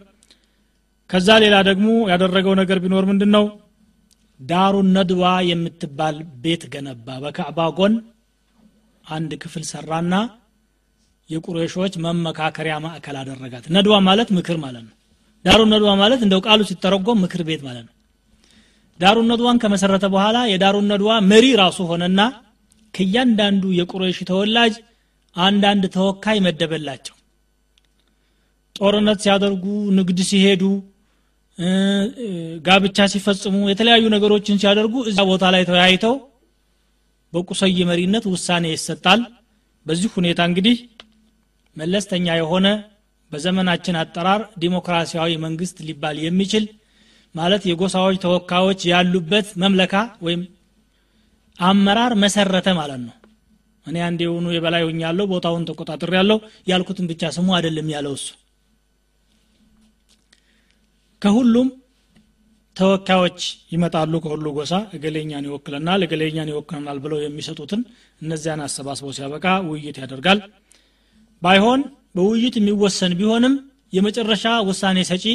ከዛ 1.09 1.29
ሌላ 1.43 1.55
ደግሞ 1.69 1.89
ያደረገው 2.11 2.53
ነገር 2.61 2.77
ቢኖር 2.83 3.05
ምንድን 3.09 3.31
ነው 3.35 3.45
ዳሩ 4.39 4.75
ነድዋ 4.95 5.23
የምትባል 5.49 6.15
ቤት 6.43 6.63
ገነባ። 6.73 7.07
በካዕባ 7.23 7.59
ጎን 7.77 7.93
አንድ 9.05 9.31
ክፍል 9.43 9.63
ሰራና 9.71 10.13
የቁሬሾች 11.29 11.93
መመካከሪያ 12.05 12.75
ማዕከል 12.85 13.17
አደረጋት። 13.21 13.65
ነድዋ 13.75 13.95
ማለት 14.07 14.29
ምክር 14.37 14.57
ማለት 14.65 14.83
ነው 14.85 14.93
ዳሩ 15.45 15.61
ነድዋ 15.71 15.91
ማለት 16.01 16.21
እንደው 16.25 16.41
ቃሉ 16.45 16.61
ሲተረጎም 16.69 17.21
ምክር 17.23 17.41
ቤት 17.47 17.61
ማለት 17.67 17.83
ነው። 17.87 17.93
ዳሩ 18.99 19.17
ነድዋን 19.29 19.57
ከመሰረተ 19.63 20.05
በኋላ 20.13 20.37
የዳሩ 20.51 20.75
ነድዋ 20.91 21.11
መሪ 21.31 21.45
ራሱ 21.61 21.79
ሆነና 21.89 22.21
ከእያንዳንዱ 22.93 23.63
የቁሬሽ 23.79 24.19
ተወላጅ 24.29 24.75
አንዳንድ 25.35 25.83
ተወካይ 25.95 26.37
መደበላቸው። 26.45 27.15
ጦርነት 28.75 29.19
ሲያደርጉ 29.23 29.65
ንግድ 29.97 30.19
ሲሄዱ 30.29 30.63
ጋብቻ 32.65 32.97
ሲፈጽሙ 33.13 33.55
የተለያዩ 33.69 34.05
ነገሮችን 34.15 34.59
ሲያደርጉ 34.61 34.95
እዚያ 35.09 35.23
ቦታ 35.29 35.45
ላይ 35.53 35.63
ተወያይተው 35.69 36.15
በቁሰይ 37.33 37.79
መሪነት 37.89 38.25
ውሳኔ 38.33 38.65
ይሰጣል። 38.73 39.21
በዚህ 39.85 40.09
ሁኔታ 40.17 40.39
እንግዲህ 40.49 40.77
መለስተኛ 41.75 42.27
የሆነ 42.39 42.67
በዘመናችን 43.31 43.99
አጠራር 44.01 44.41
ዲሞክራሲያዊ 44.59 45.31
መንግስት 45.45 45.77
ሊባል 45.87 46.17
የሚችል 46.25 46.65
ማለት 47.35 47.63
የጎሳዎች 47.69 48.17
ተወካዮች 48.23 48.81
ያሉበት 48.91 49.47
መምለካ 49.63 49.95
ወይም 50.25 50.43
አመራር 51.59 52.13
መሰረተ 52.23 52.67
ማለት 52.79 53.01
ነው። 53.05 53.13
እኔ 53.85 53.97
አንድ 54.07 54.19
የሆኑ 54.23 54.47
የበላይ 54.53 54.83
ሆኛለሁ 54.87 55.25
ቦታውን 55.33 55.65
ተቆጣጥር 55.69 56.11
ያለው 56.17 56.39
ያልኩትን 56.67 57.05
ብቻ 57.11 57.29
ስሙ 57.35 57.47
አይደለም 57.57 57.87
ያለው 57.95 58.13
እሱ። 58.17 58.27
ከሁሉም 61.21 61.67
ተወካዮች 62.75 63.39
ይመጣሉ 63.73 64.13
ከሁሉ 64.23 64.47
ጎሳ 64.57 64.73
እገሌኛን 64.95 65.45
ይወክለናል 65.47 66.01
እገሌኛን 66.05 66.51
ይወክለናል 66.51 66.97
ብለው 67.05 67.19
የሚሰጡትን 67.21 67.81
እነዚያን 68.21 68.61
አሰባስበው 68.65 69.13
ሲያበቃ 69.17 69.45
ውይይት 69.69 69.97
ያደርጋል። 70.03 70.41
ባይሆን 71.41 71.81
በውይይት 72.17 72.55
የሚወሰን 72.59 73.13
ቢሆንም 73.19 73.53
የመጨረሻ 73.93 74.45
ውሳኔ 74.69 74.97
ሰጪ 75.09 75.25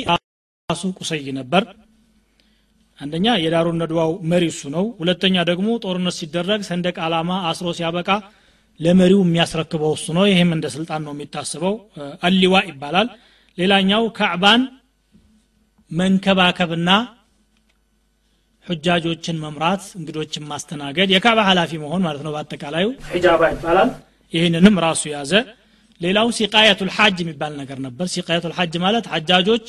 ራሱ 0.68 0.83
ቁሰይ 0.99 1.26
ነበር። 1.39 1.62
አንደኛ 2.99 3.26
የዳሩን 3.43 3.78
ነድዋው 3.83 4.11
መሪ 4.30 4.45
እሱ 4.53 4.62
ነው። 4.74 4.85
ሁለተኛ 5.01 5.37
ደግሞ 5.51 5.68
ጦርነት 5.85 6.14
ሲደረግ 6.18 6.61
ሰንደቅ 6.68 6.97
ዓላማ 7.07 7.30
አስሮ 7.51 7.68
ሲያበቃ 7.78 8.11
ለመሪው 8.80 9.20
የሚያስረክበው 9.24 9.93
እሱ 9.97 10.07
ነው። 10.18 10.24
ይህም 10.30 10.51
እንደ 10.57 10.66
ስልጣን 10.74 11.03
ነው 11.07 11.12
የሚታስበው 11.14 11.74
አሊዋ 12.22 12.55
ይባላል። 12.68 13.09
ሌላኛው 13.59 14.05
ካዕባን 14.18 14.62
መንከባከብና 15.91 16.91
ሑጃጆችን 18.66 19.41
መምራት 19.45 19.85
እንግዶችን 19.99 20.47
ማስተናገድ 20.51 21.09
የካዕባ 21.14 21.41
ኃላፊ 21.49 21.72
መሆን 21.83 22.03
ማለት 22.07 22.22
ነው። 22.26 22.33
በአጠቃላዩ 22.35 22.87
ሒጃባ 23.14 23.43
ይባላል። 23.55 23.91
ይህንንም 24.33 24.76
ራሱ 24.87 25.03
ያዘ 25.14 25.33
ሌላው 26.03 26.29
ሲቃየቱል 26.37 26.91
ሐጅ 26.97 27.17
የሚባል 27.23 27.53
ነገር 27.61 27.79
ነበር። 27.87 28.07
ሲቃየቱል 28.15 28.55
ሐጅ 28.59 28.75
ማለት 28.85 29.07
ሐጃጆች 29.13 29.67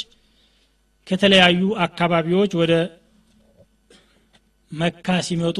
ከተለያዩ 1.07 1.61
አካባቢዎች 1.85 2.51
ወደ 2.61 2.73
መካ 4.71 5.07
ሲመጡ 5.27 5.57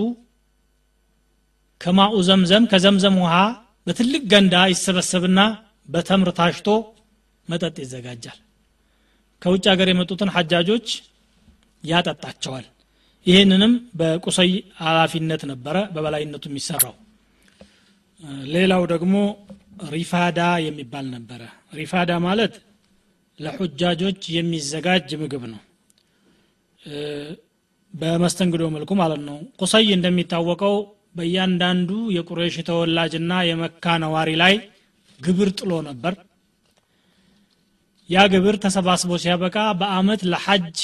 ከማኡ 1.82 2.14
ዘምዘም 2.28 2.64
ከዘምዘም 2.72 3.16
ውሃ 3.24 3.36
በትልቅ 3.88 4.22
ገንዳ 4.32 4.56
ይሰበሰብና 4.72 5.40
በተምር 5.90 6.30
ታሽቶ 6.38 6.68
መጠጥ 7.48 7.76
ይዘጋጃል። 7.84 8.38
ከውጭ 9.42 9.66
ሀገር 9.72 9.88
የመጡትን 9.92 10.30
ሐጃጆች 10.36 10.88
ያጠጣቸዋል። 11.84 12.66
ይህንንም 13.26 13.74
በቁሰይ 13.96 14.52
ኃላፊነት 14.80 15.42
ነበረ 15.52 15.78
በበላይነቱ 15.94 16.44
የሚሰራው። 16.50 16.96
ሌላው 18.54 18.84
ደግሞ 18.94 19.16
ሪፋዳ 19.90 20.40
የሚባል 20.66 21.06
ነበረ። 21.16 21.42
ሪፋዳ 21.74 22.12
ማለት 22.26 22.54
ለሑጃጆች 23.40 24.22
የሚዘጋጅ 24.36 25.10
ምግብ 25.22 25.44
ነው። 25.54 25.62
በመስተንግዶ 27.94 28.64
መልኩ 28.76 28.92
ማለት 29.02 29.22
ነው። 29.28 29.38
ቁሰይ 29.62 29.88
እንደሚታወቀው 29.98 30.76
በእያንዳንዱ 31.18 31.90
የቁሬሽ 32.16 32.56
ተወላጅና 32.70 33.34
የመካ 33.50 33.96
ነዋሪ 34.04 34.30
ላይ 34.42 34.54
ግብር 35.20 35.50
ጥሎ 35.60 35.74
ነበር። 35.90 36.14
ያ 38.10 38.24
ግብር 38.34 38.56
ተሰባስቦ 38.64 39.12
ሲያበቃ 39.24 39.58
በአመት 39.80 40.22
ለሐጅ 40.32 40.80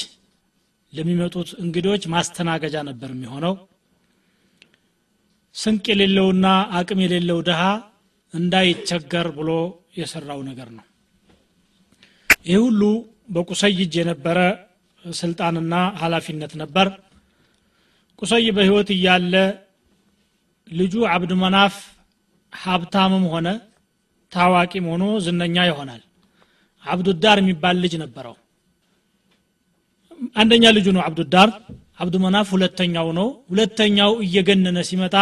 ለሚመጡት 0.92 1.48
እንግዶች 1.62 2.02
ማስተናገጃ 2.12 2.76
ነበር 2.88 3.10
የሚሆነው። 3.14 3.54
ስንቅ 5.54 5.84
የሌለውና 5.92 6.46
አቅም 6.78 7.00
የሌለው 7.04 7.38
ድሃ 7.48 7.62
እንዳይቸገር 8.34 9.26
ብሎ 9.38 9.50
የሰራው 9.98 10.40
ነገር 10.48 10.68
ነው። 10.76 10.84
ይህ 12.44 12.58
ሁሉ 12.64 12.82
በቁሰይ 13.34 13.74
እጅ 13.78 13.94
የነበረ 14.00 14.38
ስልጣንና 15.04 15.74
ኃላፊነት 16.00 16.52
ነበር። 16.62 16.88
ቁሰይ 18.18 18.46
በህይወት 18.56 18.88
እያለ 18.94 19.34
ልጁ 20.68 20.94
አብድ 21.12 21.32
መናፍ 21.42 21.74
ሀብታምም 22.52 23.24
ሆነ 23.32 23.48
ታዋቂም 24.32 24.86
ሆኖ 24.92 25.04
ዝነኛ 25.24 25.56
ይሆናል። 25.68 26.02
አብዱዳር 26.84 27.38
የሚባል 27.40 27.76
ልጅ 27.84 27.94
ነበረው። 28.02 28.34
አንደኛ 30.40 30.64
ልጁ 30.76 30.86
ነው 30.96 31.02
አብዱዳር። 31.06 31.50
አብዱ 32.00 32.14
መናፍ 32.24 32.48
ሁለተኛው 32.54 33.08
ነው። 33.18 33.28
ሁለተኛው 33.50 34.12
እየገነነ 34.24 34.78
ሲመጣ 34.88 35.14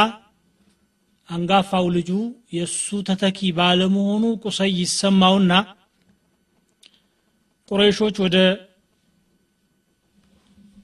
አንጋፋው 1.29 1.87
ልጁ 1.95 2.11
የእሱ 2.53 2.99
ተተኪ 3.09 3.39
ባለመሆኑ 3.57 4.25
ቁሰይ 4.45 4.73
ይሰማውና 4.81 5.53
ቁረይሾች 7.69 8.17
ወደ 8.25 8.37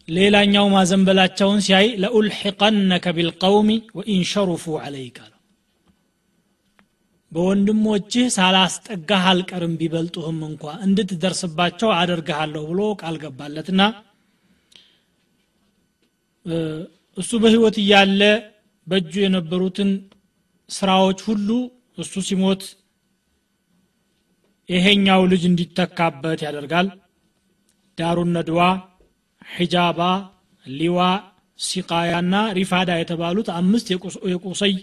ሌላኛው 0.08 0.66
ማዘንበላቸውን 0.72 1.60
ሲያይ 1.66 1.86
ለኡልሒቀነከ 2.02 3.06
ቢልቀውሚ 3.16 3.68
ወኢን 3.98 4.24
ሸሩፉ 4.32 4.74
አለይክ 4.82 5.16
አለው። 5.22 5.30
በወንድሞችህ 7.32 8.26
ሳላስጠጋህ 8.34 9.24
አልቀርም 9.30 9.72
ቢበልጡህም 9.80 10.40
እንኳ 10.48 10.64
እንድትደርስባቸው 10.86 11.90
አደርግሃለሁ 12.00 12.62
ብሎ 12.70 12.80
ቃል 13.00 13.16
ገባለትና 13.22 13.80
እሱ 17.16 17.30
በህይወት 17.42 17.76
እያለ 17.82 18.20
በእጁ 18.86 19.12
የነበሩትን 19.22 19.90
ስራዎች 20.74 21.20
ሁሉ 21.28 21.48
እሱ 21.98 22.12
ሲሞት 22.28 22.62
ይሄኛው 24.68 25.22
ልጅ 25.32 25.42
እንዲተካበት 25.50 26.40
ያደርጋል። 26.46 26.86
ዳሩን 27.98 28.30
ነድዋ 28.36 28.60
ሒጃባ 29.50 30.00
ሊዋ 30.66 30.98
ሲቃያና 31.58 32.34
ሪፋዳ 32.58 32.90
የተባሉት 32.98 33.48
አምስት 33.58 33.86
የቁሰይ 34.32 34.74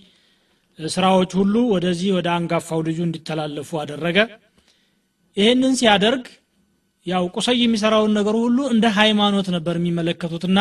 ስራዎች 0.80 1.32
ሁሉ 1.40 1.56
ወደዚህ 1.74 2.12
ወደ 2.18 2.28
አንጋፋው 2.36 2.80
ልጁ 2.88 3.00
እንዲተላለፉ 3.08 3.80
አደረገ። 3.82 4.18
ይህንን 5.38 5.74
ሲያደርግ 5.80 6.24
ያው 7.06 7.24
ቁሰይ 7.36 7.58
የሚሰራውን 7.62 8.16
ነገር 8.20 8.36
ሁሉ 8.44 8.60
እንደ 8.74 8.86
ሃይማኖት 8.98 9.48
ነበር 9.56 9.76
የሚመለከቱትና 9.80 10.60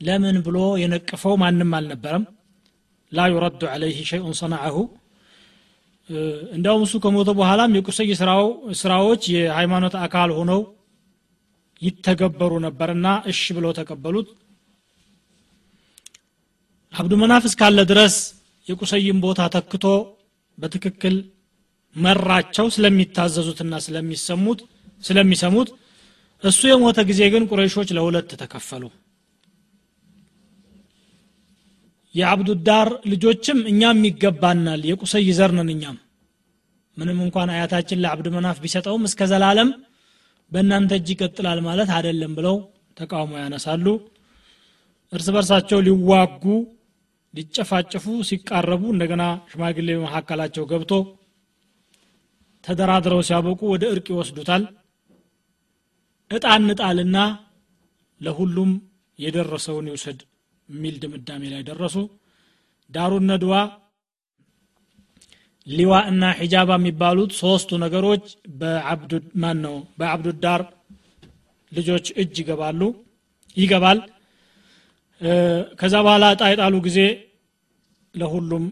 ለምን 0.00 0.36
ብሎ 0.46 0.58
የነቅፈው 0.82 1.34
ማንም 1.42 1.72
አልነበረም 1.78 2.24
ላ 3.12 3.26
ዩረዱ 3.32 3.62
አለይህ 3.72 3.98
ሸይኡን 4.10 4.34
ሰናዐሁ 4.40 4.76
እንዲያውም 6.54 6.84
እሱ 6.86 6.94
ከሞተ 7.02 7.30
በኋላም 7.38 7.74
የቁሰይ 7.76 8.10
ስራዎች 8.80 9.22
የሃይማኖት 9.34 9.94
አካል 10.04 10.30
ሆነው 10.38 10.60
ይተገበሩ 11.82 12.52
ነበርና 12.64 13.06
እሺ 13.30 13.42
ብለው 13.56 13.72
ተቀበሉት። 13.78 14.28
አብዱ 16.94 17.12
መናፍ 17.20 17.44
እስካለ 17.48 17.80
ድረስ 17.90 18.14
የቁሰይን 18.66 19.18
ቦታ 19.24 19.40
ተክቶ 19.54 19.84
በትክክል 20.58 21.14
መራቸው 21.96 22.66
ስለሚታዘዙትና 22.74 23.74
ስለሚሰሙት 23.86 24.60
ስለሚሰሙት 25.04 25.68
እሱ 26.42 26.60
የሞተ 26.70 26.98
ጊዜ 27.08 27.20
ግን 27.32 27.46
ቁረይሾች 27.50 27.88
ለሁለት 27.96 28.30
ተከፈሉ 28.42 28.82
የአብዱዳር 32.14 32.88
ልጆችም 33.10 33.58
እኛም 33.70 33.98
ይገባናል። 34.08 34.80
የቁሰይ 34.88 35.28
ዘር 35.38 35.52
ነን 35.58 35.70
እኛም። 35.74 35.98
ምንም 36.96 37.18
እንኳን 37.24 37.48
አያታችን 37.54 38.00
ለአብድ 38.02 38.26
መናፍ 38.34 38.56
ቢሰጠውም 38.64 39.04
እስከ 39.08 39.28
ዘላለም 39.30 39.68
በእናንተ 40.52 40.92
እጅ 40.98 41.08
ይቀጥላል 41.14 41.58
ማለት 41.66 41.90
አይደለም 41.96 42.32
ብለው 42.38 42.56
ተቃውሞ 42.96 43.32
ያነሳሉ። 43.42 43.86
እርስ 45.12 45.28
በርሳቸው 45.34 45.78
ሊዋጉ 45.86 46.44
ሊጨፋጨፉ 47.34 48.06
ሲቃረቡ 48.28 48.82
እንደገና 48.92 49.22
ሽማግሌ 49.50 49.88
መካከላቸው 50.04 50.64
ገብቶ 50.70 50.92
ተደራድረው 52.64 53.20
ሲያበቁ 53.28 53.60
ወደ 53.72 53.84
እርቅ 53.92 54.06
ይወስዱታል። 54.12 54.62
እጣ 56.30 56.46
እንጣልና 56.58 57.16
ለሁሉም 58.20 58.72
የደረሰውን 59.18 59.88
ይውሰድ 59.90 60.18
የሚል 60.70 60.96
ድምዳሜ 61.02 61.42
ላይ 61.52 61.62
ደረሱ። 61.68 61.96
ዳሩን 62.90 63.24
ነድዋ 63.30 63.54
ሊዋ 65.66 65.92
እና 66.10 66.24
ሒጃባ 66.38 66.70
የሚባሉት 66.78 67.32
ሶስቱ 67.40 67.78
ነገሮች 67.82 68.24
ማን 69.42 69.58
ነው 69.64 69.74
በአብዱዳር 69.98 70.62
ልጆች 71.72 72.06
እጅ 72.22 72.36
ይገባሉ 72.42 72.80
ይገባል። 73.56 73.98
ከዛ 75.80 75.94
በኋላ 76.04 76.24
እጣ 76.34 76.42
ጊዜ 76.86 76.98
ለሁሉም 78.14 78.64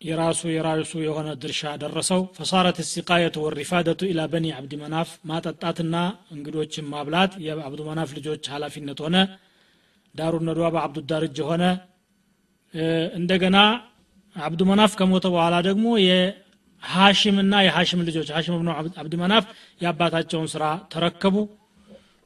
የራሱ 0.00 0.40
የራሱ 0.52 0.92
የሆነ 1.04 1.28
ድርሻ 1.42 1.72
ደረሰው። 1.82 2.22
ፈሳረት 2.36 2.78
ሲቃየቱ 2.88 3.36
ወሪፋደቱ 3.44 4.00
ኢላ 4.08 4.20
በኒ 4.32 4.46
አብዲ 4.56 4.72
መናፍ 4.80 5.10
ማጠጣትና 5.30 5.96
እንግዶችን 6.34 6.88
ማብላት 6.92 7.32
የአብዱ 7.44 7.80
መናፍ 7.90 8.10
ልጆች 8.18 8.50
ኃላፊነት 8.54 9.00
ሆነ 9.04 9.16
ዳሩ 10.14 10.34
ነዷ 10.46 10.60
በአብዱዳር 10.74 11.22
እጅ 11.26 11.38
ሆነ 11.48 11.64
እንደገና 13.18 13.58
አብዱ 14.36 14.60
መናፍ 14.68 14.92
ከሞተ 14.98 15.26
በኋላ 15.32 15.54
ደግሞ 15.66 15.86
የሐሽምና 16.02 17.54
የሐሽም 17.66 18.00
ልጆች 18.08 18.28
ሐሽም 18.36 18.54
ብኑ 18.60 18.68
አብድ 19.02 19.14
መናፍ 19.22 19.44
የአባታቸውን 19.82 20.48
ስራ 20.54 20.64
ተረከቡ። 20.92 21.36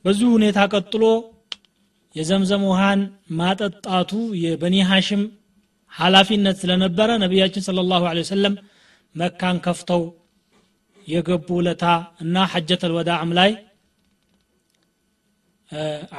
በዚሁ 0.05 0.29
ሁኔታ 0.37 0.59
ቀጥሎ 0.73 1.05
የዘምዘም 2.15 2.63
ውሃን 2.69 3.01
ማጠጣቱ 3.39 4.13
የበኒ 4.43 4.77
ሐሽም 4.91 5.23
ኃላፊነት 5.93 6.57
ስለነበረ 6.63 7.11
ነቢያችን 7.23 7.65
ስለ 7.67 7.85
ላሁ 7.91 8.03
ወሰለም 8.21 8.55
መካን 9.15 9.57
ከፍተው 9.67 10.03
የገቡ 11.07 11.49
ለታ 11.67 11.85
እና 12.23 12.45
ሐጀት 12.53 12.83
አልወዳዕም 12.87 13.31
ላይ 13.39 13.51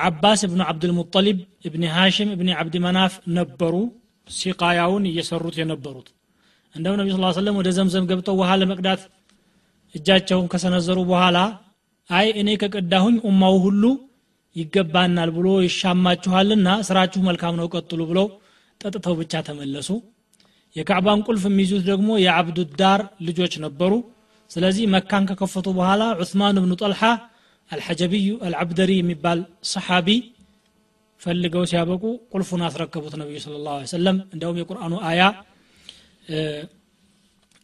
አባስ 0.08 0.40
እብኑ 0.48 0.62
አብድልሙጠሊብ 0.66 1.38
እብኒ 1.68 1.84
ሃሽም 1.94 2.30
እብኒ 2.36 2.50
አብዲ 2.60 2.76
መናፍ 2.86 3.14
ነበሩ። 3.38 3.76
ሲቃያውን 4.28 5.04
እየሰሩት 5.10 5.56
የነበሩት። 5.60 6.08
እንደው 6.76 6.96
ነቢ 7.00 7.08
ስ 7.14 7.38
ሰለም 7.38 7.56
ወደ 7.60 7.70
ዘምዘም 7.78 8.08
ገብተው 8.10 8.36
ውሃ 8.40 8.50
ለመቅዳት 8.62 9.02
እጃቸውን 9.96 10.50
ከሰነዘሩ 10.54 11.00
በኋላ 11.12 11.38
አይ 12.10 12.28
እኔ 12.42 12.50
ከቀዳሁኝ 12.62 13.16
ኡማው 13.30 13.56
ሁሉ 13.66 13.84
ይገባናል 14.56 15.30
ብሎ 15.38 15.48
ይሻማችኋልና 15.66 16.68
ስራችሁ 16.88 17.22
መልካም 17.28 17.56
ነው 17.60 17.68
ቀጥሉ 17.74 18.02
ብለው 18.12 18.28
ጠጥተው 18.82 19.16
ብቻ 19.20 19.42
ተመለሱ። 19.48 19.90
የካዕባን 20.76 21.24
ቁልፍ 21.28 21.44
የሚይዙት 21.50 21.84
ደግሞ 21.90 22.10
የአብዱዳር 22.24 23.02
ልጆች 23.28 23.54
ነበሩ። 23.66 23.94
ስለዚህ 24.52 24.84
መካን 24.94 25.24
ከከፈቱ 25.30 25.68
በኋላ 25.78 26.04
ዑስማን 26.22 26.60
ብኑ 26.64 26.74
ጠልሓ 26.82 27.02
አልሐጀቢዩ 27.71 28.29
አልዓብደሪ 28.47 28.91
የሚባል 28.99 29.41
ሰሓቢ 29.73 30.09
ፈልገው 31.21 31.65
ሲያበቁ 31.71 32.05
ቁልፉን 32.33 32.63
አስረከቡት 32.69 33.15
ነቢዩ 33.23 33.39
ስለ 33.45 33.57
ላሁ 33.67 33.79
ሰለም 33.97 34.17
እንዲያውም 34.35 34.61
የቁርአኑ 34.63 34.95
አያ 35.11 35.23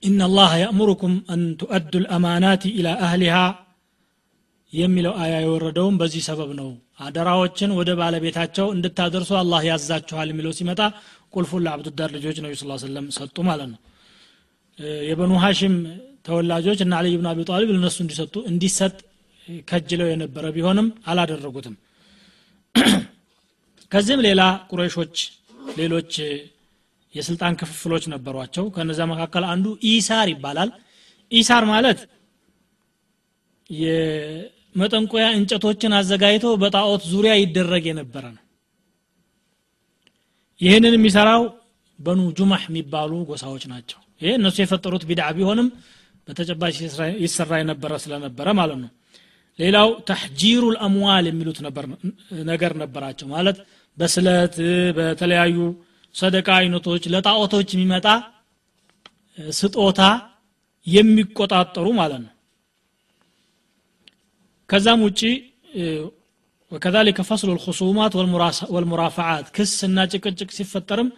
إن 0.02 0.20
الله 0.28 0.50
يأمركم 0.64 1.12
أن 1.34 1.40
تؤدوا 1.60 2.00
الأمانات 2.04 2.62
إلى 2.78 2.92
أهلها 3.06 3.44
የሚለው 4.72 5.12
አያ 5.22 5.34
የወረደውም 5.44 5.94
በዚህ 6.00 6.22
ሰበብ 6.26 6.50
ነው 6.58 6.66
አደራዎችን 7.04 7.70
ወደ 7.78 7.90
ባለቤታቸው 8.00 8.66
እንድታደርሱ 8.74 9.30
አላህ 9.40 9.60
ያዛችኋል 9.68 10.28
የሚለው 10.32 10.52
ሲመጣ 10.58 10.80
ቁልፉን 11.34 11.62
ለአብዱዳር 11.66 12.10
ልጆች 12.16 12.36
ነቢ 12.44 12.52
ስ 12.60 12.66
ሰለም 12.84 13.06
ሰጡ 13.16 13.36
ማለት 13.48 13.68
ነው 13.72 13.78
የበኑ 15.08 15.32
ሀሽም 15.44 15.74
ተወላጆች 16.26 16.80
እና 16.86 16.92
አልይ 17.00 17.14
ብን 17.20 17.28
አቢ 17.32 17.46
ጣሊብ 17.50 17.70
ለነሱ 17.76 17.96
እንዲሰጡ 18.04 18.34
እንዲሰጥ 18.52 18.94
ከጅለው 19.67 20.07
የነበረ 20.09 20.45
ቢሆንም 20.55 20.87
አላደረጉትም። 21.05 21.75
ከዚህም 23.91 24.21
ሌላ 24.27 24.41
ቁረይሾች 24.69 25.15
ሌሎች 25.77 26.13
የስልጣን 27.13 27.57
ክፍፍሎች 27.59 28.03
ነበሯቸው። 28.13 28.65
ከነዚያ 28.75 29.05
መካከል 29.11 29.43
አንዱ 29.53 29.65
ኢሳር 29.89 30.27
ይባላል። 30.33 30.69
ኢሳር 31.31 31.63
ማለት 31.71 31.99
የመጠንቆያ 33.69 35.25
እንጨቶችን 35.37 35.95
አዘጋጅተው 35.99 36.53
በጣዖት 36.63 37.03
ዙሪያ 37.11 37.33
ይደረግ 37.39 37.83
የነበረ 37.89 38.25
ነው። 38.35 38.41
ይህንን 40.59 40.95
የሚሰራው 40.97 41.43
በኑ 41.99 42.21
ጁማህ 42.37 42.63
የሚባሉ 42.67 43.11
ጎሳዎች 43.29 43.63
ናቸው። 43.71 43.99
ይሄ 44.21 44.31
እነሱ 44.39 44.57
የፈጠሩት 44.61 45.03
ቢድዓ 45.09 45.27
ቢሆንም 45.37 45.67
በተጨባጭ 46.27 46.75
ይሰራ 47.23 47.51
የነበረ 47.61 47.93
ስለነበረ 48.03 48.47
ማለት 48.59 48.77
ነው 48.83 48.91
ሌላው 49.59 49.89
ተሕጂሩ 50.07 50.63
ልአምዋል 50.75 51.25
የሚሉት 51.29 51.57
ነገር 52.49 52.71
ነበራቸው። 52.81 53.27
ማለት 53.33 53.57
በስለት 53.97 54.55
በተለያዩ 54.97 55.57
ሰደቃ 56.15 56.47
አይነቶች 56.59 57.03
ለጣዖቶች 57.13 57.69
የሚመጣ 57.75 58.07
ስጦታ 59.53 60.01
የሚቆጣጠሩ 60.87 61.87
ማለት 61.99 62.21
ነው። 62.25 62.31
ከዛም 64.69 65.01
ውጪ 65.05 65.21
ወከዛሊከ 66.71 67.21
ፈስሉ 67.27 67.49
ልኹሱማት 67.57 68.13
ወልሙራፈዓት 68.75 69.47
ክስ 69.55 69.73
እና 69.87 70.05
ጭቅጭቅ 70.11 70.49
ሲፈጠርም 70.57 71.09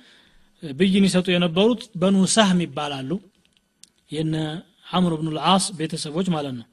ብይን 0.63 1.05
ይሰጡ 1.07 1.27
የነበሩት 1.33 1.81
በኑ 2.01 2.17
ሰህም 2.35 2.59
ይባላሉ። 2.65 3.11
የነ 4.11 4.35
አምር 4.91 5.13
ብኑ 5.19 5.29
ልዓስ 5.37 5.65
ቤተሰቦች 5.77 6.27
ማለት 6.35 6.53
ነው። 6.59 6.65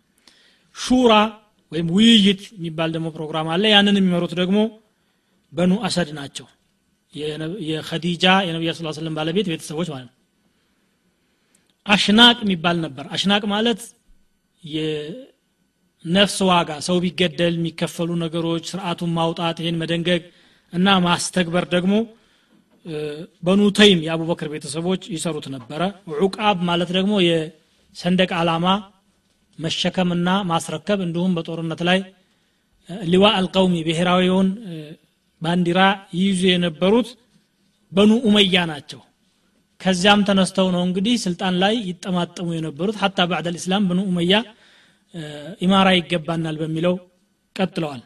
ሹራ 0.76 1.12
ወይም 1.72 1.86
ውይይት 1.94 2.42
የሚባል 2.56 2.90
ደግሞ 2.94 3.08
ፕሮግራም 3.16 3.48
አለ። 3.52 3.64
ያንን 3.74 3.98
የሚመሩት 3.98 4.32
ደግሞ 4.40 4.58
በኑ 5.52 5.72
አሰድ 5.86 6.10
ናቸው። 6.18 6.46
የኸዲጃ 7.68 8.24
የነቢያ 8.46 8.72
ስ 8.76 8.92
ስለም 8.98 9.14
ባለቤት 9.18 9.46
ቤተሰቦች 9.52 9.88
ማለት 9.92 10.06
ነው። 10.08 10.16
አሽናቅ 11.86 12.36
የሚባል 12.44 12.76
ነበር። 12.84 13.04
አሽናቅ 13.14 13.42
ማለት 13.52 13.80
የነፍስ 14.62 16.36
ዋጋ 16.50 16.70
ሰው 16.86 16.96
ቢገደል 17.04 17.54
የሚከፈሉ 17.58 18.10
ነገሮች 18.24 18.64
ስርዓቱን 18.72 19.10
ማውጣት 19.18 19.56
ይህን 19.62 19.78
መደንገግ 19.82 20.22
እና 20.72 20.88
ማስተግበር 21.06 21.64
ደግሞ 21.74 21.94
በኑ 23.42 23.62
ተይም 23.78 24.00
የአቡበክር 24.06 24.48
ቤተሰቦች 24.54 25.02
ይሰሩት 25.14 25.46
ነበረ። 25.54 25.82
ዑቃብ 26.20 26.56
ማለት 26.70 26.90
ደግሞ 26.96 27.14
የሰንደቅ 27.26 28.30
ዓላማ 28.38 28.66
መሸከምና 29.58 30.28
ማስረከብ 30.50 30.98
እንዲሁም 31.06 31.32
በጦርነት 31.36 31.80
ላይ 31.88 31.98
ሊዋ 33.08 33.24
አልቀውሚ 33.38 33.74
ብሔራዊውን 33.86 34.48
ባንዲራ 35.42 35.80
ይይዙ 36.16 36.40
የነበሩት 36.50 37.08
በኑ 37.92 38.10
ኡመያ 38.28 38.56
ናቸው። 38.70 39.00
ከዚያም 39.80 40.20
ተነስተው 40.28 40.66
ነው 40.74 40.82
እንግዲህ 40.86 41.14
ስልጣን 41.24 41.54
ላይ 41.62 41.74
ይጠማጠሙ 41.88 42.48
የነበሩት። 42.56 42.96
ሀታ 43.02 43.26
ባዕድ 43.30 43.46
ልእስላም 43.54 43.86
በኑ 43.88 44.00
ኡመያ 44.10 44.34
ኢማራ 45.64 45.88
ይገባናል 45.96 46.56
በሚለው 46.60 46.94
ቀጥለዋል። 47.56 48.02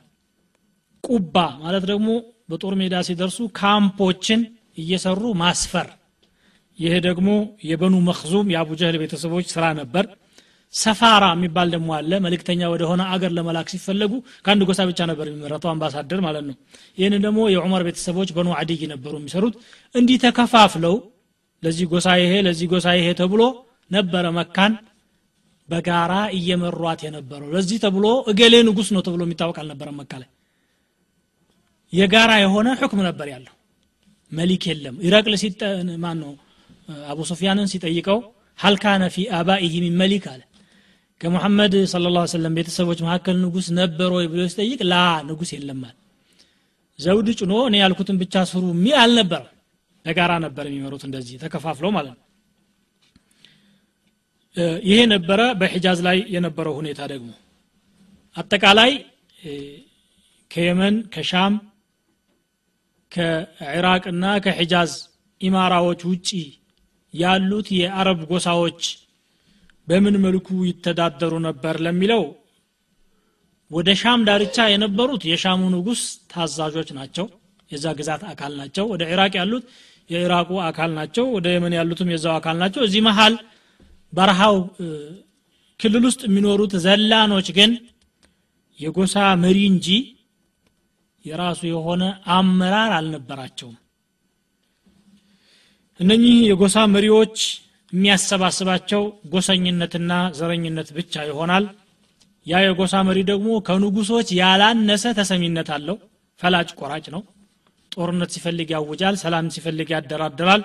ቁባ 1.04 1.34
ማለት 1.62 1.84
ደግሞ 1.90 2.08
በጦር 2.50 2.74
ሜዳ 2.80 2.94
ሲደርሱ 3.08 3.38
ካምፖችን 3.58 4.40
እየሰሩ 4.78 5.22
ማስፈር። 5.42 5.88
ይህ 6.78 6.94
ደግሞ 7.06 7.28
የበኑ 7.68 7.94
መክዙም 8.08 8.50
የአቡ 8.52 8.70
ጀህል 8.80 8.96
ቤተሰቦች 9.02 9.46
ስራ 9.54 9.64
ነበር 9.78 10.06
ሰፋራ 10.74 11.24
የሚባል 11.34 11.68
ደግሞ 11.74 11.90
አለ። 11.96 12.12
መልእክተኛ 12.24 12.60
ወደሆነ 12.72 13.02
አገር 13.12 13.30
ለመላክ 13.36 13.68
ሲፈለጉ 13.72 14.12
ከአንድ 14.44 14.62
ጎሳ 14.68 14.80
ብቻ 14.90 15.00
ነበር 15.10 15.26
የሚመረተው 15.28 15.70
አምባሳደር 15.72 16.20
ማለት 16.26 16.44
ነው። 16.48 16.56
ይህንን 16.98 17.22
ደግሞ 17.26 17.38
የዑመር 17.52 17.82
ቤተሰቦች 17.88 18.30
በኑ 18.36 18.48
አድይ 18.58 18.82
ነበሩ 18.92 19.12
የሚሰሩት። 19.20 19.54
እንዲህ 19.94 20.18
ተከፋፍለው 20.24 20.96
ለዚህ 21.62 21.86
ጎሳ 21.92 22.08
ይሄ 22.22 22.32
ለዚህ 22.46 22.66
ጎሳ 22.72 22.86
ይሄ 22.98 23.08
ተብሎ 23.20 23.42
ነበረ 23.90 24.26
መካን 24.38 24.72
በጋራ 25.68 26.14
እየመሯት 26.36 27.00
የነበረው። 27.06 27.48
ለዚህ 27.54 27.78
ተብሎ 27.84 28.06
እገሌ 28.30 28.54
ንጉስ 28.66 28.88
ነው 28.94 29.02
ተብሎ 29.06 29.22
የሚታወቅ 29.26 29.56
አልነበረ 29.62 29.88
መካ 29.98 30.12
ላይ። 30.22 30.28
የጋራ 31.92 32.32
የሆነ 32.42 32.68
ሕክም 32.80 33.00
ነበር 33.08 33.26
ያለው። 33.32 33.52
መሊክ 34.32 34.64
የለም። 34.70 34.96
ኢረቅል 35.06 35.34
ማን 36.04 36.18
ነው 36.22 36.32
አቡ 37.10 37.20
ሱፊያንን 37.30 37.68
ሲጠይቀው 37.72 38.18
ሀልካነ 38.58 39.04
ፊ 39.14 39.24
አባኢህ 39.38 39.72
ሚን 39.84 39.94
መሊክ 40.00 40.24
አለ 40.32 40.42
ከሙሐመድ 41.20 41.74
ስለ 41.92 42.10
ላ 42.14 42.22
ሰለም 42.32 42.54
ቤተሰቦች 42.58 42.98
መካከል 43.04 43.36
ንጉስ 43.42 43.66
ነበር 43.78 44.10
ወይ 44.16 44.26
ብሎ 44.32 44.40
ሲጠይቅ 44.52 44.80
ላ 44.90 44.96
ንጉስ 45.28 45.50
የለማል 45.54 45.94
ዘውድ 46.98 47.28
ጭኖ 47.38 47.52
እኔ 47.68 47.76
ያልኩትን 47.82 48.16
ብቻ 48.22 48.44
ስሩ 48.50 48.64
የሚል 48.74 48.96
አልነበረም 49.02 49.52
በጋራ 50.04 50.32
ነበር 50.44 50.64
የሚመሩት 50.68 51.02
እንደዚህ 51.08 51.36
ተከፋፍለው 51.42 51.90
ማለት 51.96 52.14
ነው። 52.14 52.22
ይሄ 54.86 54.98
ነበረ 55.12 55.40
በሒጃዝ 55.60 55.98
ላይ 56.06 56.18
የነበረው 56.34 56.74
ሁኔታ 56.80 57.00
ደግሞ። 57.12 57.30
አጠቃላይ 58.36 58.92
ከየመን 60.50 60.94
ከሻም 61.14 61.54
ከኢራቅና 63.12 64.24
ከሒጃዝ 64.44 64.92
ኢማራዎች 65.40 66.00
ውጪ 66.10 66.28
ያሉት 67.14 67.68
የአረብ 67.80 68.20
ጎሳዎች 68.30 68.80
በምን 69.88 70.16
መልኩ 70.24 70.48
ይተዳደሩ 70.68 71.34
ነበር 71.46 71.74
ለሚለው 71.86 72.22
ወደ 73.70 73.88
ሻም 74.00 74.20
ዳርቻ 74.28 74.56
የነበሩት 74.70 75.22
የሻሙ 75.30 75.62
ንጉስ 75.72 76.00
ታዛዦች 76.32 76.88
ናቸው። 76.98 77.26
የዛ 77.70 77.86
ግዛት 77.98 78.22
አካል 78.30 78.52
ናቸው። 78.60 78.84
ወደ 78.92 79.02
ኢራቅ 79.12 79.32
ያሉት 79.40 79.64
የኢራቁ 80.10 80.50
አካል 80.66 80.90
ናቸው። 80.98 81.24
ወደ 81.36 81.46
የመን 81.54 81.74
ያሉትም 81.78 82.10
የዛው 82.12 82.34
አካል 82.38 82.56
ናቸው። 82.62 82.82
እዚህ 82.86 83.00
መሃል 83.06 83.34
በረሃው 84.12 84.56
ክልል 85.80 86.04
ውስጥ 86.08 86.22
የሚኖሩት 86.26 86.74
ዘላኖች 86.84 87.48
ግን 87.56 87.72
የጎሳ 88.78 89.14
መሪ 89.42 89.58
እንጂ 89.72 89.88
የራሱ 91.24 91.60
የሆነ 91.68 92.02
አመራር 92.32 92.90
አልነበራቸውም። 92.98 93.76
እነኚህ 96.00 96.36
የጎሳ 96.48 96.78
መሪዎች 96.94 97.36
የሚያሰባስባቸው 97.92 99.02
ጎሰኝነትና 99.32 100.12
ዘረኝነት 100.38 100.88
ብቻ 100.96 101.24
ይሆናል። 101.28 101.64
ያ 102.46 102.60
የጎሳ 102.64 102.94
መሪ 103.08 103.18
ደግሞ 103.30 103.48
ከንጉሶች 103.68 104.28
ያላነሰ 104.40 105.04
ተሰሚነት 105.18 105.68
አለው። 105.76 105.96
ፈላጭ 106.40 106.68
ቆራጭ 106.80 107.06
ነው። 107.14 107.22
ጦርነት 107.92 108.30
ሲፈልግ 108.34 108.68
ያውጃል 108.74 109.14
ሰላም 109.22 109.46
ሲፈልግ 109.54 109.88
ያደራድራል። 109.94 110.62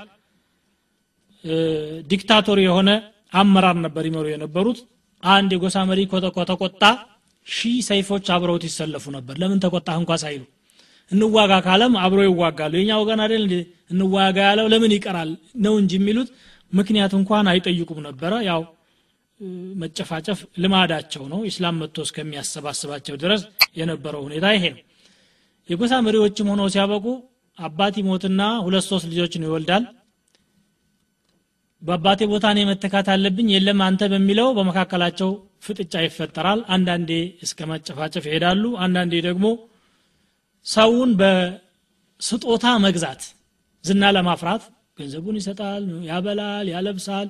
ዲክታቶር 2.12 2.60
የሆነ 2.64 2.90
አመራር 3.34 3.78
ነበር 3.86 4.04
ይመሩ 4.10 4.26
የነበሩት። 4.32 4.80
አንድ 5.24 5.52
የጎሳ 5.56 5.78
መሪ 5.90 6.02
ከተቆጣ 6.36 6.84
ሺህ 7.48 7.78
ሰይፎች 7.88 8.26
አብረውት 8.36 8.64
ይሰለፉ 8.68 9.06
ነበር። 9.16 9.36
ለምን 9.42 9.62
ተቆጣህ 9.64 9.96
እንኳ 10.02 10.12
ሳይሉ። 10.24 10.44
እንዋጋ 11.12 11.54
ካለም 11.66 11.94
አብረው 12.04 12.26
ይዋጋሉ። 12.28 12.74
የኛ 12.80 12.92
ወገን 13.02 13.22
አይደል 13.24 13.46
እንዋጋ 13.94 14.38
ያለው 14.50 14.68
ለምን 14.74 14.92
ይቀራል? 14.96 15.32
ነው 15.66 15.74
እንጂ 15.82 15.92
የሚሉት 16.00 16.30
ምክንያት 16.72 17.14
እንኳን 17.18 17.46
አይጠይቁም 17.52 18.00
ነበረ። 18.08 18.34
ያው 18.50 18.62
መጨፋጨፍ 19.82 20.40
ልማዳቸው 20.64 21.24
ነው። 21.32 21.40
ኢስላም 21.50 21.78
መጥቶ 21.82 21.98
እስከሚያሰባስባቸው 22.08 23.16
ድረስ 23.24 23.42
የነበረው 23.80 24.22
ሁኔታ 24.28 24.46
ይሄ 24.56 24.66
ነው። 24.76 24.84
የጎሳ 25.70 25.94
መሪዎችም 26.06 26.50
ሆነው 26.52 26.68
ሲያበቁ 26.74 27.06
አባት 27.58 27.96
ይሞትና 28.02 28.42
ሁለት 28.66 28.86
ሶስት 28.90 29.06
ልጆችን 29.12 29.46
ይወልዳል። 29.48 29.84
በአባቴ 31.82 32.22
ቦታ 32.32 32.46
እኔ 32.54 32.60
መተካት 32.70 33.08
አለብኝ 33.14 33.48
የለም 33.54 33.80
አንተ 33.86 34.02
በሚለው 34.12 34.48
በመካከላቸው 34.58 35.30
ፍጥጫ 35.66 35.94
ይፈጠራል። 36.06 36.60
አንዳንዴ 36.76 37.12
እስከ 37.46 37.68
መጨፋጨፍ 37.72 38.24
ይሄዳሉ። 38.30 38.64
አንዳንዴ 38.86 39.14
ደግሞ 39.28 39.46
ሰውን 40.66 41.12
በስጦታ 41.20 42.66
መግዛት 42.86 43.22
ዝና 43.84 44.12
ለማፍራት 44.16 44.64
ገንዘቡን 44.98 45.36
ይሰጣል፣ 45.40 45.84
ያበላል፣ 46.10 46.68
ያለብሳል። 46.74 47.28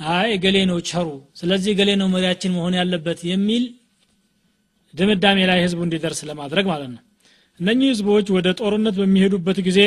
አይ 0.00 0.30
ገሌ 0.44 0.56
ነው 0.70 0.78
ቸሩ፣ 0.88 1.08
ስለዚህ 1.36 1.72
ገሌ 1.78 1.90
ነው 2.00 2.08
መሪያችን 2.14 2.54
መሆን 2.56 2.74
ያለበት 2.80 3.20
የሚል 3.30 3.64
ድምዳሜ 4.94 5.38
ላይ 5.50 5.58
ህዝቡ 5.64 5.80
እንዲደርስ 5.86 6.20
ለማድረግ 6.28 6.66
ማለት 6.72 6.90
ነው። 6.94 7.02
እነኚህ 7.60 7.88
ህዝቦች 7.92 8.26
ወደ 8.36 8.48
ጦርነት 8.60 8.94
በሚሄዱበት 9.00 9.58
ጊዜ 9.68 9.80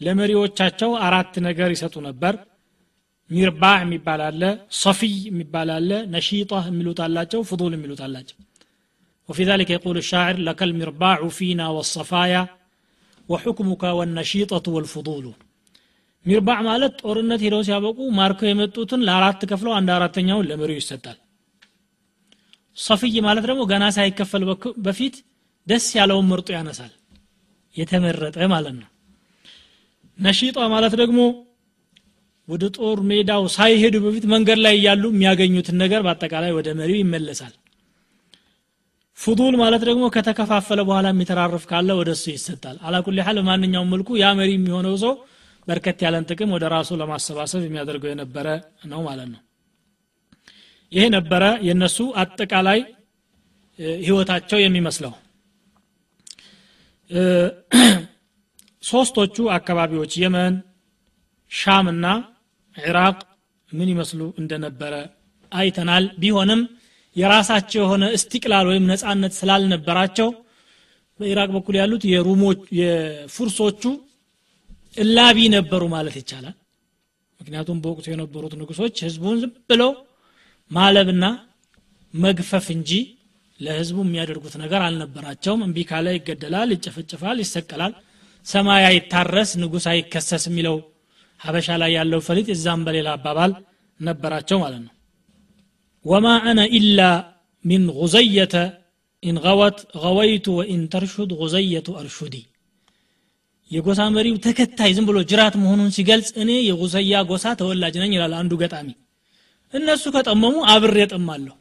ለመሪዎቻቸው 0.00 0.90
አራት 1.06 1.34
ነገር 1.48 1.68
ይሰጡ 1.74 1.94
ነበር። 2.08 2.34
ሚርባዕ 3.30 3.78
የሚባል 3.84 4.20
አለ፣ 4.28 4.42
ሰፊይ 4.82 5.16
የሚባል 5.28 5.68
አለ፣ 5.76 5.90
ነሺጣ 6.14 6.52
የሚሉት 6.68 7.00
አላቸው፣ 7.06 7.42
ፍዱል 7.50 7.74
የሚሉት 7.76 8.02
አላቸው። 8.06 8.38
وفي 9.28 9.44
ذلك 9.44 9.70
يقول 9.70 9.96
الشاعر 9.96 10.36
لك 10.38 10.60
المرباع 10.62 11.28
فينا 11.30 11.66
والصفايا 11.68 12.42
وحكمك 13.28 13.82
والنشيطة 13.98 14.66
والفضول 14.68 15.24
ሚርባዕ 16.26 16.60
ማለት 16.66 16.94
ጦርነት 17.02 17.40
ሄደው 17.44 17.62
ሲያበቁ 17.66 17.98
ማርከው 18.16 18.48
የመጡትን 18.48 19.04
ለአራት 19.06 19.42
ከፍለው 19.50 19.72
አንድ 19.76 19.90
አራተኛውን 19.94 20.48
ለመሪው 20.50 20.78
ይሰጣል። 20.80 21.18
ሰፍይ 22.76 23.14
ማለት 23.26 23.44
ደግሞ 23.50 23.62
ገና 23.70 23.84
ሳይከፈል 23.96 24.42
በፊት 24.86 25.14
ደስ 25.66 25.86
ያለውን 25.98 26.28
ምርጡ 26.30 26.48
ያነሳል። 26.56 26.92
የተመረጠ 27.74 28.36
ማለት 28.52 28.74
ነው። 28.80 28.88
ነሺጣ 30.18 30.58
ማለት 30.72 30.94
ደግሞ 31.00 31.20
ወደ 32.48 32.64
ጦር 32.76 32.98
ሜዳው 33.10 33.42
ሳይሄዱ 33.56 33.96
በፊት 34.04 34.24
መንገድ 34.32 34.58
ላይ 34.64 34.74
እያሉ 34.78 35.04
የሚያገኙትን 35.12 35.76
ነገር 35.82 36.00
በአጠቃላይ 36.06 36.52
ወደ 36.56 36.68
መሪው 36.78 36.98
ይመለሳል። 37.00 37.52
ፉዱል 39.18 39.54
ማለት 39.60 39.82
ደግሞ 39.88 40.04
ከተከፋፈለ 40.14 40.80
በኋላ 40.88 41.06
የሚተራርፍ 41.12 41.64
ካለ 41.70 41.90
ወደ 41.98 42.10
እሱ 42.16 42.24
ይሰጣል። 42.34 42.76
አላኩል 42.86 43.16
ያህል 43.20 43.38
በማንኛውም 43.40 43.90
መልኩ 43.94 44.08
ያ 44.22 44.28
መሪ 44.38 44.50
የሚሆነው 44.56 44.94
ሰው 45.02 45.12
በርከት 45.70 45.98
ያለን 46.04 46.24
ጥቅም 46.28 46.52
ወደ 46.54 46.64
ራሱ 46.72 46.90
ለማሰባሰብ 47.00 47.62
የሚያደርገው 47.64 48.10
የነበረ 48.10 48.46
ነው 48.92 49.00
ማለት 49.08 49.28
ነው። 49.34 49.40
ይሄ 50.92 51.02
ነበረ 51.14 51.44
የነሱ 51.66 51.98
አጠቃላይ 52.22 52.80
ህይወታቸው 54.00 54.58
የሚመስለው። 54.60 55.12
ሶስቶቹ 58.82 59.36
አካባቢዎች 59.56 60.12
የመን 60.22 60.54
ሻምና 61.52 62.06
ኢራቅ 62.76 63.18
ምን 63.72 63.88
ይመስሉ 63.92 64.20
እንደነበረ 64.42 64.94
አይተናል። 65.52 66.04
ቢሆንም 66.20 66.60
የራሳቸው 67.16 67.80
የሆነ 67.84 68.04
እስቲቅላል 68.16 68.66
ወይም 68.70 68.84
ነጻነት 68.90 69.32
ስላልነበራቸው 69.38 70.28
በኢራቅ 71.20 71.50
በኩል 71.56 71.74
ያሉት 71.80 72.02
የሩሞች 72.12 72.60
የፉርሶቹ 72.80 73.82
አላቢ 74.96 75.38
ነበሩ 75.54 75.82
ማለት 75.94 76.14
ይቻላል። 76.20 76.56
ምክንያቱም 77.40 77.78
በወቅቱ 77.82 78.06
የነበሩት 78.12 78.54
ንጉሶች 78.60 78.96
ህዝቡን 79.06 79.38
ብለው 79.70 79.90
ማለብና 80.70 81.24
መግፈፍ 82.14 82.66
እንጂ 82.76 82.90
ለህዝቡ 83.58 83.98
የሚያደርጉት 84.04 84.54
ነገር 84.62 84.80
አልነበራቸውም። 84.86 85.64
እምቢ 85.66 85.78
ካለ 85.90 86.06
ይገደላል 86.16 86.68
ይጨፈጨፋል 86.74 87.38
ይሰቀላል። 87.42 87.92
ሰማይ 88.46 88.84
አይታረስ 88.88 89.50
ንጉስ 89.62 89.86
አይከሰስ 89.92 90.44
የሚለው 90.48 90.76
ሀበሻ 91.40 91.68
ላይ 91.82 91.90
ያለው 91.98 92.20
ፈሊጥ 92.26 92.48
እዛም 92.54 92.80
በሌላ 92.86 93.08
አባባል 93.16 93.52
ነበራቸው 94.00 94.58
ማለት 94.62 94.80
ነው። 94.86 94.94
وما 96.04 96.26
أنا 96.50 96.60
إلا 96.78 97.00
من 97.64 97.82
غزية 97.98 98.54
إن 99.22 99.36
غوت 99.44 99.78
غويت 100.02 100.46
وإن 100.58 100.82
ترشد 100.92 101.30
غزية 101.40 101.88
أرشد 102.00 102.34
የጎሳ 103.70 104.00
መሪው 104.14 104.36
ተከታይ 104.44 104.92
ዝም 104.96 105.04
ብሎ 105.08 105.18
ጅራት 105.30 105.54
መሆኑን 105.60 105.90
ሲገልጽ 105.96 106.30
እኔ 106.42 106.50
የጉዘያ 106.66 107.18
ጎሳ 107.28 107.46
ተወላጅ 107.60 107.96
ነኝ 108.02 108.12
ይላል 108.16 108.32
አንዱ 108.40 108.52
ገጣሚ። 108.62 108.88
እነሱ 109.74 110.04
ከጠመሙ 110.14 110.54
አብሬ 110.72 110.96
ጠማለሁ 111.12 111.54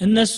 እነሱ 0.00 0.36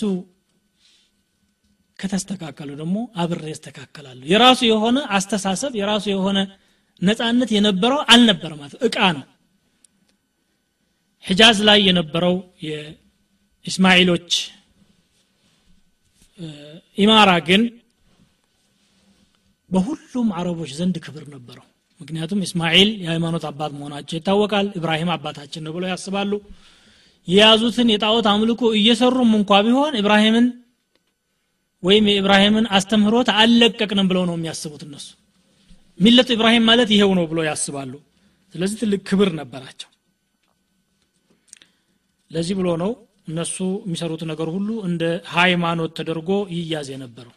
ከተስተካከሉ 1.98 2.70
ደግሞ 2.80 2.96
አብሬ 3.22 3.44
እስተካከላለሁ። 3.54 4.24
የራሱ 4.32 4.60
የሆነ 4.70 4.98
አስተሳሰብ 5.16 5.72
የራሱ 5.80 6.04
የሆነ 6.12 6.38
ነፃነት 7.02 7.50
የነበረው 7.56 8.00
አልነበረ 8.12 8.50
ማለት 8.58 8.80
እቃ 8.88 8.96
ነው። 9.16 9.24
ሒጃዝ 11.24 11.58
ላይ 11.68 11.78
የነበረው 11.88 12.34
የእስማኤሎች 12.66 14.30
ኢማራ 16.98 17.30
ግን 17.48 17.62
በሁሉም 19.72 20.28
አረቦች 20.38 20.70
ዘንድ 20.78 20.96
ክብር 21.04 21.24
ነበረው። 21.34 21.64
ምክንያቱም 22.00 22.40
እስማኤል 22.46 22.88
የሃይማኖት 23.02 23.44
አባት 23.50 23.72
መሆናቸው 23.76 24.16
ይታወቃል። 24.18 24.66
ኢብራሂም 24.78 25.10
አባታችን 25.14 25.64
ነው 25.66 25.72
ብለው 25.76 25.88
ያስባሉ። 25.92 26.32
የያዙትን 27.28 27.88
የጣዖት 27.92 28.26
አምልኮ 28.30 28.62
እየሰሩም 28.78 29.32
እንኳ 29.38 29.60
ቢሆን 29.66 29.92
ኢብራሂምን 30.00 30.46
ወይም 31.82 32.04
የኢብራሂምን 32.10 32.66
አስተምህሮት 32.76 33.28
አልለቀቅንም 33.36 34.08
ብለው 34.10 34.24
ነው 34.28 34.34
የሚያስቡት 34.38 34.82
እነሱ። 34.86 35.06
ሚለቱ 36.00 36.28
ኢብራሂም 36.36 36.64
ማለት 36.70 36.90
ይሄው 36.94 37.10
ነው 37.18 37.24
ብለው 37.30 37.44
ያስባሉ። 37.48 37.92
ስለዚህ 38.54 38.76
ትልቅ 38.82 39.00
ክብር 39.08 39.30
ነበራቸው። 39.40 39.88
ለዚህ 42.30 42.54
ብሎ 42.58 42.68
ነው 42.82 42.90
እነሱ 43.28 43.56
የሚሰሩት 43.84 44.22
ነገር 44.30 44.48
ሁሉ 44.54 44.68
እንደ 44.88 45.02
ሃይማኖት 45.34 45.90
ተደርጎ 45.98 46.30
ይያዝ 46.54 46.88
የነበረው 46.94 47.34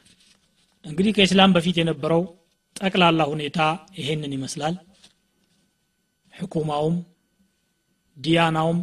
እንግዲህ 0.86 1.12
ከእስላም 1.18 1.54
በፊት 1.56 1.78
የነበረው 1.80 2.22
ጠቅላላ 2.76 3.22
ሁኔታ 3.32 3.60
ይሄንን 4.00 4.34
ይመስላል። 4.38 4.76
ሕኩማውም 6.34 6.96
ዲያናውም 8.18 8.80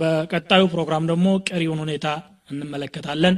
በቀጣዩ 0.00 0.62
ፕሮግራም 0.74 1.04
ደግሞ 1.10 1.28
ቀሪውን 1.48 1.80
ሁኔታ 1.84 2.08
እንመለከታለን። 2.50 3.36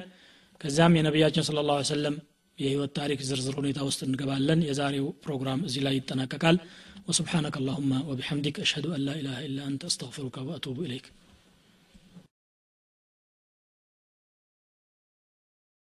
ከዚያም 0.61 0.96
የነቢያችን 0.99 1.46
ስለ 1.49 1.59
ላ 1.68 1.76
ሰለም 1.90 2.16
የህይወት 2.59 2.92
ታሪክ 2.99 3.20
ዝርዝር 3.28 3.55
ሁኔታ 3.61 3.80
ውስጥ 3.88 4.01
እንገባለን። 4.07 4.61
የዛሬው 4.68 5.07
ፕሮግራም 5.24 5.61
እዚህ 5.68 5.82
ላይ 5.86 5.94
ይጠናቀቃል። 5.99 6.57
ወስብሓነከ 7.09 7.57
አላሁማ 7.61 7.92
ወቢሐምዲክ 8.09 8.57
አሽሀዱ 8.64 8.86
አን 8.94 9.03
ላ 9.07 9.14
ኢላሃ 9.20 9.38
ኢላ 9.46 9.59
አንተ 9.68 9.84
አስተግፊሩከ 9.90 10.36
ወአቱቡ 10.49 10.76
ኢለይክ 10.86 11.07